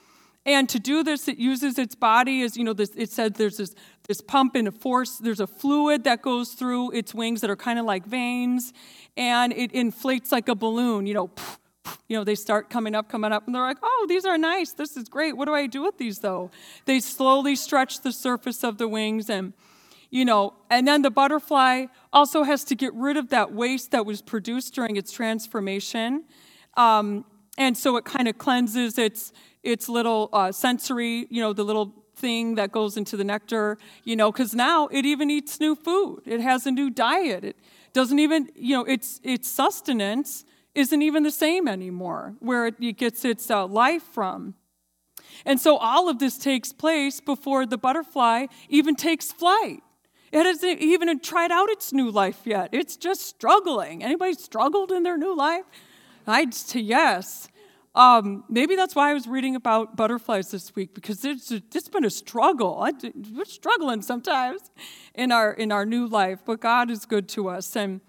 And 0.47 0.69
to 0.69 0.79
do 0.79 1.03
this, 1.03 1.27
it 1.27 1.39
uses 1.39 1.79
its 1.79 1.95
body 1.95 2.43
as, 2.43 2.57
you 2.57 2.65
know, 2.65 2.75
this, 2.75 2.91
it 2.97 3.11
said 3.11 3.35
there's 3.35 3.57
this 3.57 3.75
this 4.07 4.21
pump 4.21 4.55
and 4.55 4.69
a 4.69 4.73
force. 4.73 5.17
There's 5.17 5.41
a 5.41 5.47
fluid 5.47 6.05
that 6.05 6.21
goes 6.21 6.51
through 6.51 6.91
its 6.91 7.15
wings 7.15 7.41
that 7.41 7.49
are 7.49 7.57
kind 7.57 7.79
of 7.79 7.87
like 7.87 8.05
veins, 8.05 8.73
and 9.17 9.53
it 9.53 9.73
inflates 9.73 10.31
like 10.31 10.49
a 10.49 10.55
balloon. 10.55 11.07
You 11.07 11.15
know, 11.15 11.31
you 12.09 12.17
know, 12.17 12.25
they 12.25 12.35
start 12.35 12.69
coming 12.69 12.95
up, 12.95 13.09
coming 13.09 13.33
up, 13.33 13.47
and 13.47 13.55
they're 13.55 13.63
like, 13.63 13.79
"Oh, 13.83 14.07
these 14.09 14.27
are 14.27 14.37
nice. 14.37 14.73
This 14.73 14.97
is 14.97 15.09
great. 15.09 15.37
What 15.37 15.47
do 15.47 15.55
I 15.55 15.67
do 15.67 15.83
with 15.83 15.97
these 15.97 16.19
though?" 16.19 16.51
They 16.85 17.01
slowly 17.01 17.57
stretch 17.57 18.03
the 18.03 18.13
surface 18.13 18.63
of 18.63 18.77
the 18.77 18.89
wings, 18.89 19.31
and 19.31 19.55
you 20.11 20.25
know, 20.27 20.55
and 20.71 20.87
then 20.87 21.01
the 21.03 21.11
butterfly 21.11 21.87
also 22.13 22.43
has 22.43 22.63
to 22.65 22.75
get 22.75 22.93
rid 22.95 23.17
of 23.17 23.31
that 23.31 23.53
waste 23.53 23.91
that 23.93 24.05
was 24.05 24.21
produced 24.21 24.75
during 24.75 24.97
its 24.97 25.13
transformation. 25.13 26.25
Um, 26.77 27.25
and 27.57 27.77
so 27.77 27.97
it 27.97 28.05
kind 28.05 28.29
of 28.29 28.39
cleanses 28.39 28.99
its 28.99 29.33
its 29.63 29.89
little 29.89 30.29
uh, 30.33 30.53
sensory, 30.53 31.27
you 31.31 31.41
know, 31.41 31.53
the 31.53 31.65
little 31.65 31.95
thing 32.17 32.55
that 32.55 32.71
goes 32.71 32.97
into 32.97 33.17
the 33.17 33.25
nectar, 33.25 33.79
you 34.05 34.15
know, 34.15 34.31
because 34.31 34.55
now 34.55 34.89
it 34.89 35.05
even 35.07 35.31
eats 35.31 35.59
new 35.59 35.75
food. 35.75 36.23
It 36.27 36.41
has 36.41 36.67
a 36.67 36.71
new 36.71 36.91
diet. 36.91 37.45
It 37.45 37.57
doesn't 37.93 38.19
even, 38.19 38.51
you 38.55 38.77
know, 38.77 38.85
its, 38.85 39.21
its 39.23 39.49
sustenance 39.51 40.45
isn't 40.75 41.03
even 41.03 41.23
the 41.23 41.31
same 41.31 41.67
anymore, 41.67 42.35
where 42.41 42.67
it, 42.67 42.97
gets 42.97 43.25
its 43.25 43.51
uh, 43.51 43.67
life 43.67 44.03
from. 44.03 44.55
And 45.47 45.61
so 45.61 45.77
all 45.77 46.09
of 46.09 46.19
this 46.19 46.39
takes 46.39 46.73
place 46.73 47.21
before 47.21 47.67
the 47.67 47.79
butterfly 47.79 48.47
even 48.69 48.95
takes 48.97 49.33
flight. 49.33 49.81
It 50.33 50.47
hasn't 50.47 50.81
even 50.81 51.21
tried 51.21 51.53
out 51.53 51.71
its 51.71 51.93
new 51.93 52.11
life 52.11 52.41
yet. 52.45 52.71
It's 52.73 52.97
just 52.97 53.23
struggling. 53.23 54.03
Anybody 54.03 54.35
struggled 54.35 54.91
in 54.91 55.05
their 55.05 55.17
new 55.17 55.37
life? 55.37 55.65
I'd 56.27 56.55
say 56.55 56.81
yes. 56.81 57.49
Um, 57.95 58.43
maybe 58.49 58.75
that's 58.75 58.97
why 58.97 59.11
I 59.11 59.15
was 59.15 59.29
reading 59.29 59.55
about 59.55 59.97
butterflies 59.97 60.51
this 60.51 60.75
week 60.75 60.95
because 60.95 61.25
it's, 61.25 61.53
it's 61.53 61.89
been 61.89 62.05
a 62.05 62.11
struggle. 62.11 62.81
I, 62.83 62.93
we're 63.33 63.45
struggling 63.45 64.03
sometimes 64.03 64.63
in 65.15 65.31
our 65.31 65.53
in 65.53 65.71
our 65.71 65.87
new 65.87 66.07
life, 66.07 66.41
but 66.45 66.61
God 66.61 66.91
is 66.91 67.07
good 67.07 67.29
to 67.31 67.49
us, 67.49 67.77
and 67.77 68.01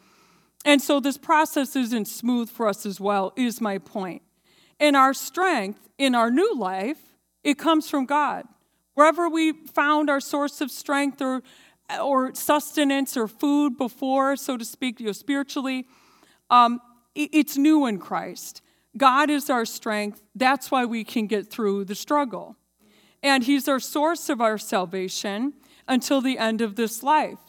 and 0.64 0.82
so 0.82 1.00
this 1.00 1.20
process 1.20 1.76
isn't 1.76 2.08
smooth 2.08 2.50
for 2.50 2.68
us 2.68 2.86
as 2.86 3.00
well. 3.00 3.32
Is 3.36 3.62
my 3.62 3.78
point. 3.78 4.24
And 4.80 4.96
our 4.96 5.14
strength 5.14 5.88
in 6.00 6.16
our 6.16 6.32
new 6.32 6.56
life, 6.56 6.98
it 7.44 7.60
comes 7.60 7.88
from 7.88 8.06
God. 8.06 8.46
Wherever 8.96 9.30
we 9.30 9.54
found 9.54 10.10
our 10.10 10.20
source 10.20 10.62
of 10.62 10.72
strength 10.72 11.22
or 11.22 11.44
or 12.02 12.34
sustenance 12.34 13.16
or 13.16 13.28
food 13.28 13.78
before, 13.78 14.36
so 14.36 14.58
to 14.58 14.66
speak, 14.66 15.00
you 15.00 15.06
know, 15.06 15.12
spiritually, 15.12 15.86
um, 16.50 16.80
it's 17.16 17.58
new 17.58 17.86
in 17.86 17.98
Christ. 18.00 18.62
God 18.98 19.30
is 19.30 19.50
our 19.50 19.66
strength. 19.66 20.22
That's 20.36 20.72
why 20.72 20.86
we 20.86 21.04
can 21.04 21.28
get 21.28 21.50
through 21.50 21.86
the 21.86 21.96
struggle. 21.96 22.56
And 23.24 23.44
He's 23.44 23.68
our 23.68 23.80
source 23.80 24.30
of 24.30 24.42
our 24.42 24.58
salvation 24.58 25.54
until 25.88 26.22
the 26.22 26.38
end 26.38 26.62
of 26.62 26.76
this 26.76 27.04
life. 27.04 27.40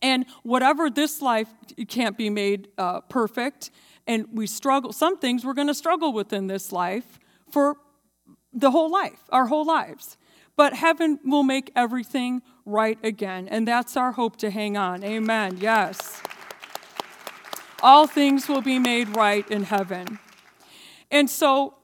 And 0.00 0.26
whatever 0.42 0.90
this 0.90 1.20
life 1.20 1.48
can't 1.88 2.16
be 2.16 2.30
made 2.30 2.68
uh, 2.78 3.00
perfect, 3.02 3.70
and 4.06 4.26
we 4.32 4.46
struggle, 4.46 4.92
some 4.92 5.18
things 5.18 5.44
we're 5.44 5.54
going 5.54 5.68
to 5.68 5.74
struggle 5.74 6.12
with 6.12 6.32
in 6.32 6.46
this 6.46 6.72
life 6.72 7.18
for 7.50 7.76
the 8.52 8.70
whole 8.70 8.90
life, 8.90 9.20
our 9.30 9.46
whole 9.46 9.66
lives. 9.66 10.16
But 10.56 10.74
heaven 10.74 11.20
will 11.24 11.42
make 11.42 11.70
everything 11.76 12.42
right 12.64 12.98
again. 13.04 13.48
And 13.48 13.66
that's 13.66 13.96
our 13.96 14.12
hope 14.12 14.36
to 14.38 14.50
hang 14.50 14.76
on. 14.76 15.04
Amen. 15.04 15.58
Yes. 15.60 16.20
All 17.82 18.06
things 18.06 18.48
will 18.48 18.62
be 18.62 18.78
made 18.78 19.16
right 19.16 19.48
in 19.50 19.62
heaven. 19.64 20.18
And 21.10 21.30
so 21.30 21.74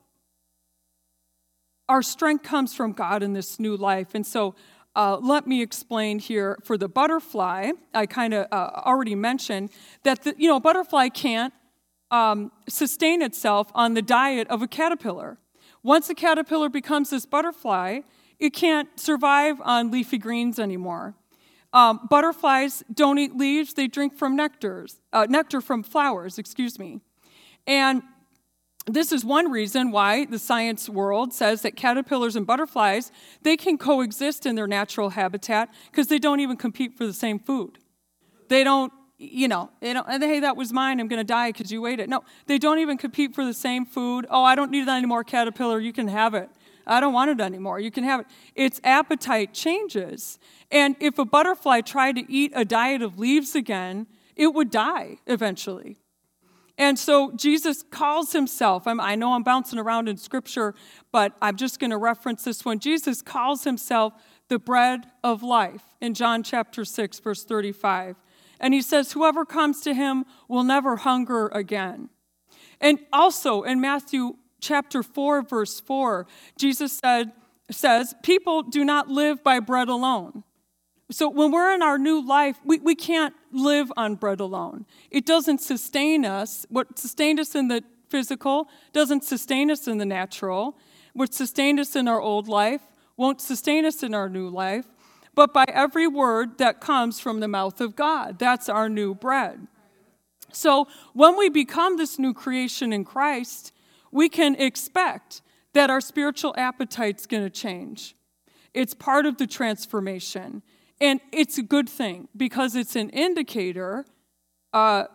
our 1.88 2.02
strength 2.02 2.42
comes 2.42 2.74
from 2.74 2.92
God 2.92 3.22
in 3.22 3.32
this 3.32 3.60
new 3.60 3.76
life. 3.76 4.08
And 4.14 4.26
so 4.26 4.54
uh, 4.96 5.18
let 5.18 5.46
me 5.46 5.62
explain 5.62 6.18
here 6.18 6.58
for 6.64 6.76
the 6.78 6.88
butterfly. 6.88 7.72
I 7.92 8.06
kind 8.06 8.34
of 8.34 8.46
uh, 8.50 8.82
already 8.84 9.14
mentioned 9.14 9.70
that 10.02 10.22
the, 10.22 10.34
you 10.38 10.48
know 10.48 10.60
butterfly 10.60 11.08
can't 11.08 11.52
um, 12.10 12.52
sustain 12.68 13.22
itself 13.22 13.70
on 13.74 13.94
the 13.94 14.02
diet 14.02 14.48
of 14.48 14.62
a 14.62 14.68
caterpillar. 14.68 15.38
Once 15.82 16.08
a 16.08 16.14
caterpillar 16.14 16.68
becomes 16.68 17.10
this 17.10 17.26
butterfly, 17.26 18.00
it 18.38 18.50
can't 18.50 18.88
survive 18.98 19.60
on 19.62 19.90
leafy 19.90 20.18
greens 20.18 20.58
anymore. 20.58 21.14
Um, 21.74 22.06
butterflies 22.08 22.84
don't 22.94 23.18
eat 23.18 23.36
leaves; 23.36 23.74
they 23.74 23.88
drink 23.88 24.14
from 24.16 24.38
nectars, 24.38 25.00
uh, 25.12 25.26
nectar 25.28 25.60
from 25.60 25.82
flowers. 25.82 26.38
Excuse 26.38 26.78
me, 26.78 27.00
and 27.66 28.02
this 28.86 29.10
is 29.10 29.24
one 29.24 29.50
reason 29.50 29.90
why 29.90 30.24
the 30.24 30.38
science 30.38 30.88
world 30.88 31.32
says 31.32 31.62
that 31.62 31.74
caterpillars 31.74 32.36
and 32.36 32.46
butterflies 32.46 33.10
they 33.42 33.56
can 33.56 33.78
coexist 33.78 34.46
in 34.46 34.54
their 34.54 34.66
natural 34.66 35.10
habitat 35.10 35.68
because 35.90 36.08
they 36.08 36.18
don't 36.18 36.40
even 36.40 36.56
compete 36.56 36.96
for 36.96 37.06
the 37.06 37.12
same 37.12 37.38
food. 37.38 37.78
They 38.48 38.62
don't 38.62 38.92
you 39.16 39.48
know 39.48 39.70
they 39.80 39.92
don't 39.92 40.08
hey 40.08 40.40
that 40.40 40.56
was 40.56 40.72
mine 40.72 40.98
i'm 40.98 41.06
going 41.06 41.20
to 41.20 41.24
die 41.24 41.50
because 41.50 41.72
you 41.72 41.86
ate 41.86 41.98
it. 41.98 42.08
No 42.08 42.22
they 42.46 42.58
don't 42.58 42.78
even 42.78 42.98
compete 42.98 43.34
for 43.34 43.44
the 43.44 43.54
same 43.54 43.84
food. 43.84 44.26
Oh 44.30 44.44
i 44.44 44.54
don't 44.54 44.70
need 44.70 44.82
it 44.82 44.88
anymore 44.88 45.24
caterpillar 45.24 45.80
you 45.80 45.92
can 45.92 46.06
have 46.06 46.34
it 46.34 46.50
i 46.86 47.00
don't 47.00 47.12
want 47.12 47.30
it 47.30 47.40
anymore 47.40 47.80
you 47.80 47.90
can 47.90 48.04
have 48.04 48.20
it 48.20 48.26
its 48.54 48.80
appetite 48.84 49.52
changes 49.52 50.38
and 50.70 50.96
if 51.00 51.18
a 51.18 51.24
butterfly 51.24 51.80
tried 51.80 52.16
to 52.16 52.32
eat 52.32 52.52
a 52.54 52.64
diet 52.64 53.02
of 53.02 53.18
leaves 53.18 53.54
again 53.54 54.06
it 54.36 54.54
would 54.54 54.70
die 54.70 55.18
eventually 55.26 55.98
and 56.76 56.98
so 56.98 57.30
Jesus 57.36 57.84
calls 57.88 58.32
himself, 58.32 58.86
I'm, 58.86 59.00
i 59.00 59.14
know 59.14 59.34
I'm 59.34 59.44
bouncing 59.44 59.78
around 59.78 60.08
in 60.08 60.16
scripture, 60.16 60.74
but 61.12 61.32
I'm 61.40 61.56
just 61.56 61.78
going 61.78 61.90
to 61.90 61.96
reference 61.96 62.42
this 62.42 62.64
one. 62.64 62.80
Jesus 62.80 63.22
calls 63.22 63.64
himself 63.64 64.12
the 64.48 64.58
bread 64.58 65.06
of 65.22 65.42
life 65.42 65.82
in 66.00 66.14
John 66.14 66.42
chapter 66.42 66.84
6, 66.84 67.20
verse 67.20 67.44
35. 67.44 68.16
And 68.58 68.74
he 68.74 68.82
says, 68.82 69.12
Whoever 69.12 69.44
comes 69.44 69.80
to 69.82 69.94
him 69.94 70.24
will 70.48 70.64
never 70.64 70.96
hunger 70.96 71.48
again. 71.48 72.10
And 72.80 72.98
also 73.12 73.62
in 73.62 73.80
Matthew 73.80 74.36
chapter 74.64 75.02
4, 75.02 75.42
verse 75.42 75.80
4, 75.80 76.26
Jesus 76.58 76.98
said, 77.02 77.32
says, 77.70 78.14
People 78.22 78.62
do 78.62 78.84
not 78.84 79.08
live 79.08 79.44
by 79.44 79.60
bread 79.60 79.88
alone 79.88 80.44
so 81.10 81.28
when 81.28 81.52
we're 81.52 81.72
in 81.74 81.82
our 81.82 81.98
new 81.98 82.26
life, 82.26 82.58
we, 82.64 82.78
we 82.78 82.94
can't 82.94 83.34
live 83.52 83.92
on 83.96 84.14
bread 84.14 84.40
alone. 84.40 84.86
It 85.10 85.26
doesn't 85.26 85.60
sustain 85.60 86.24
us. 86.24 86.64
What 86.70 86.98
sustained 86.98 87.38
us 87.38 87.54
in 87.54 87.68
the 87.68 87.84
physical 88.08 88.68
doesn't 88.92 89.24
sustain 89.24 89.70
us 89.70 89.86
in 89.86 89.98
the 89.98 90.06
natural. 90.06 90.76
What 91.12 91.34
sustained 91.34 91.78
us 91.78 91.94
in 91.94 92.08
our 92.08 92.20
old 92.20 92.48
life 92.48 92.80
won't 93.16 93.40
sustain 93.40 93.84
us 93.84 94.02
in 94.02 94.14
our 94.14 94.28
new 94.28 94.48
life, 94.48 94.86
but 95.34 95.52
by 95.52 95.66
every 95.68 96.08
word 96.08 96.58
that 96.58 96.80
comes 96.80 97.20
from 97.20 97.40
the 97.40 97.48
mouth 97.48 97.80
of 97.80 97.94
God. 97.94 98.38
That's 98.38 98.68
our 98.68 98.88
new 98.88 99.14
bread. 99.14 99.68
So 100.52 100.88
when 101.12 101.36
we 101.36 101.48
become 101.48 101.96
this 101.96 102.18
new 102.18 102.32
creation 102.32 102.92
in 102.92 103.04
Christ, 103.04 103.72
we 104.14 104.28
can 104.28 104.54
expect 104.54 105.42
that 105.74 105.90
our 105.90 106.00
spiritual 106.00 106.54
appetite's 106.56 107.26
going 107.26 107.42
to 107.42 107.50
change. 107.50 108.14
It's 108.72 108.94
part 108.94 109.26
of 109.26 109.36
the 109.38 109.46
transformation. 109.46 110.62
And 111.00 111.20
it's 111.32 111.58
a 111.58 111.62
good 111.62 111.88
thing 111.88 112.28
because 112.36 112.76
it's 112.76 112.94
an 112.94 113.10
indicator 113.10 114.06
uh, 114.72 115.06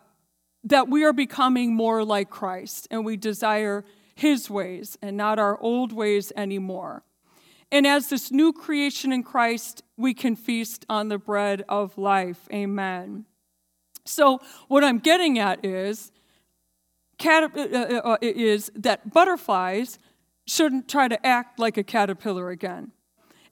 that 0.66 0.90
we 0.90 1.06
are 1.06 1.14
becoming 1.14 1.74
more 1.74 2.04
like 2.04 2.30
Christ 2.30 2.90
and 2.92 3.06
we 3.06 3.16
desire 3.16 3.86
his 4.16 4.50
ways 4.50 4.98
and 5.02 5.16
not 5.16 5.40
our 5.40 5.58
old 5.62 5.94
ways 5.94 6.34
anymore. 6.36 7.04
And 7.72 7.88
as 7.88 8.10
this 8.10 8.32
new 8.32 8.52
creation 8.52 9.14
in 9.14 9.24
Christ, 9.24 9.82
we 9.96 10.14
can 10.14 10.36
feast 10.36 10.86
on 10.90 11.08
the 11.08 11.18
bread 11.18 11.64
of 11.70 11.98
life. 11.98 12.50
Amen. 12.52 13.26
So, 14.06 14.42
what 14.68 14.84
I'm 14.84 14.98
getting 14.98 15.38
at 15.38 15.64
is, 15.64 16.12
cat- 17.20 17.56
uh, 17.56 17.62
uh, 17.62 18.02
uh 18.04 18.18
is 18.22 18.72
that 18.76 19.14
butterflies 19.14 20.00
shouldn't 20.48 20.90
try 20.90 21.08
to 21.08 21.26
act 21.26 21.60
like 21.60 21.78
a 21.78 21.84
caterpillar 21.84 22.50
again. 22.50 22.92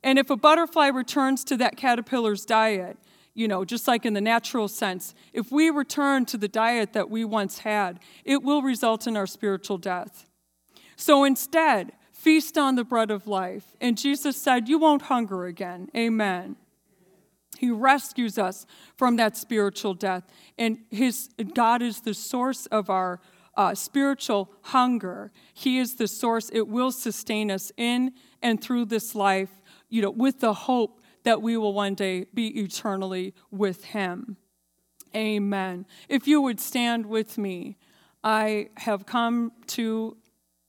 And 0.03 0.18
if 0.18 0.30
a 0.30 0.38
butterfly 0.38 0.88
returns 0.88 1.43
to 1.45 1.57
that 1.57 1.78
caterpillar's 1.78 2.45
diet, 2.45 2.97
you 3.34 3.47
know, 3.47 3.63
just 3.65 3.88
like 3.88 4.05
in 4.05 4.13
the 4.13 4.22
natural 4.22 4.68
sense, 4.68 5.13
if 5.32 5.51
we 5.51 5.70
return 5.70 6.26
to 6.26 6.38
the 6.38 6.47
diet 6.47 6.93
that 6.93 7.09
we 7.09 7.24
once 7.24 7.59
had, 7.59 7.99
it 8.26 8.41
will 8.41 8.61
result 8.63 9.05
in 9.05 9.15
our 9.15 9.28
spiritual 9.28 9.78
death. 9.78 10.26
So 10.95 11.24
instead, 11.24 11.91
feast 12.11 12.57
on 12.57 12.76
the 12.76 12.84
bread 12.84 13.11
of 13.11 13.28
life. 13.28 13.76
And 13.80 13.97
Jesus 13.97 14.36
said, 14.36 14.68
You 14.68 14.80
won't 14.80 15.03
hunger 15.03 15.45
again. 15.45 15.89
Amen. 15.95 16.55
He 17.57 17.70
rescues 17.70 18.38
us 18.38 18.65
from 18.95 19.15
that 19.18 19.38
spiritual 19.38 19.93
death. 19.93 20.24
And 20.57 20.80
his, 20.89 21.30
God 21.53 21.82
is 21.82 22.01
the 22.01 22.13
source 22.13 22.65
of 22.68 22.89
our 22.89 23.20
uh, 23.58 23.76
spiritual 23.76 24.49
hunger. 24.62 25.32
He 25.53 25.80
is 25.80 25.95
the 25.95 26.08
source. 26.08 26.49
It 26.53 26.68
will 26.68 26.91
sustain 26.91 27.51
us 27.51 27.72
in 27.76 28.14
and 28.41 28.62
through 28.62 28.86
this 28.86 29.14
life 29.16 29.49
you 29.89 30.01
know, 30.01 30.10
with 30.10 30.39
the 30.39 30.53
hope 30.53 31.01
that 31.24 31.41
we 31.41 31.58
will 31.58 31.74
one 31.74 31.95
day 31.95 32.26
be 32.34 32.47
eternally 32.60 33.34
with 33.51 33.86
Him. 33.86 34.38
Amen. 35.16 35.86
If 36.10 36.28
you 36.28 36.41
would 36.41 36.60
stand 36.60 37.05
with 37.05 37.38
me, 37.38 37.78
I 38.24 38.70
have 38.78 39.05
come 39.05 39.51
to 39.68 40.18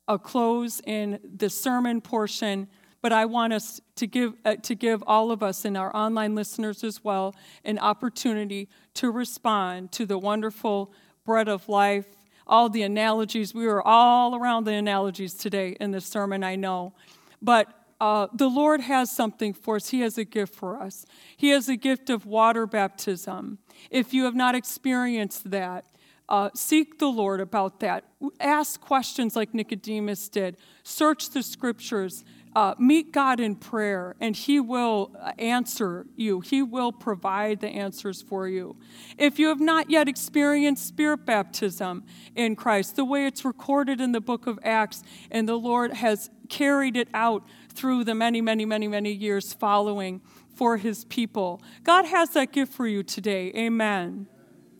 a 0.06 0.18
close 0.18 0.80
in 0.86 1.18
the 1.36 1.50
sermon 1.50 2.00
portion, 2.00 2.68
but 3.02 3.12
I 3.12 3.26
want 3.26 3.52
us 3.52 3.80
to 3.96 4.06
give, 4.06 4.34
uh, 4.44 4.56
to 4.56 4.74
give 4.74 5.02
all 5.06 5.30
of 5.30 5.42
us 5.42 5.64
and 5.64 5.76
our 5.76 5.94
online 5.94 6.34
listeners 6.34 6.82
as 6.82 7.04
well 7.04 7.34
an 7.64 7.78
opportunity 7.78 8.68
to 8.94 9.10
respond 9.10 9.92
to 9.92 10.06
the 10.06 10.18
wonderful 10.18 10.92
bread 11.24 11.48
of 11.48 11.68
life, 11.68 12.06
all 12.48 12.68
the 12.68 12.82
analogies. 12.82 13.54
We 13.54 13.66
were 13.66 13.86
all 13.86 14.34
around 14.34 14.64
the 14.64 14.72
analogies 14.72 15.34
today 15.34 15.76
in 15.80 15.90
the 15.90 16.00
sermon, 16.00 16.42
I 16.42 16.56
know. 16.56 16.94
But 17.42 17.68
uh, 18.00 18.28
the 18.32 18.48
Lord 18.48 18.80
has 18.80 19.10
something 19.10 19.52
for 19.52 19.76
us. 19.76 19.88
He 19.90 20.00
has 20.00 20.18
a 20.18 20.24
gift 20.24 20.54
for 20.54 20.80
us. 20.80 21.04
He 21.36 21.50
has 21.50 21.68
a 21.68 21.76
gift 21.76 22.10
of 22.10 22.26
water 22.26 22.66
baptism. 22.66 23.58
If 23.90 24.14
you 24.14 24.24
have 24.24 24.34
not 24.34 24.54
experienced 24.54 25.50
that, 25.50 25.84
uh, 26.28 26.50
seek 26.54 26.98
the 26.98 27.08
Lord 27.08 27.40
about 27.40 27.80
that. 27.80 28.04
Ask 28.38 28.80
questions 28.80 29.34
like 29.34 29.54
Nicodemus 29.54 30.28
did. 30.28 30.58
Search 30.82 31.30
the 31.30 31.42
scriptures. 31.42 32.22
Uh, 32.58 32.74
meet 32.76 33.12
God 33.12 33.38
in 33.38 33.54
prayer, 33.54 34.16
and 34.20 34.34
He 34.34 34.58
will 34.58 35.14
answer 35.38 36.06
you. 36.16 36.40
He 36.40 36.60
will 36.60 36.90
provide 36.90 37.60
the 37.60 37.68
answers 37.68 38.20
for 38.20 38.48
you. 38.48 38.76
If 39.16 39.38
you 39.38 39.46
have 39.46 39.60
not 39.60 39.90
yet 39.90 40.08
experienced 40.08 40.84
spirit 40.84 41.24
baptism 41.24 42.02
in 42.34 42.56
Christ, 42.56 42.96
the 42.96 43.04
way 43.04 43.26
it's 43.26 43.44
recorded 43.44 44.00
in 44.00 44.10
the 44.10 44.20
book 44.20 44.48
of 44.48 44.58
Acts, 44.64 45.04
and 45.30 45.48
the 45.48 45.54
Lord 45.54 45.92
has 45.92 46.30
carried 46.48 46.96
it 46.96 47.06
out 47.14 47.46
through 47.68 48.02
the 48.02 48.16
many, 48.16 48.40
many, 48.40 48.64
many, 48.64 48.88
many 48.88 49.12
years 49.12 49.52
following 49.52 50.20
for 50.52 50.78
his 50.78 51.04
people. 51.04 51.62
God 51.84 52.06
has 52.06 52.30
that 52.30 52.50
gift 52.50 52.72
for 52.72 52.88
you 52.88 53.04
today. 53.04 53.52
Amen. 53.54 54.26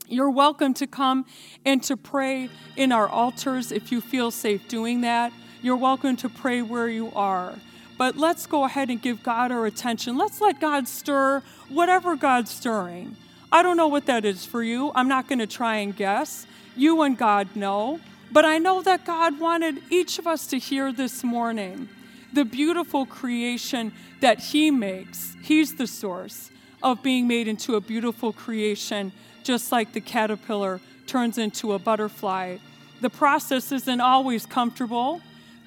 You're 0.09 0.33
welcome 0.33 0.75
to 0.75 0.89
come 0.89 1.27
and 1.65 1.81
to 1.85 1.97
pray 1.97 2.51
in 2.75 2.91
our 2.91 3.09
altars 3.09 3.71
if 3.71 3.93
you 3.93 4.01
feel 4.01 4.33
safe 4.33 4.67
doing 4.67 5.03
that. 5.03 5.33
You're 5.63 5.77
welcome 5.77 6.17
to 6.17 6.29
pray 6.29 6.63
where 6.63 6.89
you 6.89 7.13
are. 7.15 7.55
But 7.99 8.17
let's 8.17 8.47
go 8.47 8.65
ahead 8.65 8.89
and 8.89 9.03
give 9.03 9.23
God 9.23 9.53
our 9.53 9.67
attention. 9.67 10.17
Let's 10.17 10.41
let 10.41 10.61
God 10.61 10.89
stir 10.89 11.43
whatever 11.69 12.17
God's 12.17 12.51
stirring. 12.51 13.17
I 13.51 13.63
don't 13.63 13.77
know 13.77 13.89
what 13.89 14.07
that 14.07 14.25
is 14.25 14.47
for 14.47 14.63
you. 14.63 14.93
I'm 14.95 15.09
not 15.09 15.29
going 15.29 15.41
to 15.41 15.47
try 15.47 15.77
and 15.77 15.95
guess. 15.95 16.47
You 16.77 17.03
and 17.03 17.19
God 17.19 17.57
know. 17.57 18.01
But 18.31 18.45
I 18.45 18.59
know 18.59 18.83
that 18.83 19.05
God 19.05 19.41
wanted 19.41 19.83
each 19.91 20.19
of 20.19 20.27
us 20.27 20.47
to 20.49 20.59
hear 20.59 20.93
this 20.93 21.25
morning 21.25 21.89
the 22.33 22.45
beautiful 22.45 23.07
creation 23.07 23.93
that 24.21 24.39
He 24.39 24.71
makes. 24.71 25.35
He's 25.43 25.77
the 25.77 25.87
source 25.87 26.51
of 26.83 27.03
being 27.03 27.27
made 27.27 27.49
into 27.49 27.75
a 27.75 27.81
beautiful 27.81 28.33
creation, 28.33 29.13
just 29.43 29.73
like 29.73 29.93
the 29.93 30.01
caterpillar 30.01 30.81
turns 31.07 31.39
into 31.39 31.73
a 31.73 31.79
butterfly. 31.79 32.59
The 33.01 33.11
process 33.11 33.73
isn't 33.73 34.01
always 34.01 34.45
comfortable. 34.45 35.23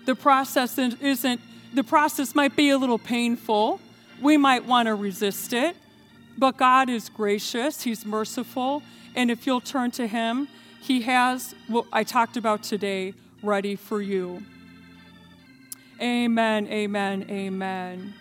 The 0.05 0.15
process 0.15 0.77
isn't, 0.77 1.41
the 1.73 1.83
process 1.83 2.35
might 2.35 2.55
be 2.55 2.69
a 2.69 2.77
little 2.77 2.99
painful. 2.99 3.79
We 4.21 4.37
might 4.37 4.65
want 4.65 4.87
to 4.87 4.95
resist 4.95 5.53
it, 5.53 5.75
but 6.37 6.57
God 6.57 6.89
is 6.89 7.09
gracious, 7.09 7.83
He's 7.83 8.05
merciful, 8.05 8.83
and 9.15 9.31
if 9.31 9.47
you'll 9.47 9.61
turn 9.61 9.91
to 9.91 10.07
Him, 10.07 10.47
He 10.81 11.01
has 11.01 11.55
what 11.67 11.85
I 11.91 12.03
talked 12.03 12.37
about 12.37 12.63
today 12.63 13.13
ready 13.41 13.75
for 13.75 14.01
you. 14.01 14.43
Amen, 16.01 16.67
amen, 16.67 17.25
amen. 17.29 18.13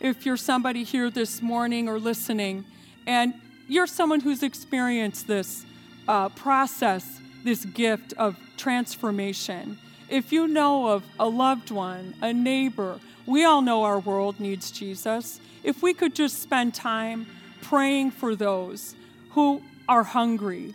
If 0.00 0.26
you're 0.26 0.36
somebody 0.36 0.82
here 0.82 1.10
this 1.10 1.40
morning 1.42 1.88
or 1.88 1.98
listening, 1.98 2.64
and 3.06 3.34
you're 3.68 3.86
someone 3.86 4.20
who's 4.20 4.42
experienced 4.42 5.26
this 5.26 5.64
uh, 6.08 6.28
process, 6.30 7.20
this 7.44 7.64
gift 7.64 8.12
of 8.14 8.36
transformation, 8.56 9.78
if 10.12 10.30
you 10.30 10.46
know 10.46 10.88
of 10.88 11.04
a 11.18 11.26
loved 11.26 11.70
one, 11.70 12.14
a 12.20 12.32
neighbor, 12.34 13.00
we 13.24 13.44
all 13.44 13.62
know 13.62 13.82
our 13.84 13.98
world 13.98 14.38
needs 14.38 14.70
Jesus. 14.70 15.40
If 15.62 15.82
we 15.82 15.94
could 15.94 16.14
just 16.14 16.42
spend 16.42 16.74
time 16.74 17.26
praying 17.62 18.10
for 18.10 18.36
those 18.36 18.94
who 19.30 19.62
are 19.88 20.02
hungry, 20.02 20.74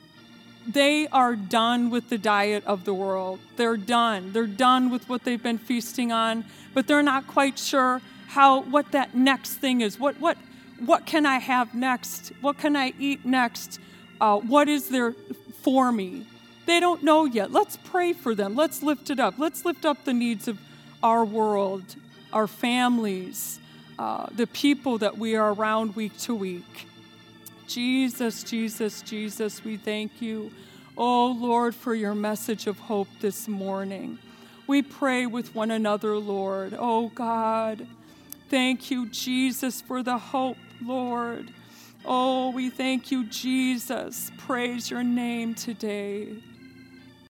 they 0.68 1.08
are 1.10 1.36
done 1.36 1.92
with 1.92 2.10
the 2.10 2.18
diet 2.18 2.66
of 2.66 2.84
the 2.84 2.96
world. 2.96 3.40
They're 3.58 3.78
done. 3.78 4.34
They're 4.34 4.48
done 4.48 4.90
with 4.90 5.08
what 5.08 5.24
they've 5.24 5.42
been 5.42 5.60
feasting 5.60 6.12
on, 6.12 6.44
but 6.74 6.88
they're 6.88 7.04
not 7.04 7.28
quite 7.28 7.60
sure 7.60 8.02
how 8.30 8.62
what 8.62 8.92
that 8.92 9.14
next 9.16 9.54
thing 9.56 9.82
is. 9.82 10.00
What 10.00 10.20
what 10.20 10.38
what 10.80 11.06
can 11.06 11.26
I 11.26 11.38
have 11.38 11.74
next? 11.76 12.32
What 12.42 12.58
can 12.58 12.76
I 12.76 12.94
eat 13.00 13.24
next? 13.24 13.80
Uh, 14.20 14.40
what 14.40 14.68
is 14.68 14.90
there 14.90 15.14
for 15.62 15.92
me? 15.92 16.26
They 16.68 16.82
don't 16.82 17.02
know 17.02 17.24
yet. 17.24 17.52
Let's 17.52 17.78
pray 17.78 18.12
for 18.12 18.36
them. 18.36 18.56
Let's 18.56 18.84
lift 18.84 19.10
it 19.10 19.22
up. 19.22 19.40
Let's 19.40 19.64
lift 19.64 19.86
up 19.86 20.04
the 20.04 20.14
needs 20.14 20.50
of 20.50 20.60
our 21.02 21.24
world, 21.24 21.96
our 22.34 22.46
families, 22.46 23.62
uh, 23.98 24.28
the 24.36 24.48
people 24.48 24.98
that 24.98 25.18
we 25.18 25.36
are 25.38 25.54
around 25.54 25.96
week 25.96 26.18
to 26.20 26.36
week. 26.36 26.88
Jesus, 27.68 28.44
Jesus, 28.44 29.02
Jesus, 29.02 29.64
we 29.64 29.78
thank 29.78 30.22
you. 30.22 30.52
Oh 30.98 31.28
Lord, 31.28 31.74
for 31.74 31.96
your 31.96 32.14
message 32.14 32.68
of 32.68 32.78
hope 32.80 33.08
this 33.22 33.48
morning. 33.48 34.20
We 34.68 34.82
pray 34.82 35.26
with 35.26 35.56
one 35.56 35.72
another, 35.72 36.18
Lord. 36.18 36.76
Oh 36.78 37.08
God, 37.10 37.88
thank 38.50 38.92
you, 38.92 39.08
Jesus, 39.08 39.80
for 39.80 40.04
the 40.04 40.18
hope, 40.18 40.58
Lord. 40.84 41.54
Oh, 42.04 42.52
we 42.52 42.70
thank 42.70 43.10
you, 43.10 43.26
Jesus. 43.26 44.32
Praise 44.38 44.92
your 44.92 45.04
name 45.04 45.56
today. 45.56 46.36